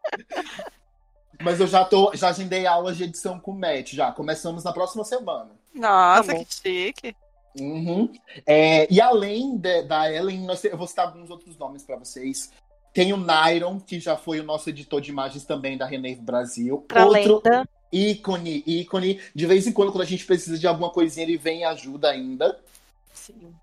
Mas 1.42 1.60
eu 1.60 1.68
já 1.68 1.86
tô, 1.86 2.14
já 2.16 2.30
agendei 2.30 2.66
aulas 2.68 2.98
de 2.98 3.04
edição 3.06 3.40
com 3.40 3.52
o 3.52 3.60
Matt, 3.60 3.94
já. 3.94 4.12
Começamos 4.12 4.64
na 4.64 4.74
próxima 4.74 5.06
semana. 5.06 5.52
Nossa, 5.74 6.34
Tá 6.34 6.44
que 6.44 6.54
chique. 6.54 7.16
Uhum. 7.60 8.12
É, 8.46 8.92
e 8.94 9.00
além 9.02 9.58
de- 9.58 9.84
da 9.84 10.12
Ellen, 10.12 10.42
nós 10.42 10.64
eu 10.64 10.78
vou 10.78 10.86
citar 10.88 11.08
alguns 11.08 11.30
outros 11.30 11.58
nomes 11.58 11.84
para 11.84 11.96
vocês. 11.96 12.52
Tem 12.94 13.14
o 13.14 13.18
Nairon, 13.18 13.80
que 13.80 14.00
já 14.00 14.18
foi 14.18 14.40
o 14.40 14.44
nosso 14.44 14.70
editor 14.70 15.00
de 15.00 15.12
imagens 15.12 15.46
também 15.46 15.78
da 15.78 15.86
Reneve 15.86 16.22
Brasil. 16.22 16.84
Pra 16.88 17.06
Outro 17.06 17.42
lenda. 17.46 17.68
ícone, 17.92 18.64
ícone. 18.68 19.20
De 19.34 19.46
vez 19.46 19.66
em 19.66 19.72
quando, 19.72 19.92
quando 19.92 20.02
a 20.04 20.08
gente 20.08 20.26
precisa 20.26 20.58
de 20.60 20.68
alguma 20.68 20.90
coisinha, 20.90 21.26
ele 21.26 21.38
vem 21.38 21.62
e 21.62 21.64
ajuda 21.64 22.10
ainda. 22.10 22.60
Sim. 23.14 23.54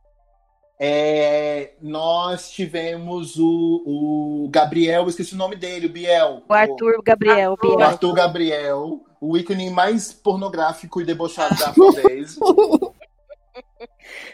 É, 0.78 1.72
nós 1.80 2.50
tivemos 2.50 3.36
o, 3.38 3.82
o 3.86 4.48
Gabriel, 4.50 5.08
esqueci 5.08 5.34
o 5.34 5.38
nome 5.38 5.56
dele, 5.56 5.86
o 5.86 5.90
Biel. 5.90 6.42
O 6.48 6.52
Arthur 6.52 7.02
Gabriel, 7.02 7.52
O, 7.54 7.56
Biel. 7.56 7.76
o 7.78 7.82
Arthur 7.82 8.12
Gabriel, 8.12 9.00
o 9.20 9.36
ícone 9.38 9.70
mais 9.70 10.12
pornográfico 10.12 11.00
e 11.00 11.04
debochado 11.04 11.56
da 11.58 11.72
fanbase. 11.72 12.38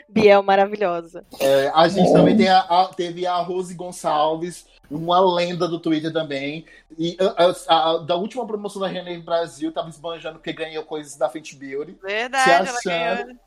Biel 0.08 0.42
maravilhosa. 0.42 1.24
É, 1.40 1.70
a 1.74 1.88
gente 1.88 2.12
também 2.12 2.36
tem 2.36 2.48
a- 2.48 2.58
a- 2.60 2.88
teve 2.94 3.26
a 3.26 3.36
Rose 3.38 3.72
Gonçalves, 3.74 4.66
uma 4.90 5.20
lenda 5.20 5.66
do 5.66 5.78
Twitter 5.78 6.12
também. 6.12 6.66
E 6.98 7.16
a- 7.20 7.54
a- 7.68 7.90
a- 7.92 7.98
da 7.98 8.16
última 8.16 8.46
promoção 8.46 8.82
da 8.82 8.88
Renée 8.88 9.18
Brasil, 9.20 9.72
tava 9.72 9.88
esbanjando 9.88 10.38
porque 10.38 10.52
ganhou 10.52 10.84
coisas 10.84 11.16
da 11.16 11.30
Fenty 11.30 11.56
Beauty. 11.56 11.96
Verdade, 12.02 12.44
Se 12.44 12.50
ela 12.50 12.78
achando. 12.78 13.38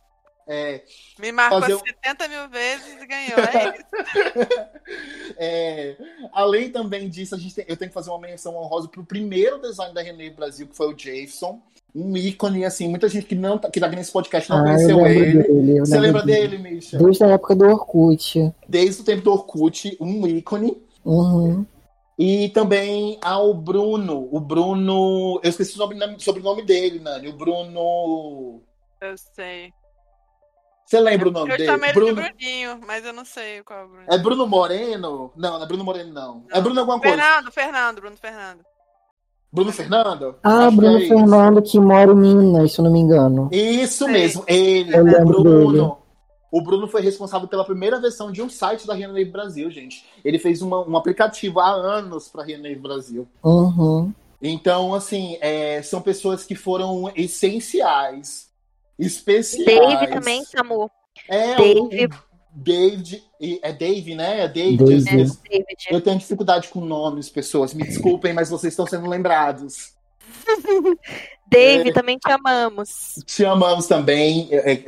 É, 0.48 0.84
Me 1.20 1.32
marcou 1.32 1.60
Fazer 1.60 1.74
um- 1.76 1.80
70 1.80 2.28
mil 2.28 2.48
vezes 2.50 3.02
e 3.02 3.08
ganhou. 3.08 3.40
É 3.40 3.74
isso. 3.80 5.36
É, 5.38 5.96
além 6.32 6.70
também 6.70 7.10
disso, 7.10 7.34
a 7.36 7.38
gente 7.38 7.56
tem- 7.56 7.66
eu 7.68 7.76
tenho 7.76 7.90
que 7.90 7.94
fazer 7.96 8.10
uma 8.12 8.20
menção 8.20 8.56
honrosa 8.56 8.88
pro 8.88 9.04
primeiro 9.04 9.60
design 9.60 9.94
da 9.94 10.02
Renée 10.02 10.30
Brasil, 10.30 10.68
que 10.68 10.76
foi 10.76 10.88
o 10.88 10.94
Jason. 10.94 11.60
Um 11.96 12.16
ícone, 12.18 12.66
assim, 12.66 12.88
muita 12.90 13.08
gente 13.08 13.26
que 13.26 13.36
não 13.36 13.58
tá, 13.58 13.70
que 13.72 13.80
tá 13.80 13.88
aqui 13.88 13.96
nesse 13.96 14.12
podcast 14.12 14.50
não 14.50 14.58
Ah, 14.58 14.62
eu 14.62 14.66
conheceu 14.98 15.08
ele. 15.08 15.44
dele. 15.44 15.80
Você 15.80 15.98
lembra 16.00 16.22
dele, 16.24 16.58
Misha? 16.58 16.98
Desde 16.98 17.24
a 17.24 17.28
época 17.28 17.56
do 17.56 17.66
Orkut. 17.66 18.54
Desde 18.68 19.02
o 19.02 19.06
tempo 19.06 19.24
do 19.24 19.32
Orkut, 19.32 19.98
um 20.02 20.28
ícone. 20.28 20.78
Uhum. 21.06 21.66
E 22.20 22.50
também 22.50 23.18
ao 23.22 23.54
Bruno. 23.54 24.28
O 24.32 24.40
Bruno. 24.40 25.40
Eu 25.42 25.50
esqueci 25.50 25.72
o 25.74 25.78
sobrenome, 25.78 26.20
sobrenome 26.20 26.64
dele, 26.64 27.00
Nani. 27.00 27.30
O 27.30 27.34
Bruno. 27.34 28.62
Eu 29.02 29.16
sei. 29.18 29.72
Você 30.86 31.00
lembra 31.00 31.30
o 31.30 31.32
nome 31.32 31.52
Eu 31.52 31.58
dele? 31.58 31.72
ele 31.72 31.94
Bruno... 31.94 32.22
de 32.22 32.22
Bruninho, 32.34 32.80
mas 32.86 33.04
eu 33.06 33.12
não 33.14 33.26
sei 33.26 33.64
qual 33.64 33.80
é 33.80 33.84
o 33.86 33.88
Bruno. 33.88 34.04
É 34.08 34.18
Bruno 34.20 34.48
Moreno? 34.48 35.32
Não, 35.36 35.54
não 35.58 35.64
é 35.64 35.66
Bruno 35.68 35.84
Moreno, 35.84 36.14
não. 36.14 36.44
É 36.52 36.62
Bruno 36.62 36.80
alguma 36.80 37.00
coisa. 37.00 37.16
Fernando, 37.18 37.52
Fernando, 37.52 38.02
Bruno 38.02 38.18
Fernando. 38.18 38.60
Bruno 39.52 39.72
Fernando? 39.72 40.36
Ah, 40.44 40.68
Acho 40.68 40.76
Bruno 40.76 40.98
que 40.98 41.04
é 41.04 41.06
isso. 41.08 41.16
Fernando 41.18 41.62
que 41.62 41.80
mora 41.80 42.12
em 42.12 42.16
Minas, 42.16 42.72
se 42.74 42.80
eu 42.80 42.84
não 42.86 42.92
me 42.92 43.00
engano. 43.00 43.50
Isso 43.52 44.04
Sei. 44.04 44.14
mesmo, 44.14 44.44
ele, 44.48 44.96
Eu 44.96 45.02
o 45.02 45.06
lembro 45.06 45.42
Bruno. 45.44 45.72
dele. 45.72 45.92
O 46.52 46.62
Bruno 46.62 46.88
foi 46.88 47.02
responsável 47.02 47.48
pela 47.48 47.66
primeira 47.66 48.00
versão 48.00 48.32
de 48.32 48.42
um 48.42 48.50
site 48.50 48.86
da 48.86 48.94
Renave 48.94 49.26
Brasil, 49.26 49.70
gente. 49.72 50.06
Ele 50.24 50.38
fez 50.40 50.62
uma- 50.62 50.88
um 50.88 50.96
aplicativo 50.96 51.60
há 51.60 51.70
anos 51.70 52.28
para 52.30 52.44
Renave 52.44 52.76
Brasil. 52.76 53.28
Uhum. 53.44 54.14
Então, 54.42 54.94
assim, 54.94 55.38
é, 55.42 55.82
são 55.82 56.02
pessoas 56.02 56.46
que 56.46 56.54
foram 56.56 57.12
essenciais, 57.16 58.45
especiais. 58.98 59.66
Dave 59.66 60.08
também, 60.08 60.44
Samu. 60.46 60.90
É, 61.28 61.56
Dave. 61.56 61.80
o- 62.08 62.36
David, 62.58 63.22
é 63.62 63.74
Dave, 63.74 64.16
né? 64.16 64.42
É 64.42 64.48
David. 64.48 64.78
David. 65.04 65.32
Eu, 65.50 65.60
É, 65.60 65.96
eu 65.96 66.02
tenho 66.02 66.18
dificuldade 66.18 66.70
com 66.70 66.80
nomes, 66.80 67.30
pessoas. 67.30 67.74
Me 67.74 67.84
desculpem, 67.84 68.34
mas 68.34 68.50
vocês 68.50 68.72
estão 68.72 68.88
sendo 68.88 69.10
lembrados. 69.10 69.94
Dave, 71.48 71.90
É. 71.90 71.94
também 71.94 72.18
te 72.18 72.32
amamos. 72.32 73.16
Te 73.26 73.46
amamos 73.46 73.88
também. 73.88 74.48
é, 74.52 74.84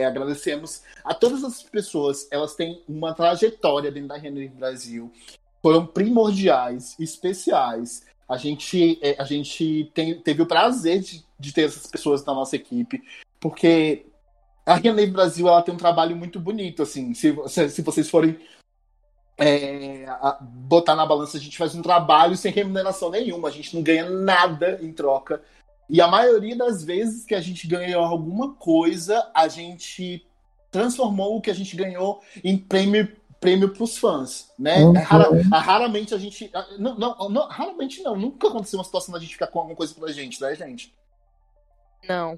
é, 0.00 0.04
agradecemos 0.04 0.82
a 1.04 1.14
todas 1.14 1.42
as 1.44 1.62
pessoas. 1.62 2.28
Elas 2.30 2.54
têm 2.54 2.82
uma 2.88 3.14
trajetória 3.14 3.90
dentro 3.90 4.08
da 4.10 4.16
Renner 4.16 4.50
Brasil. 4.52 5.10
Foram 5.62 5.86
primordiais, 5.86 6.94
especiais. 7.00 8.04
A 8.28 8.36
gente, 8.36 8.98
é, 9.02 9.16
a 9.18 9.24
gente 9.24 9.90
tem- 9.94 10.20
teve 10.20 10.42
o 10.42 10.46
prazer 10.46 11.00
de, 11.00 11.24
de 11.40 11.52
ter 11.52 11.62
essas 11.62 11.86
pessoas 11.86 12.24
na 12.24 12.34
nossa 12.34 12.54
equipe, 12.54 13.02
porque 13.40 14.06
a 14.66 14.74
Renner 14.74 15.10
Brasil 15.10 15.48
ela 15.48 15.62
tem 15.62 15.72
um 15.74 15.78
trabalho 15.78 16.16
muito 16.16 16.38
bonito. 16.38 16.82
Assim, 16.82 17.14
se, 17.14 17.34
se, 17.48 17.68
se 17.70 17.82
vocês 17.82 18.08
forem 18.10 18.38
é, 19.36 20.04
a- 20.08 20.38
botar 20.40 20.94
na 20.96 21.06
balança, 21.06 21.36
a 21.36 21.40
gente 21.40 21.56
faz 21.56 21.74
um 21.74 21.82
trabalho 21.82 22.36
sem 22.36 22.52
remuneração 22.52 23.10
nenhuma. 23.10 23.48
A 23.48 23.52
gente 23.52 23.74
não 23.74 23.82
ganha 23.82 24.08
nada 24.08 24.78
em 24.82 24.92
troca. 24.92 25.42
E 25.88 26.00
a 26.00 26.08
maioria 26.08 26.56
das 26.56 26.84
vezes 26.84 27.24
que 27.24 27.34
a 27.34 27.40
gente 27.40 27.66
ganhou 27.66 28.04
alguma 28.04 28.54
coisa, 28.54 29.30
a 29.34 29.48
gente 29.48 30.26
transformou 30.70 31.36
o 31.36 31.40
que 31.40 31.50
a 31.50 31.54
gente 31.54 31.74
ganhou 31.76 32.20
em 32.44 32.56
prêmio 32.58 33.16
prêmio 33.40 33.72
para 33.72 33.84
os 33.84 33.96
fãs, 33.96 34.52
né? 34.58 34.82
Uhum. 34.84 34.96
É 34.96 35.00
rara- 35.00 35.28
a- 35.52 35.60
raramente 35.60 36.12
a 36.12 36.18
gente 36.18 36.50
a- 36.52 36.66
não, 36.76 36.98
não, 36.98 37.28
não, 37.28 37.46
raramente 37.48 38.02
não, 38.02 38.16
nunca 38.16 38.48
aconteceu 38.48 38.76
uma 38.80 38.84
situação 38.84 39.14
da 39.14 39.20
gente 39.20 39.32
ficar 39.34 39.46
com 39.46 39.60
alguma 39.60 39.76
coisa 39.76 39.94
pra 39.94 40.10
gente, 40.10 40.40
né, 40.42 40.52
gente? 40.56 40.92
Não. 42.08 42.36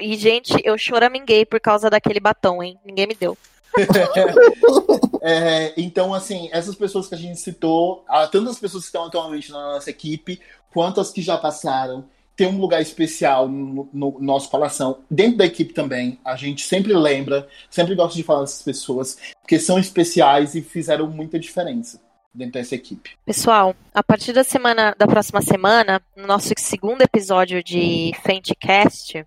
E, 0.00 0.16
gente, 0.16 0.54
eu 0.64 0.76
choraminguei 0.78 1.44
por 1.44 1.60
causa 1.60 1.90
daquele 1.90 2.20
batom, 2.20 2.62
hein? 2.62 2.78
Ninguém 2.84 3.06
me 3.06 3.14
deu. 3.14 3.36
É, 5.24 5.72
então, 5.76 6.12
assim, 6.12 6.48
essas 6.50 6.74
pessoas 6.74 7.06
que 7.06 7.14
a 7.14 7.18
gente 7.18 7.38
citou, 7.38 8.04
há 8.08 8.26
tantas 8.26 8.58
pessoas 8.58 8.82
que 8.82 8.88
estão 8.88 9.04
atualmente 9.04 9.52
na 9.52 9.74
nossa 9.74 9.88
equipe, 9.88 10.40
quanto 10.72 11.00
as 11.00 11.12
que 11.12 11.22
já 11.22 11.38
passaram, 11.38 12.06
tem 12.34 12.48
um 12.48 12.58
lugar 12.58 12.82
especial 12.82 13.48
no, 13.48 13.88
no 13.92 14.18
nosso 14.20 14.50
coração. 14.50 14.98
Dentro 15.08 15.38
da 15.38 15.46
equipe 15.46 15.72
também, 15.72 16.18
a 16.24 16.34
gente 16.34 16.64
sempre 16.64 16.92
lembra, 16.92 17.46
sempre 17.70 17.94
gosta 17.94 18.16
de 18.16 18.24
falar 18.24 18.40
dessas 18.40 18.62
pessoas, 18.62 19.16
porque 19.40 19.60
são 19.60 19.78
especiais 19.78 20.56
e 20.56 20.60
fizeram 20.60 21.06
muita 21.06 21.38
diferença 21.38 22.00
dentro 22.34 22.54
dessa 22.54 22.74
equipe. 22.74 23.10
Pessoal, 23.24 23.76
a 23.94 24.02
partir 24.02 24.32
da 24.32 24.42
semana 24.42 24.94
da 24.98 25.06
próxima 25.06 25.40
semana, 25.40 26.00
no 26.16 26.26
nosso 26.26 26.48
segundo 26.56 27.02
episódio 27.02 27.62
de 27.62 28.12
Fentecast, 28.24 29.24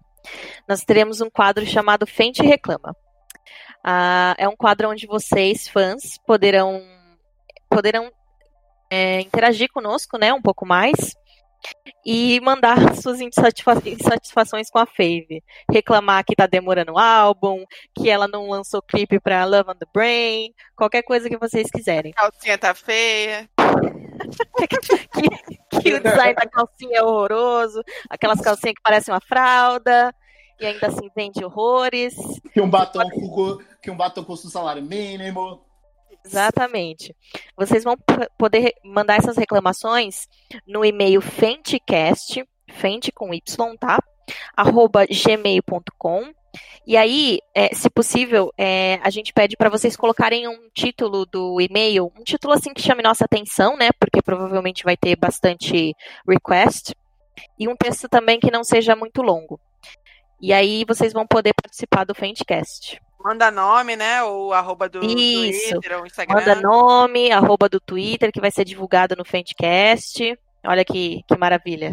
nós 0.67 0.81
teremos 0.81 1.21
um 1.21 1.29
quadro 1.29 1.65
chamado 1.65 2.05
Fente 2.07 2.41
Reclama. 2.41 2.95
Ah, 3.83 4.35
é 4.37 4.47
um 4.47 4.55
quadro 4.55 4.89
onde 4.89 5.05
vocês, 5.05 5.67
fãs, 5.67 6.17
poderão 6.25 6.81
poderão 7.69 8.11
é, 8.89 9.19
interagir 9.21 9.69
conosco, 9.71 10.17
né, 10.17 10.33
um 10.33 10.41
pouco 10.41 10.65
mais 10.65 11.13
e 12.05 12.39
mandar 12.41 12.95
suas 12.95 13.19
insatisfa- 13.19 13.81
insatisfações 13.85 14.69
com 14.69 14.79
a 14.79 14.85
Fave. 14.85 15.43
Reclamar 15.71 16.23
que 16.23 16.35
tá 16.35 16.47
demorando 16.47 16.93
o 16.93 16.99
álbum, 16.99 17.63
que 17.95 18.09
ela 18.09 18.27
não 18.27 18.49
lançou 18.49 18.81
clipe 18.81 19.19
pra 19.19 19.45
Love 19.45 19.71
on 19.71 19.75
the 19.75 19.85
Brain, 19.93 20.53
qualquer 20.75 21.03
coisa 21.03 21.29
que 21.29 21.37
vocês 21.37 21.69
quiserem. 21.71 22.13
Calcinha 22.13 22.57
tá 22.57 22.73
feia. 22.73 23.49
que 25.81 25.93
o 25.93 26.01
design 26.01 26.33
da 26.35 26.47
calcinha 26.47 26.99
é 26.99 27.03
horroroso, 27.03 27.81
aquelas 28.09 28.41
calcinhas 28.41 28.75
que 28.75 28.81
parecem 28.81 29.13
uma 29.13 29.21
fralda, 29.21 30.13
e 30.59 30.65
ainda 30.65 30.87
assim 30.87 31.09
vende 31.15 31.43
horrores. 31.43 32.15
Que 32.53 32.61
um 32.61 32.69
batom 32.69 33.01
que 33.81 33.91
um 33.91 33.97
batom 33.97 34.23
custa 34.23 34.47
um 34.47 34.51
salário 34.51 34.81
mínimo. 34.81 35.61
Exatamente. 36.25 37.15
Vocês 37.55 37.83
vão 37.83 37.95
poder 38.37 38.73
mandar 38.83 39.17
essas 39.17 39.37
reclamações 39.37 40.27
no 40.67 40.83
e-mail 40.83 41.21
fentecast, 41.21 42.43
fente 42.71 43.11
com 43.11 43.33
Y, 43.33 43.77
tá? 43.77 43.99
Arroba 44.55 45.05
gmail.com. 45.05 46.33
E 46.87 46.95
aí, 46.95 47.39
é, 47.53 47.73
se 47.75 47.89
possível, 47.89 48.51
é, 48.57 48.99
a 49.03 49.09
gente 49.09 49.33
pede 49.33 49.57
para 49.57 49.69
vocês 49.69 49.95
colocarem 49.95 50.47
um 50.47 50.69
título 50.73 51.25
do 51.25 51.59
e-mail, 51.59 52.11
um 52.17 52.23
título 52.23 52.53
assim 52.53 52.73
que 52.73 52.81
chame 52.81 53.03
nossa 53.03 53.25
atenção, 53.25 53.75
né? 53.75 53.89
Porque 53.99 54.21
provavelmente 54.21 54.83
vai 54.83 54.95
ter 54.95 55.15
bastante 55.15 55.93
request. 56.27 56.93
E 57.59 57.67
um 57.67 57.75
texto 57.75 58.07
também 58.07 58.39
que 58.39 58.51
não 58.51 58.63
seja 58.63 58.95
muito 58.95 59.21
longo. 59.21 59.59
E 60.41 60.53
aí 60.53 60.85
vocês 60.87 61.11
vão 61.11 61.25
poder 61.27 61.53
participar 61.53 62.05
do 62.05 62.15
Fentecast. 62.15 63.01
Manda 63.25 63.49
nome, 63.49 63.95
né? 63.95 64.21
Ou 64.21 64.53
arroba 64.53 64.87
do 64.87 65.03
Isso. 65.03 65.71
Twitter 65.71 65.97
ou 65.97 66.05
Instagram. 66.05 66.35
Manda 66.35 66.61
nome, 66.61 67.31
arroba 67.31 67.67
do 67.67 67.79
Twitter, 67.79 68.31
que 68.31 68.39
vai 68.39 68.51
ser 68.51 68.63
divulgado 68.63 69.15
no 69.15 69.25
Fentecast. 69.25 70.37
Olha 70.63 70.85
que, 70.85 71.23
que 71.27 71.35
maravilha. 71.35 71.91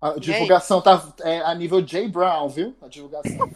A 0.00 0.18
divulgação 0.18 0.80
tá 0.80 1.12
é, 1.20 1.40
a 1.40 1.54
nível 1.54 1.82
J 1.82 2.08
Brown, 2.08 2.48
viu? 2.48 2.74
A 2.80 2.88
divulgação. 2.88 3.36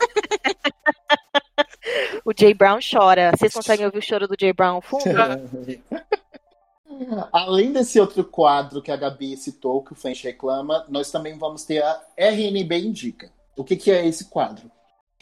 O 2.24 2.32
Jay 2.38 2.54
Brown 2.54 2.78
chora. 2.78 3.32
Vocês 3.36 3.52
conseguem 3.52 3.84
ouvir 3.84 3.98
o 3.98 4.02
choro 4.02 4.28
do 4.28 4.36
Jay 4.38 4.52
Brown 4.52 4.80
fundo? 4.80 5.02
Além 7.32 7.72
desse 7.72 7.98
outro 7.98 8.22
quadro 8.22 8.80
que 8.80 8.92
a 8.92 8.96
Gabi 8.96 9.36
citou, 9.36 9.82
que 9.82 9.92
o 9.92 9.96
Fench 9.96 10.22
reclama, 10.22 10.86
nós 10.88 11.10
também 11.10 11.36
vamos 11.36 11.64
ter 11.64 11.82
a 11.82 12.00
RNB 12.16 12.78
Indica. 12.78 13.32
O 13.56 13.64
que, 13.64 13.74
que 13.74 13.90
é 13.90 14.06
esse 14.06 14.26
quadro? 14.26 14.70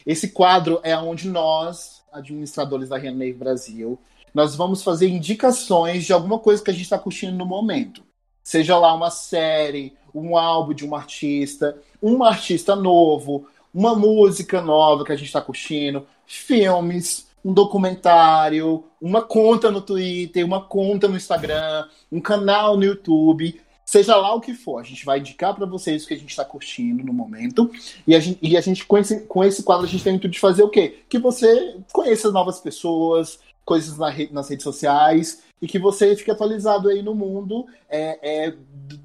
Esse 0.05 0.29
quadro 0.29 0.79
é 0.83 0.97
onde 0.97 1.27
nós, 1.27 2.01
administradores 2.11 2.89
da 2.89 2.97
RNB 2.97 3.33
Brasil, 3.33 3.99
nós 4.33 4.55
vamos 4.55 4.83
fazer 4.83 5.07
indicações 5.07 6.05
de 6.05 6.13
alguma 6.13 6.39
coisa 6.39 6.63
que 6.63 6.69
a 6.69 6.73
gente 6.73 6.83
está 6.83 6.97
curtindo 6.97 7.37
no 7.37 7.45
momento. 7.45 8.03
Seja 8.43 8.77
lá 8.77 8.93
uma 8.93 9.11
série, 9.11 9.93
um 10.13 10.37
álbum 10.37 10.73
de 10.73 10.85
um 10.85 10.95
artista, 10.95 11.77
um 12.01 12.23
artista 12.23 12.75
novo, 12.75 13.47
uma 13.73 13.95
música 13.95 14.61
nova 14.61 15.05
que 15.05 15.11
a 15.11 15.15
gente 15.15 15.27
está 15.27 15.41
curtindo, 15.41 16.05
filmes, 16.25 17.27
um 17.43 17.53
documentário, 17.53 18.83
uma 19.01 19.21
conta 19.21 19.71
no 19.71 19.81
Twitter, 19.81 20.45
uma 20.45 20.61
conta 20.61 21.07
no 21.07 21.15
Instagram, 21.15 21.87
um 22.11 22.19
canal 22.19 22.77
no 22.77 22.83
YouTube, 22.83 23.59
seja 23.91 24.15
lá 24.15 24.33
o 24.33 24.39
que 24.39 24.53
for. 24.53 24.79
A 24.79 24.83
gente 24.83 25.03
vai 25.03 25.19
indicar 25.19 25.53
para 25.53 25.65
vocês 25.65 26.05
o 26.05 26.07
que 26.07 26.13
a 26.13 26.17
gente 26.17 26.29
está 26.29 26.45
curtindo 26.45 27.03
no 27.03 27.11
momento. 27.11 27.69
E 28.07 28.15
a 28.15 28.19
gente, 28.21 28.39
e 28.41 28.55
a 28.55 28.61
gente 28.61 28.85
com, 28.85 28.97
esse, 28.97 29.19
com 29.25 29.43
esse 29.43 29.63
quadro, 29.63 29.85
a 29.85 29.89
gente 29.89 30.01
tem 30.01 30.15
intuito 30.15 30.33
de 30.33 30.39
fazer 30.39 30.63
o 30.63 30.69
quê? 30.69 30.99
Que 31.09 31.19
você 31.19 31.75
conheça 31.91 32.31
novas 32.31 32.57
pessoas, 32.61 33.39
coisas 33.65 33.97
na 33.97 34.09
re, 34.09 34.29
nas 34.31 34.47
redes 34.47 34.63
sociais, 34.63 35.43
e 35.61 35.67
que 35.67 35.77
você 35.77 36.15
fique 36.15 36.31
atualizado 36.31 36.87
aí 36.87 37.01
no 37.01 37.13
mundo, 37.13 37.65
é, 37.89 38.45
é, 38.45 38.53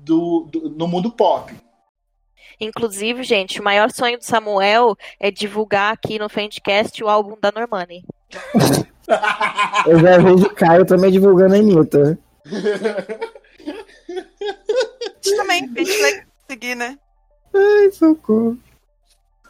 do, 0.05 0.47
do, 0.53 0.71
no 0.71 0.87
mundo 0.87 1.11
pop. 1.11 1.53
Inclusive, 2.61 3.25
gente, 3.25 3.61
o 3.61 3.65
maior 3.65 3.91
sonho 3.91 4.19
do 4.19 4.25
Samuel 4.25 4.97
é 5.19 5.33
divulgar 5.33 5.95
aqui 5.95 6.17
no 6.17 6.29
Fentecast 6.29 7.03
o 7.03 7.09
álbum 7.09 7.37
da 7.43 7.51
Normani. 7.51 8.05
Eu 9.85 9.99
já 9.99 10.19
vejo 10.19 10.47
o 10.47 10.55
Caio 10.55 10.87
também 10.87 11.11
divulgando 11.11 11.55
a 11.55 11.59
Anitta. 11.59 12.17
também, 15.37 15.65
a 15.65 15.85
gente 15.85 16.01
vai 16.01 16.27
seguir, 16.49 16.75
né? 16.75 16.99
Ai, 17.55 17.91
socorro. 17.91 18.59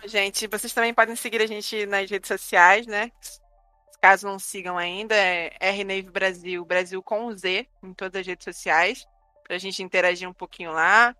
Gente, 0.04 0.46
vocês 0.46 0.72
também 0.72 0.94
podem 0.94 1.16
seguir 1.16 1.42
a 1.42 1.46
gente 1.46 1.84
nas 1.86 2.08
redes 2.08 2.28
sociais, 2.28 2.86
né? 2.86 3.10
Caso 4.00 4.26
não 4.26 4.38
sigam 4.38 4.78
ainda, 4.78 5.14
é 5.14 5.56
RNave 5.60 6.10
Brasil, 6.10 6.64
Brasil 6.64 7.02
com 7.02 7.32
Z, 7.32 7.66
em 7.82 7.92
todas 7.92 8.20
as 8.20 8.26
redes 8.26 8.44
sociais, 8.44 9.06
pra 9.42 9.58
gente 9.58 9.82
interagir 9.82 10.28
um 10.28 10.34
pouquinho 10.34 10.70
lá. 10.70 11.14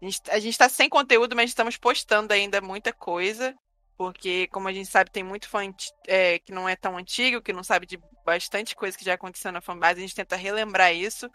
A 0.00 0.04
gente, 0.04 0.20
a 0.30 0.38
gente 0.40 0.58
tá 0.58 0.68
sem 0.68 0.88
conteúdo, 0.88 1.36
mas 1.36 1.50
estamos 1.50 1.76
postando 1.76 2.32
ainda 2.32 2.60
muita 2.60 2.92
coisa, 2.92 3.54
porque, 3.96 4.48
como 4.48 4.66
a 4.66 4.72
gente 4.72 4.88
sabe, 4.88 5.10
tem 5.10 5.22
muito 5.22 5.48
fã 5.48 5.60
é, 6.08 6.38
que 6.40 6.52
não 6.52 6.68
é 6.68 6.74
tão 6.74 6.96
antigo, 6.96 7.40
que 7.40 7.52
não 7.52 7.62
sabe 7.62 7.86
de 7.86 8.00
bastante 8.24 8.74
coisa 8.74 8.98
que 8.98 9.04
já 9.04 9.14
aconteceu 9.14 9.52
na 9.52 9.60
fanbase, 9.60 9.98
a 9.98 10.02
gente 10.02 10.14
tenta 10.14 10.34
relembrar 10.34 10.92
isso. 10.92 11.30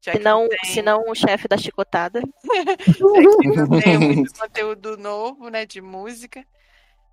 Já 0.00 0.12
que 0.12 0.18
Senão, 0.18 0.48
tem... 0.48 0.58
senão 0.66 1.04
o 1.08 1.14
chefe 1.14 1.48
da 1.48 1.56
chicotada. 1.56 2.20
É 2.20 2.76
tem 3.82 3.98
muito 3.98 4.38
conteúdo 4.38 4.96
novo, 4.96 5.48
né, 5.48 5.66
de 5.66 5.80
música. 5.80 6.44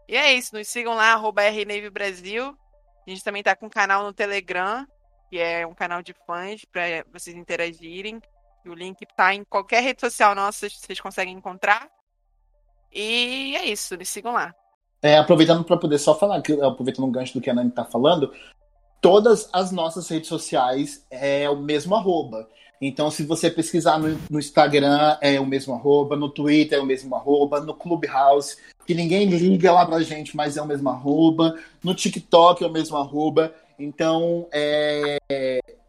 E 0.08 0.16
é 0.16 0.34
isso, 0.34 0.56
nos 0.56 0.68
sigam 0.68 0.94
lá, 0.94 1.14
arroba 1.14 1.44
RNave 1.44 1.90
Brasil. 1.90 2.56
A 3.06 3.10
gente 3.10 3.24
também 3.24 3.44
tá 3.44 3.56
com 3.56 3.66
um 3.66 3.70
canal 3.70 4.04
no 4.04 4.14
Telegram, 4.14 4.86
que 5.30 5.40
é 5.40 5.66
um 5.66 5.74
canal 5.74 6.02
de 6.02 6.14
fãs, 6.26 6.64
para 6.66 7.06
vocês 7.12 7.36
interagirem. 7.36 8.22
E 8.66 8.70
o 8.70 8.74
link 8.74 9.06
tá 9.16 9.34
em 9.34 9.44
qualquer 9.44 9.82
rede 9.82 10.02
social 10.02 10.34
nossa, 10.36 10.70
vocês 10.70 11.00
conseguem 11.00 11.34
encontrar. 11.34 11.90
E 12.92 13.56
é 13.58 13.66
isso, 13.66 13.98
nos 13.98 14.08
sigam 14.08 14.34
lá. 14.34 14.54
É, 15.02 15.18
aproveitando 15.18 15.66
para 15.66 15.76
poder 15.76 15.98
só 15.98 16.18
falar, 16.18 16.38
aproveitando 16.38 17.06
o 17.06 17.12
gancho 17.12 17.34
do 17.34 17.42
que 17.42 17.50
a 17.50 17.54
Nani 17.54 17.72
tá 17.72 17.84
falando, 17.84 18.34
todas 19.02 19.50
as 19.52 19.70
nossas 19.70 20.08
redes 20.08 20.30
sociais 20.30 21.06
é 21.12 21.50
o 21.50 21.58
mesmo 21.58 21.94
arroba. 21.94 22.48
Então, 22.88 23.10
se 23.10 23.24
você 23.24 23.50
pesquisar 23.50 23.98
no, 23.98 24.20
no, 24.30 24.40
Instagram, 24.40 25.18
é 25.22 25.40
o 25.40 25.46
mesmo 25.46 25.74
arroba, 25.74 26.16
no 26.18 26.30
Twitter 26.30 26.78
é 26.78 26.82
o 26.82 26.86
mesmo 26.86 27.16
arroba, 27.16 27.62
no 27.62 27.74
Clubhouse, 27.74 28.58
que 28.86 28.94
ninguém 28.94 29.26
liga 29.28 29.72
lá 29.72 29.86
pra 29.86 30.02
gente, 30.02 30.36
mas 30.36 30.58
é 30.58 30.62
o 30.62 30.68
mesmo 30.68 30.90
arroba, 30.90 31.58
no 31.82 31.96
TikTok 31.96 32.64
é 32.64 32.68
o 32.68 32.72
mesmo 32.72 32.98
arroba. 32.98 33.54
Então, 33.80 34.48
é, 34.52 35.18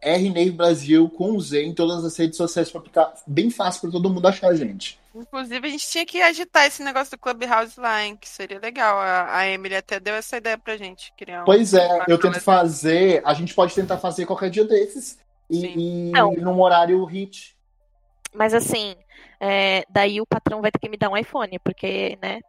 RNave 0.01 0.51
Brasil 0.51 1.09
com 1.09 1.39
Z 1.39 1.63
em 1.63 1.73
todas 1.73 2.03
as 2.05 2.17
redes 2.17 2.37
sociais 2.37 2.71
para 2.71 2.81
ficar 2.81 3.13
bem 3.27 3.49
fácil 3.49 3.81
para 3.81 3.91
todo 3.91 4.09
mundo 4.09 4.27
achar 4.27 4.49
a 4.49 4.55
gente. 4.55 4.97
Inclusive, 5.13 5.67
a 5.67 5.71
gente 5.71 5.87
tinha 5.87 6.05
que 6.05 6.21
agitar 6.21 6.65
esse 6.65 6.83
negócio 6.83 7.11
do 7.11 7.19
Clubhouse 7.19 7.79
lá, 7.79 8.03
hein, 8.03 8.17
que 8.19 8.27
seria 8.27 8.59
legal. 8.59 8.99
A, 8.99 9.37
a 9.37 9.47
Emily 9.47 9.75
até 9.75 9.99
deu 9.99 10.13
essa 10.13 10.37
ideia 10.37 10.57
pra 10.57 10.75
gente 10.75 11.13
criar 11.17 11.43
um, 11.43 11.45
Pois 11.45 11.73
é, 11.73 12.05
eu 12.07 12.17
tento 12.17 12.39
fazer. 12.41 13.21
A 13.25 13.33
gente 13.33 13.53
pode 13.53 13.73
tentar 13.73 13.97
fazer 13.97 14.25
qualquer 14.25 14.49
dia 14.49 14.65
desses 14.65 15.17
e, 15.49 16.11
e 16.11 16.41
num 16.41 16.59
horário 16.61 17.03
hit. 17.05 17.55
Mas 18.33 18.53
assim, 18.53 18.95
é, 19.39 19.83
daí 19.89 20.19
o 20.19 20.25
patrão 20.25 20.61
vai 20.61 20.71
ter 20.71 20.79
que 20.79 20.89
me 20.89 20.97
dar 20.97 21.09
um 21.09 21.17
iPhone, 21.17 21.57
porque, 21.59 22.17
né? 22.21 22.39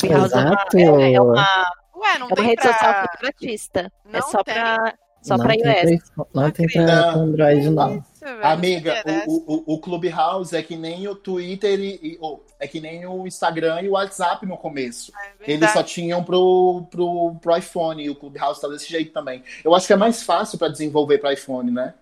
Clubhouse 0.00 0.34
Exato. 0.34 0.78
é 0.78 0.90
uma, 0.90 1.02
é, 1.02 1.12
é 1.12 1.20
uma, 1.20 1.66
Ué, 1.96 2.18
não 2.18 2.28
é 2.28 2.34
uma 2.34 2.42
rede 2.42 2.62
pra... 2.62 2.72
social 2.72 2.94
corporatista. 3.08 3.92
É 4.12 4.20
só 4.22 4.42
tem. 4.42 4.54
pra 4.54 4.94
só 5.24 5.38
para 5.38 5.54
iOS. 5.54 6.02
Não 6.34 6.50
tem 6.50 6.66
para 6.66 7.14
Android, 7.14 7.70
não. 7.70 7.96
Isso, 7.96 8.24
Amiga, 8.42 9.02
o, 9.26 9.54
o, 9.54 9.74
o 9.74 9.80
Clubhouse 9.80 10.54
é 10.54 10.62
que 10.62 10.76
nem 10.76 11.08
o 11.08 11.14
Twitter 11.14 11.80
e, 11.80 11.98
e 12.02 12.18
oh, 12.20 12.40
é 12.60 12.68
que 12.68 12.78
nem 12.78 13.06
o 13.06 13.26
Instagram 13.26 13.80
e 13.80 13.88
o 13.88 13.92
WhatsApp 13.92 14.44
no 14.44 14.58
começo. 14.58 15.12
É 15.40 15.52
Eles 15.52 15.70
só 15.70 15.82
tinham 15.82 16.22
pro, 16.22 16.86
pro, 16.90 17.36
pro 17.40 17.56
iPhone 17.56 18.04
e 18.04 18.10
o 18.10 18.14
Clubhouse 18.14 18.60
tá 18.60 18.68
desse 18.68 18.90
jeito 18.90 19.14
também. 19.14 19.42
Eu 19.64 19.74
acho 19.74 19.86
que 19.86 19.94
é 19.94 19.96
mais 19.96 20.22
fácil 20.22 20.58
para 20.58 20.68
desenvolver 20.68 21.16
para 21.16 21.32
iPhone, 21.32 21.70
né? 21.70 21.94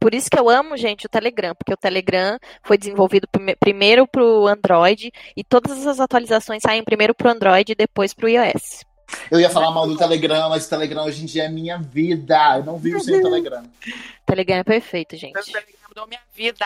Por 0.00 0.14
isso 0.14 0.30
que 0.30 0.38
eu 0.38 0.48
amo, 0.48 0.78
gente, 0.78 1.04
o 1.04 1.10
Telegram, 1.10 1.54
porque 1.54 1.74
o 1.74 1.76
Telegram 1.76 2.38
foi 2.62 2.78
desenvolvido 2.78 3.28
primeiro 3.60 4.08
para 4.08 4.24
o 4.24 4.48
Android 4.48 5.12
e 5.36 5.44
todas 5.44 5.86
as 5.86 6.00
atualizações 6.00 6.62
saem 6.62 6.82
primeiro 6.82 7.14
para 7.14 7.28
o 7.28 7.30
Android 7.30 7.72
e 7.72 7.74
depois 7.74 8.14
para 8.14 8.24
o 8.24 8.28
iOS. 8.28 8.86
Eu 9.30 9.40
ia 9.40 9.50
falar 9.50 9.70
mal 9.70 9.86
do 9.86 9.96
Telegram, 9.96 10.48
mas 10.48 10.66
o 10.66 10.70
Telegram 10.70 11.04
hoje 11.04 11.22
em 11.22 11.26
dia 11.26 11.44
é 11.44 11.48
minha 11.48 11.78
vida. 11.78 12.58
Eu 12.58 12.64
não 12.64 12.78
vivo 12.78 12.98
sem 13.00 13.18
o 13.18 13.22
Telegram. 13.22 13.62
Telegram 14.24 14.58
é 14.58 14.64
perfeito, 14.64 15.16
gente. 15.16 15.38
O 15.38 15.44
Telegram 15.44 15.74
mudou 15.88 16.06
minha 16.06 16.22
vida. 16.32 16.64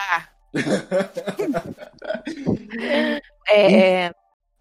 é, 3.49 4.11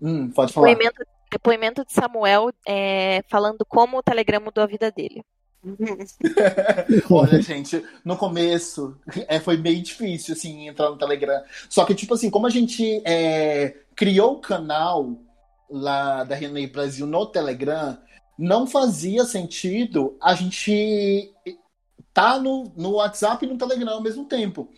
hum, 0.01 0.31
pode 0.31 0.53
falar. 0.53 0.68
Depoimento, 0.68 1.07
depoimento 1.31 1.85
de 1.85 1.93
Samuel 1.93 2.51
é, 2.66 3.22
falando 3.29 3.64
como 3.68 3.99
o 3.99 4.03
Telegram 4.03 4.41
mudou 4.41 4.64
a 4.64 4.66
vida 4.66 4.91
dele. 4.91 5.22
Olha, 7.10 7.40
gente, 7.40 7.82
no 8.04 8.16
começo 8.16 8.96
é, 9.28 9.40
foi 9.40 9.56
meio 9.56 9.82
difícil, 9.82 10.34
assim, 10.34 10.68
entrar 10.68 10.90
no 10.90 10.98
Telegram. 10.98 11.42
Só 11.68 11.84
que, 11.84 11.94
tipo 11.94 12.14
assim, 12.14 12.30
como 12.30 12.46
a 12.46 12.50
gente 12.50 13.02
é, 13.04 13.74
criou 13.96 14.34
o 14.34 14.40
canal 14.40 15.16
lá 15.70 16.24
da 16.24 16.34
Renei 16.34 16.66
Brasil 16.66 17.06
no 17.06 17.26
Telegram, 17.26 17.98
não 18.38 18.66
fazia 18.66 19.24
sentido 19.24 20.16
a 20.20 20.34
gente 20.34 21.32
tá 22.12 22.38
no, 22.38 22.72
no 22.76 22.92
WhatsApp 22.92 23.44
e 23.44 23.48
no 23.48 23.58
Telegram 23.58 23.94
ao 23.94 24.02
mesmo 24.02 24.24
tempo. 24.24 24.68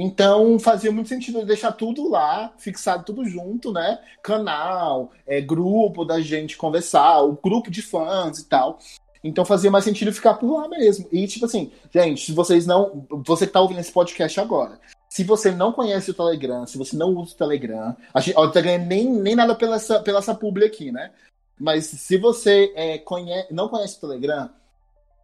Então 0.00 0.60
fazia 0.60 0.92
muito 0.92 1.08
sentido 1.08 1.44
deixar 1.44 1.72
tudo 1.72 2.08
lá, 2.08 2.54
fixado 2.56 3.04
tudo 3.04 3.24
junto, 3.24 3.72
né? 3.72 3.98
Canal, 4.22 5.10
é, 5.26 5.40
grupo 5.40 6.04
da 6.04 6.20
gente 6.20 6.56
conversar, 6.56 7.20
o 7.22 7.32
grupo 7.32 7.68
de 7.68 7.82
fãs 7.82 8.38
e 8.38 8.48
tal. 8.48 8.78
Então 9.22 9.44
fazia 9.44 9.70
mais 9.70 9.84
sentido 9.84 10.12
ficar 10.12 10.34
por 10.34 10.60
lá 10.60 10.68
mesmo. 10.68 11.08
E 11.10 11.26
tipo 11.26 11.46
assim, 11.46 11.70
gente, 11.92 12.24
se 12.24 12.32
vocês 12.32 12.66
não. 12.66 13.06
Você 13.26 13.46
que 13.46 13.52
tá 13.52 13.60
ouvindo 13.60 13.80
esse 13.80 13.92
podcast 13.92 14.38
agora, 14.40 14.78
se 15.08 15.24
você 15.24 15.50
não 15.50 15.72
conhece 15.72 16.10
o 16.10 16.14
Telegram, 16.14 16.66
se 16.66 16.78
você 16.78 16.96
não 16.96 17.10
usa 17.14 17.32
o 17.32 17.36
Telegram, 17.36 17.96
a 18.12 18.20
gente, 18.20 18.38
o 18.38 18.50
Telegram 18.50 18.86
nem, 18.86 19.06
nem 19.06 19.34
nada 19.34 19.54
pela 19.54 19.76
essa, 19.76 20.00
pela 20.00 20.18
essa 20.18 20.34
publi 20.34 20.64
aqui, 20.64 20.92
né? 20.92 21.10
Mas 21.58 21.86
se 21.86 22.16
você 22.16 22.72
é, 22.76 22.98
conhece, 22.98 23.52
não 23.52 23.68
conhece 23.68 23.96
o 23.96 24.00
Telegram, 24.00 24.48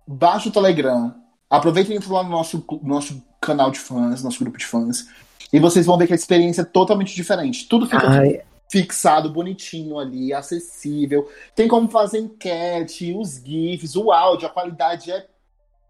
baixa 0.07 0.49
o 0.49 0.53
Telegram, 0.53 1.15
aproveita 1.49 1.93
e 1.93 1.97
entra 1.97 2.13
lá 2.13 2.23
no 2.23 2.31
nosso, 2.31 2.65
nosso 2.83 3.23
canal 3.41 3.71
de 3.71 3.79
fãs, 3.79 4.25
nosso 4.25 4.41
grupo 4.41 4.59
de 4.59 4.67
fãs, 4.67 5.07
e 5.53 5.61
vocês 5.61 5.87
vão 5.87 5.97
ver 5.97 6.09
que 6.09 6.13
a 6.13 6.17
experiência 6.17 6.63
é 6.63 6.65
totalmente 6.65 7.15
diferente. 7.15 7.69
Tudo 7.69 7.87
fica 7.87 8.09
Ai. 8.09 8.41
Fixado, 8.75 9.31
bonitinho 9.31 10.01
ali, 10.01 10.35
acessível. 10.35 11.31
Tem 11.55 11.69
como 11.69 11.89
fazer 11.89 12.19
enquete, 12.19 13.15
os 13.17 13.37
GIFs, 13.37 13.95
o 13.95 14.11
áudio, 14.11 14.49
a 14.49 14.51
qualidade 14.51 15.13
é 15.13 15.25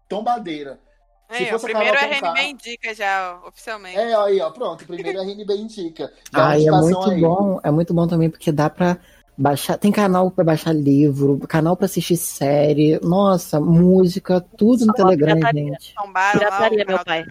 tombadeira. 0.07 0.79
É, 1.27 1.55
o 1.55 1.59
primeiro 1.59 1.97
é 1.97 2.05
RNB 2.05 2.41
Indica 2.43 2.93
já, 2.93 3.41
oficialmente. 3.43 3.97
É, 3.97 4.15
aí, 4.15 4.39
ó, 4.39 4.51
pronto, 4.51 4.83
o 4.83 4.85
primeiro 4.85 5.17
é 5.17 5.23
RNB 5.23 5.55
Indica. 5.55 6.13
Ah, 6.31 6.59
é 6.59 6.69
muito 6.69 7.09
aí. 7.09 7.19
bom, 7.19 7.59
é 7.63 7.71
muito 7.71 7.91
bom 7.91 8.05
também, 8.07 8.29
porque 8.29 8.51
dá 8.51 8.69
pra 8.69 8.99
baixar, 9.35 9.79
tem 9.79 9.91
canal 9.91 10.29
para 10.29 10.43
baixar 10.43 10.71
livro, 10.71 11.39
canal 11.47 11.75
para 11.75 11.87
assistir 11.87 12.17
série, 12.17 12.99
nossa, 13.01 13.59
música, 13.59 14.39
tudo 14.39 14.81
Só 14.81 14.85
no 14.85 14.93
Telegram, 14.93 15.39
gente. 15.51 15.95
Pirataria, 16.33 16.85
meu 16.87 17.03
pai. 17.03 17.25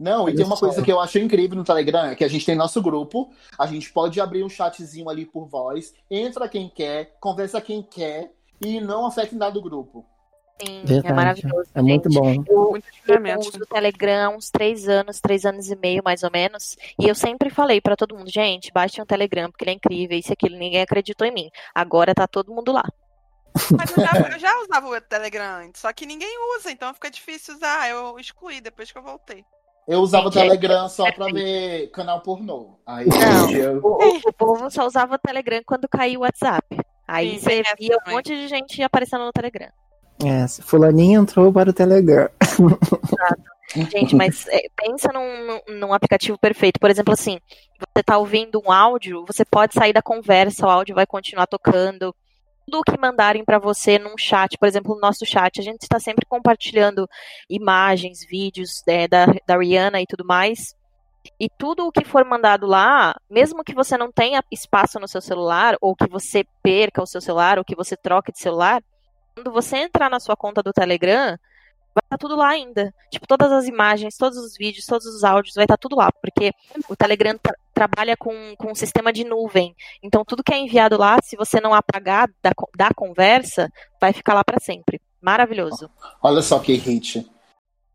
Não, 0.00 0.26
e 0.30 0.34
tem 0.34 0.46
uma 0.46 0.56
coisa 0.56 0.82
que 0.82 0.90
eu 0.90 0.98
acho 0.98 1.18
incrível 1.18 1.54
no 1.54 1.62
Telegram, 1.62 2.06
é 2.06 2.14
que 2.14 2.24
a 2.24 2.28
gente 2.28 2.46
tem 2.46 2.54
nosso 2.54 2.80
grupo, 2.80 3.30
a 3.58 3.66
gente 3.66 3.92
pode 3.92 4.18
abrir 4.18 4.42
um 4.42 4.48
chatzinho 4.48 5.10
ali 5.10 5.26
por 5.26 5.46
voz, 5.46 5.92
entra 6.10 6.48
quem 6.48 6.70
quer, 6.70 7.18
conversa 7.20 7.60
quem 7.60 7.82
quer, 7.82 8.32
e 8.62 8.80
não 8.80 9.04
afeta 9.04 9.36
nada 9.36 9.52
do 9.52 9.60
grupo. 9.60 10.06
Sim, 10.58 10.80
é 10.82 10.86
Verdade. 10.86 11.08
é 11.08 11.12
maravilhoso. 11.12 11.70
É 11.74 11.82
muito 11.82 12.08
bom. 12.08 12.32
Eu, 12.48 13.26
eu 13.26 13.38
uso 13.40 13.62
o 13.62 13.66
Telegram 13.66 14.32
há 14.32 14.34
uns 14.34 14.48
três 14.48 14.88
anos, 14.88 15.20
três 15.20 15.44
anos 15.44 15.70
e 15.70 15.76
meio, 15.76 16.02
mais 16.02 16.22
ou 16.22 16.30
menos. 16.30 16.78
E 16.98 17.06
eu 17.06 17.14
sempre 17.14 17.50
falei 17.50 17.78
para 17.78 17.94
todo 17.94 18.16
mundo, 18.16 18.30
gente, 18.30 18.72
baixe 18.72 19.02
um 19.02 19.06
Telegram, 19.06 19.50
porque 19.50 19.64
ele 19.64 19.72
é 19.72 19.74
incrível, 19.74 20.18
isso 20.18 20.30
e 20.30 20.34
aquilo. 20.34 20.56
Ninguém 20.56 20.80
acreditou 20.80 21.26
em 21.26 21.32
mim. 21.32 21.50
Agora 21.74 22.14
tá 22.14 22.26
todo 22.26 22.54
mundo 22.54 22.72
lá. 22.72 22.84
Mas 23.76 23.90
eu 23.90 24.02
já, 24.02 24.30
eu 24.32 24.38
já 24.38 24.60
usava 24.62 24.86
o 24.86 25.00
Telegram 25.00 25.66
antes, 25.66 25.82
só 25.82 25.92
que 25.92 26.06
ninguém 26.06 26.34
usa, 26.56 26.70
então 26.70 26.94
fica 26.94 27.10
difícil 27.10 27.54
usar. 27.54 27.90
Eu 27.90 28.18
excluí 28.18 28.62
depois 28.62 28.90
que 28.90 28.96
eu 28.96 29.02
voltei. 29.02 29.44
Eu 29.88 30.00
usava 30.00 30.28
o 30.28 30.30
Telegram 30.30 30.88
só 30.88 31.10
pra 31.12 31.26
ver 31.26 31.90
canal 31.90 32.20
pornô. 32.20 32.78
Aí, 32.86 33.06
não, 33.06 33.50
eu... 33.50 33.80
o, 33.82 34.28
o, 34.28 34.32
povo 34.32 34.70
só 34.70 34.86
usava 34.86 35.14
o 35.14 35.18
Telegram 35.18 35.60
quando 35.66 35.88
caiu 35.88 36.20
o 36.20 36.22
WhatsApp. 36.22 36.64
Aí 37.06 37.38
Sim, 37.38 37.40
você 37.40 37.62
via 37.78 37.96
um 38.06 38.12
monte 38.12 38.34
de 38.34 38.46
gente 38.46 38.82
aparecendo 38.82 39.24
no 39.24 39.32
Telegram. 39.32 39.68
É, 40.24 40.46
fulaninho 40.62 41.22
entrou 41.22 41.52
para 41.52 41.70
o 41.70 41.72
Telegram. 41.72 42.28
Exato. 42.42 43.50
Gente, 43.90 44.16
mas 44.16 44.46
é, 44.48 44.62
pensa 44.76 45.10
num, 45.12 45.78
num, 45.78 45.92
aplicativo 45.92 46.36
perfeito. 46.38 46.80
Por 46.80 46.90
exemplo, 46.90 47.14
assim, 47.14 47.38
você 47.78 48.00
está 48.00 48.18
ouvindo 48.18 48.60
um 48.64 48.70
áudio, 48.70 49.24
você 49.26 49.44
pode 49.44 49.74
sair 49.74 49.92
da 49.92 50.02
conversa, 50.02 50.66
o 50.66 50.70
áudio 50.70 50.94
vai 50.94 51.06
continuar 51.06 51.46
tocando. 51.46 52.14
Tudo 52.70 52.84
que 52.84 53.00
mandarem 53.00 53.44
para 53.44 53.58
você 53.58 53.98
num 53.98 54.16
chat, 54.16 54.56
por 54.56 54.68
exemplo, 54.68 54.94
no 54.94 55.00
nosso 55.00 55.26
chat, 55.26 55.58
a 55.58 55.62
gente 55.62 55.82
está 55.82 55.98
sempre 55.98 56.24
compartilhando 56.24 57.08
imagens, 57.48 58.24
vídeos 58.24 58.82
é, 58.86 59.08
da, 59.08 59.26
da 59.44 59.58
Rihanna 59.58 60.00
e 60.00 60.06
tudo 60.06 60.24
mais. 60.24 60.72
E 61.38 61.48
tudo 61.58 61.84
o 61.84 61.90
que 61.90 62.04
for 62.04 62.24
mandado 62.24 62.66
lá, 62.66 63.16
mesmo 63.28 63.64
que 63.64 63.74
você 63.74 63.96
não 63.96 64.12
tenha 64.12 64.40
espaço 64.52 65.00
no 65.00 65.08
seu 65.08 65.20
celular, 65.20 65.76
ou 65.80 65.96
que 65.96 66.08
você 66.08 66.44
perca 66.62 67.02
o 67.02 67.06
seu 67.06 67.20
celular, 67.20 67.58
ou 67.58 67.64
que 67.64 67.74
você 67.74 67.96
troque 67.96 68.30
de 68.30 68.38
celular, 68.38 68.80
quando 69.34 69.50
você 69.50 69.78
entrar 69.78 70.08
na 70.08 70.20
sua 70.20 70.36
conta 70.36 70.62
do 70.62 70.72
Telegram, 70.72 71.36
vai 72.00 72.06
estar 72.06 72.18
tá 72.18 72.18
tudo 72.18 72.36
lá 72.36 72.48
ainda. 72.48 72.94
Tipo, 73.10 73.26
todas 73.26 73.52
as 73.52 73.66
imagens, 73.66 74.16
todos 74.16 74.38
os 74.38 74.56
vídeos, 74.56 74.86
todos 74.86 75.06
os 75.06 75.24
áudios, 75.24 75.54
vai 75.54 75.64
estar 75.64 75.76
tá 75.76 75.80
tudo 75.80 75.96
lá, 75.96 76.10
porque 76.12 76.52
o 76.88 76.96
Telegram 76.96 77.36
tra 77.38 77.54
trabalha 77.72 78.14
com, 78.14 78.54
com 78.58 78.72
um 78.72 78.74
sistema 78.74 79.10
de 79.10 79.24
nuvem. 79.24 79.74
Então, 80.02 80.22
tudo 80.22 80.44
que 80.44 80.52
é 80.52 80.58
enviado 80.58 80.98
lá, 80.98 81.16
se 81.22 81.34
você 81.34 81.60
não 81.62 81.72
apagar 81.72 82.28
da, 82.42 82.50
da 82.76 82.90
conversa, 82.94 83.72
vai 83.98 84.12
ficar 84.12 84.34
lá 84.34 84.44
para 84.44 84.60
sempre. 84.60 85.00
Maravilhoso. 85.18 85.88
Olha 86.22 86.42
só 86.42 86.58
que 86.58 86.74
hit. 86.74 87.26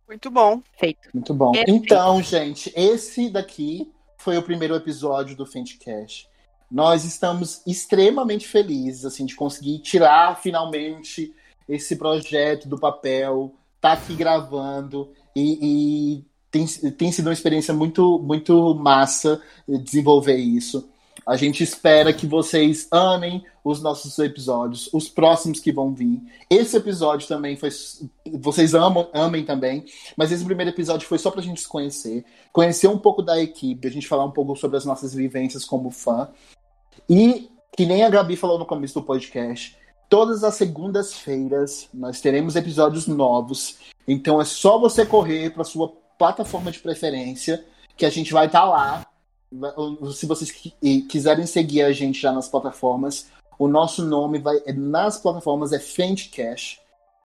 Muito 0.08 0.32
bom. 0.32 0.60
Feito. 0.80 1.08
Muito 1.14 1.36
bom. 1.36 1.51
Então, 1.68 2.20
gente, 2.24 2.74
esse 2.76 3.30
daqui 3.30 3.91
foi 4.18 4.38
o 4.39 4.43
primeiro 4.43 4.76
episódio 4.76 5.36
do 5.36 5.45
Fintcast 5.45 6.28
nós 6.70 7.06
estamos 7.06 7.62
extremamente 7.66 8.47
felizes 8.47 9.06
assim 9.06 9.26
de 9.26 9.36
conseguir 9.36 9.80
tirar 9.80 10.41
finalmente 10.41 11.34
esse 11.68 11.95
projeto 11.95 12.68
do 12.68 12.78
papel, 12.78 13.53
tá 13.86 13.94
aqui 13.94 14.16
gravando 14.16 15.12
e, 15.36 15.60
e 15.62 16.26
tem, 16.50 16.66
tem 16.66 17.12
sido 17.12 17.28
uma 17.28 17.34
experiência 17.34 17.72
muito 17.72 18.18
muito 18.18 18.74
massa 18.74 19.40
desenvolver 19.68 20.38
isso. 20.38 20.90
A 21.24 21.38
gente 21.38 21.64
espera 21.64 22.12
que 22.12 22.26
vocês 22.26 22.88
amem 22.92 23.44
os 23.64 23.82
nossos 23.82 24.18
episódios, 24.20 24.90
os 24.92 25.08
próximos 25.08 25.60
que 25.60 25.72
vão 25.72 25.94
vir. 25.94 26.20
Esse 26.50 26.78
episódio 26.78 27.28
também 27.28 27.56
foi. 27.56 27.70
Vocês 28.34 28.74
amam, 28.74 29.08
amem 29.14 29.46
também. 29.46 29.86
Mas 30.18 30.32
esse 30.32 30.44
primeiro 30.44 30.72
episódio 30.72 31.08
foi 31.08 31.18
só 31.18 31.30
pra 31.30 31.42
gente 31.42 31.62
se 31.62 31.68
conhecer. 31.68 32.26
Conhecer 32.52 32.88
um 32.88 32.98
pouco 32.98 33.22
da 33.22 33.42
equipe, 33.42 33.88
a 33.88 33.92
gente 33.92 34.08
falar 34.08 34.26
um 34.26 34.32
pouco 34.32 34.56
sobre 34.56 34.78
as 34.78 34.86
nossas 34.86 35.14
vivências 35.14 35.64
como 35.64 35.90
fã. 35.90 36.28
E, 37.10 37.50
que 37.76 37.86
nem 37.86 38.04
a 38.04 38.10
Gabi 38.10 38.36
falou 38.36 38.60
no 38.60 38.66
começo 38.66 38.96
do 38.96 39.06
podcast, 39.06 39.76
todas 40.16 40.45
as 40.45 40.55
segundas-feiras 40.55 41.89
nós 41.93 42.22
teremos 42.22 42.55
episódios 42.55 43.05
novos. 43.05 43.80
Então 44.07 44.39
é 44.39 44.45
só 44.45 44.80
você 44.80 45.05
correr 45.05 45.49
para 45.49 45.66
sua 45.66 45.91
plataforma 46.18 46.72
de 46.72 46.80
preferência, 46.80 47.66
que 47.97 48.05
a 48.05 48.09
gente 48.09 48.32
vai 48.32 48.45
estar 48.45 48.61
tá 48.61 48.66
lá. 48.66 49.05
Se 50.13 50.26
vocês 50.26 50.53
quiserem 51.09 51.45
seguir 51.45 51.82
a 51.82 51.91
gente 51.91 52.22
já 52.22 52.32
nas 52.32 52.47
plataformas, 52.47 53.28
o 53.59 53.68
nosso 53.68 54.05
nome 54.05 54.39
vai 54.39 54.55
nas 54.74 55.18
plataformas 55.18 55.74
é 55.74 55.80
Fendcast. 55.80 56.80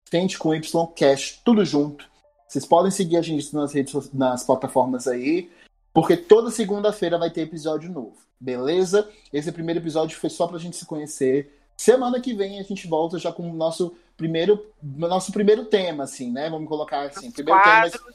Fente 0.10 0.40
com 0.40 0.56
Y 0.56 0.88
Cash, 0.96 1.42
tudo 1.44 1.66
junto. 1.66 2.06
Vocês 2.48 2.66
podem 2.66 2.90
seguir 2.90 3.18
a 3.18 3.22
gente 3.22 3.54
nas 3.54 3.74
redes, 3.74 4.14
nas 4.14 4.46
plataformas 4.46 5.10
aí, 5.10 5.52
porque 5.94 6.16
toda 6.16 6.50
segunda-feira 6.50 7.18
vai 7.18 7.32
ter 7.32 7.42
episódio 7.42 7.92
novo, 7.92 8.16
beleza? 8.40 9.10
Esse 9.34 9.52
primeiro 9.52 9.82
episódio 9.82 10.18
foi 10.18 10.30
só 10.30 10.48
pra 10.48 10.58
gente 10.58 10.78
se 10.78 10.86
conhecer. 10.86 11.57
Semana 11.78 12.20
que 12.20 12.34
vem 12.34 12.60
a 12.60 12.64
gente 12.64 12.88
volta 12.88 13.20
já 13.20 13.32
com 13.32 13.50
o 13.50 13.54
nosso 13.54 13.96
primeiro, 14.18 14.66
nosso 14.82 15.32
primeiro 15.32 15.66
tema, 15.66 16.04
assim, 16.06 16.32
né? 16.32 16.50
Vamos 16.50 16.68
colocar 16.68 17.04
assim, 17.06 17.30
primeiro 17.32 17.62
Quadros. 17.62 17.92
tema, 17.92 18.06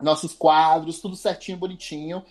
nossos 0.00 0.32
quadros, 0.32 0.98
tudo 1.00 1.14
certinho, 1.14 1.58
bonitinho. 1.58 2.24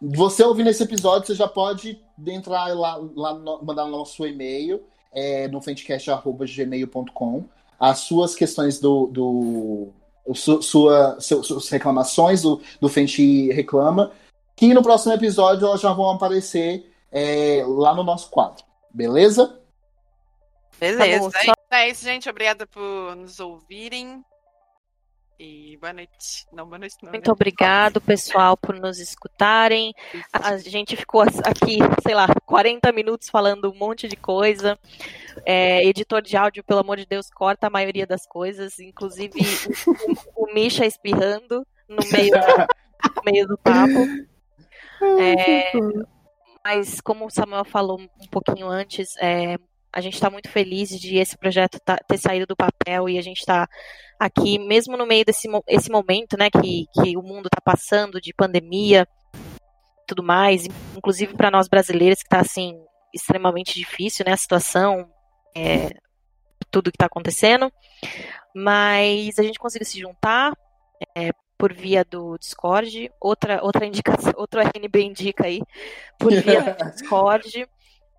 Você 0.00 0.44
ouvindo 0.44 0.68
esse 0.68 0.82
episódio, 0.82 1.26
você 1.26 1.34
já 1.34 1.48
pode 1.48 1.98
entrar 2.26 2.66
lá, 2.76 3.00
lá 3.16 3.34
mandar 3.62 3.86
o 3.86 3.90
nosso 3.90 4.26
e-mail 4.26 4.82
é, 5.12 5.48
no 5.48 5.60
fentecast.gmail.com 5.60 7.44
as 7.78 8.00
suas 8.00 8.34
questões 8.34 8.78
do, 8.80 9.06
do 9.08 9.88
sua, 10.34 11.18
seu- 11.20 11.42
suas 11.42 11.68
reclamações 11.68 12.42
do, 12.42 12.60
do 12.80 12.88
Fente 12.88 13.50
Reclama, 13.52 14.12
que 14.54 14.72
no 14.72 14.82
próximo 14.82 15.12
episódio 15.12 15.66
elas 15.66 15.80
já 15.80 15.92
vão 15.92 16.10
aparecer 16.10 16.90
é, 17.12 17.62
lá 17.66 17.94
no 17.94 18.02
nosso 18.02 18.30
quadro, 18.30 18.64
beleza? 18.92 19.58
Beleza. 20.78 20.98
Tá 20.98 21.18
bom, 21.18 21.28
é 21.28 21.30
só- 21.30 21.40
isso. 21.40 21.54
é 21.70 21.88
isso, 21.88 22.04
gente. 22.04 22.28
Obrigada 22.28 22.66
por 22.66 23.16
nos 23.16 23.40
ouvirem. 23.40 24.24
E 25.38 25.76
boa 25.76 25.92
noite. 25.92 26.46
Não, 26.50 26.64
boa 26.64 26.78
noite 26.78 26.96
não. 27.02 27.10
Muito 27.12 27.28
né? 27.28 27.32
obrigado, 27.32 28.00
pessoal, 28.00 28.56
por 28.56 28.74
nos 28.74 28.98
escutarem. 28.98 29.92
A 30.32 30.48
a 30.50 30.58
gente 30.58 30.96
ficou 30.96 31.20
aqui, 31.20 31.78
sei 32.02 32.14
lá, 32.14 32.26
40 32.46 32.90
minutos 32.90 33.28
falando 33.28 33.70
um 33.70 33.74
monte 33.74 34.08
de 34.08 34.16
coisa. 34.16 34.78
É, 35.44 35.84
editor 35.84 36.22
de 36.22 36.38
áudio, 36.38 36.64
pelo 36.64 36.80
amor 36.80 36.96
de 36.96 37.04
Deus, 37.04 37.28
corta 37.28 37.66
a 37.66 37.70
maioria 37.70 38.06
das 38.06 38.26
coisas, 38.26 38.78
inclusive 38.78 39.38
o, 40.34 40.44
o 40.46 40.54
Misha 40.54 40.86
espirrando 40.86 41.66
no 41.86 42.02
meio, 42.10 42.32
no 42.34 43.22
meio 43.30 43.46
do 43.46 43.58
papo. 43.58 44.06
É, 45.20 45.72
mas 46.64 47.00
como 47.02 47.26
o 47.26 47.30
Samuel 47.30 47.66
falou 47.66 48.00
um 48.00 48.28
pouquinho 48.30 48.68
antes, 48.68 49.14
é, 49.18 49.58
a 49.96 50.00
gente 50.02 50.12
está 50.12 50.28
muito 50.28 50.50
feliz 50.50 50.90
de 50.90 51.16
esse 51.16 51.38
projeto 51.38 51.80
tá- 51.80 51.96
ter 52.06 52.18
saído 52.18 52.44
do 52.44 52.54
papel 52.54 53.08
e 53.08 53.16
a 53.16 53.22
gente 53.22 53.38
está 53.38 53.66
aqui, 54.20 54.58
mesmo 54.58 54.94
no 54.94 55.06
meio 55.06 55.24
desse 55.24 55.48
esse 55.66 55.90
momento, 55.90 56.36
né, 56.36 56.50
que, 56.50 56.84
que 56.92 57.16
o 57.16 57.22
mundo 57.22 57.46
está 57.46 57.62
passando 57.64 58.20
de 58.20 58.34
pandemia, 58.34 59.08
tudo 60.06 60.22
mais, 60.22 60.66
inclusive 60.94 61.34
para 61.34 61.50
nós 61.50 61.66
brasileiros 61.66 62.18
que 62.18 62.26
está 62.26 62.40
assim 62.40 62.78
extremamente 63.14 63.74
difícil, 63.74 64.22
né, 64.26 64.34
a 64.34 64.36
situação, 64.36 65.08
é, 65.56 65.88
tudo 66.70 66.90
que 66.92 66.96
está 66.96 67.06
acontecendo, 67.06 67.72
mas 68.54 69.38
a 69.38 69.42
gente 69.42 69.58
conseguiu 69.58 69.86
se 69.86 69.98
juntar 69.98 70.52
é, 71.16 71.30
por 71.56 71.72
via 71.72 72.04
do 72.04 72.36
Discord, 72.36 73.10
outra 73.18 73.64
outra 73.64 73.86
indicação, 73.86 74.34
outro 74.36 74.60
RNB 74.60 75.02
indica 75.02 75.46
aí, 75.46 75.62
por 76.18 76.34
via 76.34 76.74
do 76.74 76.90
Discord, 76.90 77.66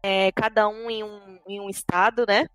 é, 0.04 0.32
cada 0.32 0.68
um 0.68 0.90
em 0.90 1.04
um, 1.04 1.20
em 1.48 1.60
um 1.60 1.70
estado, 1.70 2.26
né? 2.28 2.48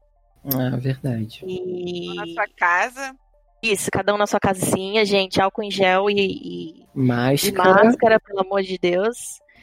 Ah, 0.45 0.77
verdade. 0.77 1.45
E 1.47 2.15
Na 2.17 2.27
sua 2.27 2.47
casa. 2.57 3.15
isso, 3.63 3.91
cada 3.93 4.13
um 4.15 4.19
na 4.19 4.27
sua 4.27 4.41
casinha, 4.41 5.05
gente, 5.05 5.41
álcool 5.41 5.63
em 5.63 5.71
gel 5.71 6.11
e, 6.11 6.15
e- 6.19 6.81
e 6.83 6.87
Máscara. 6.95 7.85
máscara, 7.85 8.21
pelo 8.21 8.41
amor 8.41 8.63
de 8.63 8.77
Deus. 8.79 9.17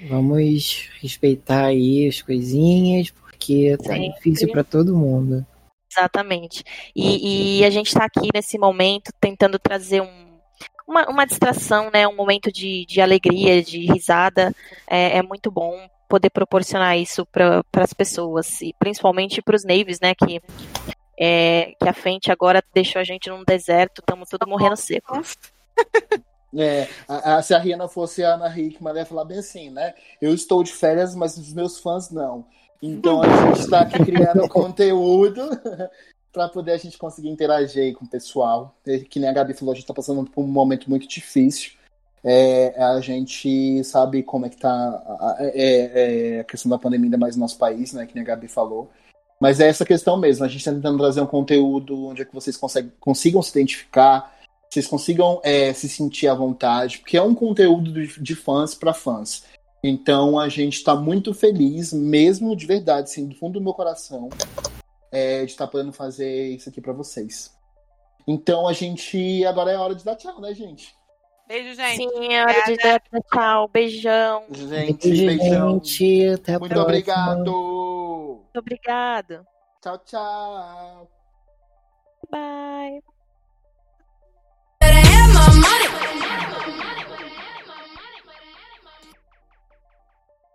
Vamos 0.07 0.89
respeitar 1.01 1.65
aí 1.65 2.07
as 2.07 2.21
coisinhas, 2.21 3.11
porque 3.11 3.75
tá 3.77 3.93
Sempre. 3.93 4.13
difícil 4.13 4.49
pra 4.51 4.63
todo 4.63 4.95
mundo. 4.95 5.45
Exatamente. 5.91 6.63
E, 6.95 7.59
e 7.59 7.65
a 7.65 7.69
gente 7.69 7.87
está 7.87 8.05
aqui 8.05 8.29
nesse 8.33 8.57
momento 8.57 9.11
tentando 9.19 9.59
trazer 9.59 10.01
um- 10.01 10.29
uma, 10.87 11.07
uma 11.09 11.25
distração, 11.25 11.89
né? 11.91 12.07
Um 12.07 12.15
momento 12.15 12.51
de, 12.51 12.85
de 12.85 13.01
alegria, 13.01 13.61
de 13.61 13.79
risada. 13.91 14.53
É, 14.87 15.17
é 15.17 15.21
muito 15.21 15.51
bom 15.51 15.77
poder 16.09 16.29
proporcionar 16.31 16.97
isso 16.97 17.25
para 17.25 17.63
as 17.77 17.93
pessoas, 17.93 18.59
e 18.61 18.73
principalmente 18.77 19.41
para 19.41 19.55
os 19.55 19.63
navies, 19.63 19.99
né? 20.01 20.13
Que, 20.15 20.41
é, 21.17 21.73
que 21.79 21.87
a 21.87 21.93
frente 21.93 22.31
agora 22.31 22.63
deixou 22.73 22.99
a 22.99 23.03
gente 23.03 23.29
num 23.29 23.43
deserto, 23.45 23.99
estamos 23.99 24.27
todos 24.29 24.47
morrendo 24.49 24.75
seco. 24.75 25.21
É, 26.57 26.87
a- 27.07 27.35
a- 27.35 27.41
se 27.43 27.53
a 27.53 27.59
Rihanna 27.59 27.87
fosse 27.87 28.23
a 28.23 28.33
Ana 28.33 28.49
Hickman, 28.49 28.89
ela 28.89 28.99
ia 29.01 29.05
falar 29.05 29.23
bem 29.23 29.37
assim, 29.37 29.69
né? 29.69 29.93
Eu 30.19 30.33
estou 30.33 30.63
de 30.63 30.71
férias, 30.71 31.13
mas 31.13 31.37
os 31.37 31.53
meus 31.53 31.77
fãs 31.79 32.09
não. 32.09 32.43
Então 32.81 33.21
a 33.21 33.27
gente 33.45 33.59
está 33.59 33.81
aqui 33.81 34.03
criando 34.03 34.47
conteúdo 34.49 35.41
para 36.33 36.49
poder 36.49 36.71
a 36.71 36.77
gente 36.77 36.97
conseguir 36.97 37.29
interagir 37.29 37.83
aí 37.83 37.93
com 37.93 38.03
o 38.03 38.09
pessoal. 38.09 38.75
E 38.83 38.97
Que 39.01 39.19
nem 39.19 39.29
a 39.29 39.33
Gabi 39.33 39.53
falou, 39.53 39.73
a 39.73 39.75
gente 39.75 39.83
está 39.83 39.93
passando 39.93 40.27
por 40.27 40.43
um 40.43 40.47
momento 40.47 40.89
muito 40.89 41.07
difícil. 41.07 41.73
É, 42.23 42.81
a 42.83 42.99
gente 42.99 43.83
sabe 43.83 44.23
como 44.23 44.45
é 44.45 44.49
que 44.49 44.57
tá 44.57 44.69
a, 44.69 45.31
a- 45.31 45.37
é- 45.39 46.35
é 46.35 46.39
a 46.41 46.43
questão 46.43 46.69
da 46.69 46.77
pandemia, 46.77 47.05
ainda 47.07 47.17
mais 47.17 47.35
no 47.35 47.41
nosso 47.41 47.57
país, 47.57 47.93
né? 47.93 48.05
Que 48.05 48.13
nem 48.15 48.23
a 48.23 48.27
Gabi 48.27 48.47
falou. 48.47 48.89
Mas 49.39 49.59
é 49.61 49.67
essa 49.69 49.85
questão 49.85 50.17
mesmo. 50.17 50.43
A 50.43 50.47
gente 50.47 50.59
está 50.59 50.71
tentando 50.73 50.97
trazer 50.97 51.21
um 51.21 51.25
conteúdo 51.25 52.07
onde 52.07 52.21
é 52.21 52.25
que 52.25 52.33
vocês 52.33 52.57
conseguem, 52.57 52.91
consigam 52.99 53.41
se 53.41 53.51
identificar, 53.51 54.35
vocês 54.69 54.85
consigam 54.85 55.39
é, 55.43 55.71
se 55.73 55.87
sentir 55.87 56.27
à 56.27 56.33
vontade, 56.33 56.99
porque 56.99 57.15
é 57.17 57.21
um 57.21 57.33
conteúdo 57.33 57.93
de, 57.93 58.21
de 58.21 58.35
fãs 58.35 58.75
para 58.75 58.93
fãs. 58.93 59.45
Então 59.81 60.37
a 60.37 60.49
gente 60.49 60.73
está 60.75 60.93
muito 60.93 61.33
feliz, 61.33 61.93
mesmo 61.93 62.53
de 62.53 62.65
verdade, 62.65 63.09
assim, 63.09 63.27
do 63.27 63.35
fundo 63.35 63.59
do 63.59 63.63
meu 63.63 63.73
coração, 63.73 64.27
é, 65.09 65.45
de 65.45 65.51
estar 65.51 65.67
podendo 65.67 65.93
fazer 65.93 66.49
isso 66.49 66.67
aqui 66.67 66.81
para 66.81 66.91
vocês. 66.91 67.53
Então 68.27 68.67
a 68.67 68.73
gente. 68.73 69.43
Agora 69.45 69.71
é 69.71 69.77
hora 69.77 69.95
de 69.95 70.03
dar 70.03 70.17
tchau, 70.17 70.41
né, 70.41 70.53
gente? 70.53 70.93
Beijo, 71.49 71.73
gente. 71.73 71.97
Sim, 71.97 72.31
é 72.31 72.43
hora 72.43 72.63
de 72.63 72.77
dar 72.77 73.01
tchau. 73.33 73.67
Beijão. 73.69 74.43
Gente, 74.51 75.09
Beijo, 75.09 75.25
beijão. 75.25 75.73
gente. 75.83 76.27
Até 76.29 76.53
a 76.53 76.59
Muito 76.59 76.69
próxima. 76.71 76.83
obrigado. 76.83 77.51
Muito 78.43 78.59
obrigado. 78.59 79.47
Tchau, 79.81 79.97
tchau. 80.05 81.11
Bye. 82.29 83.18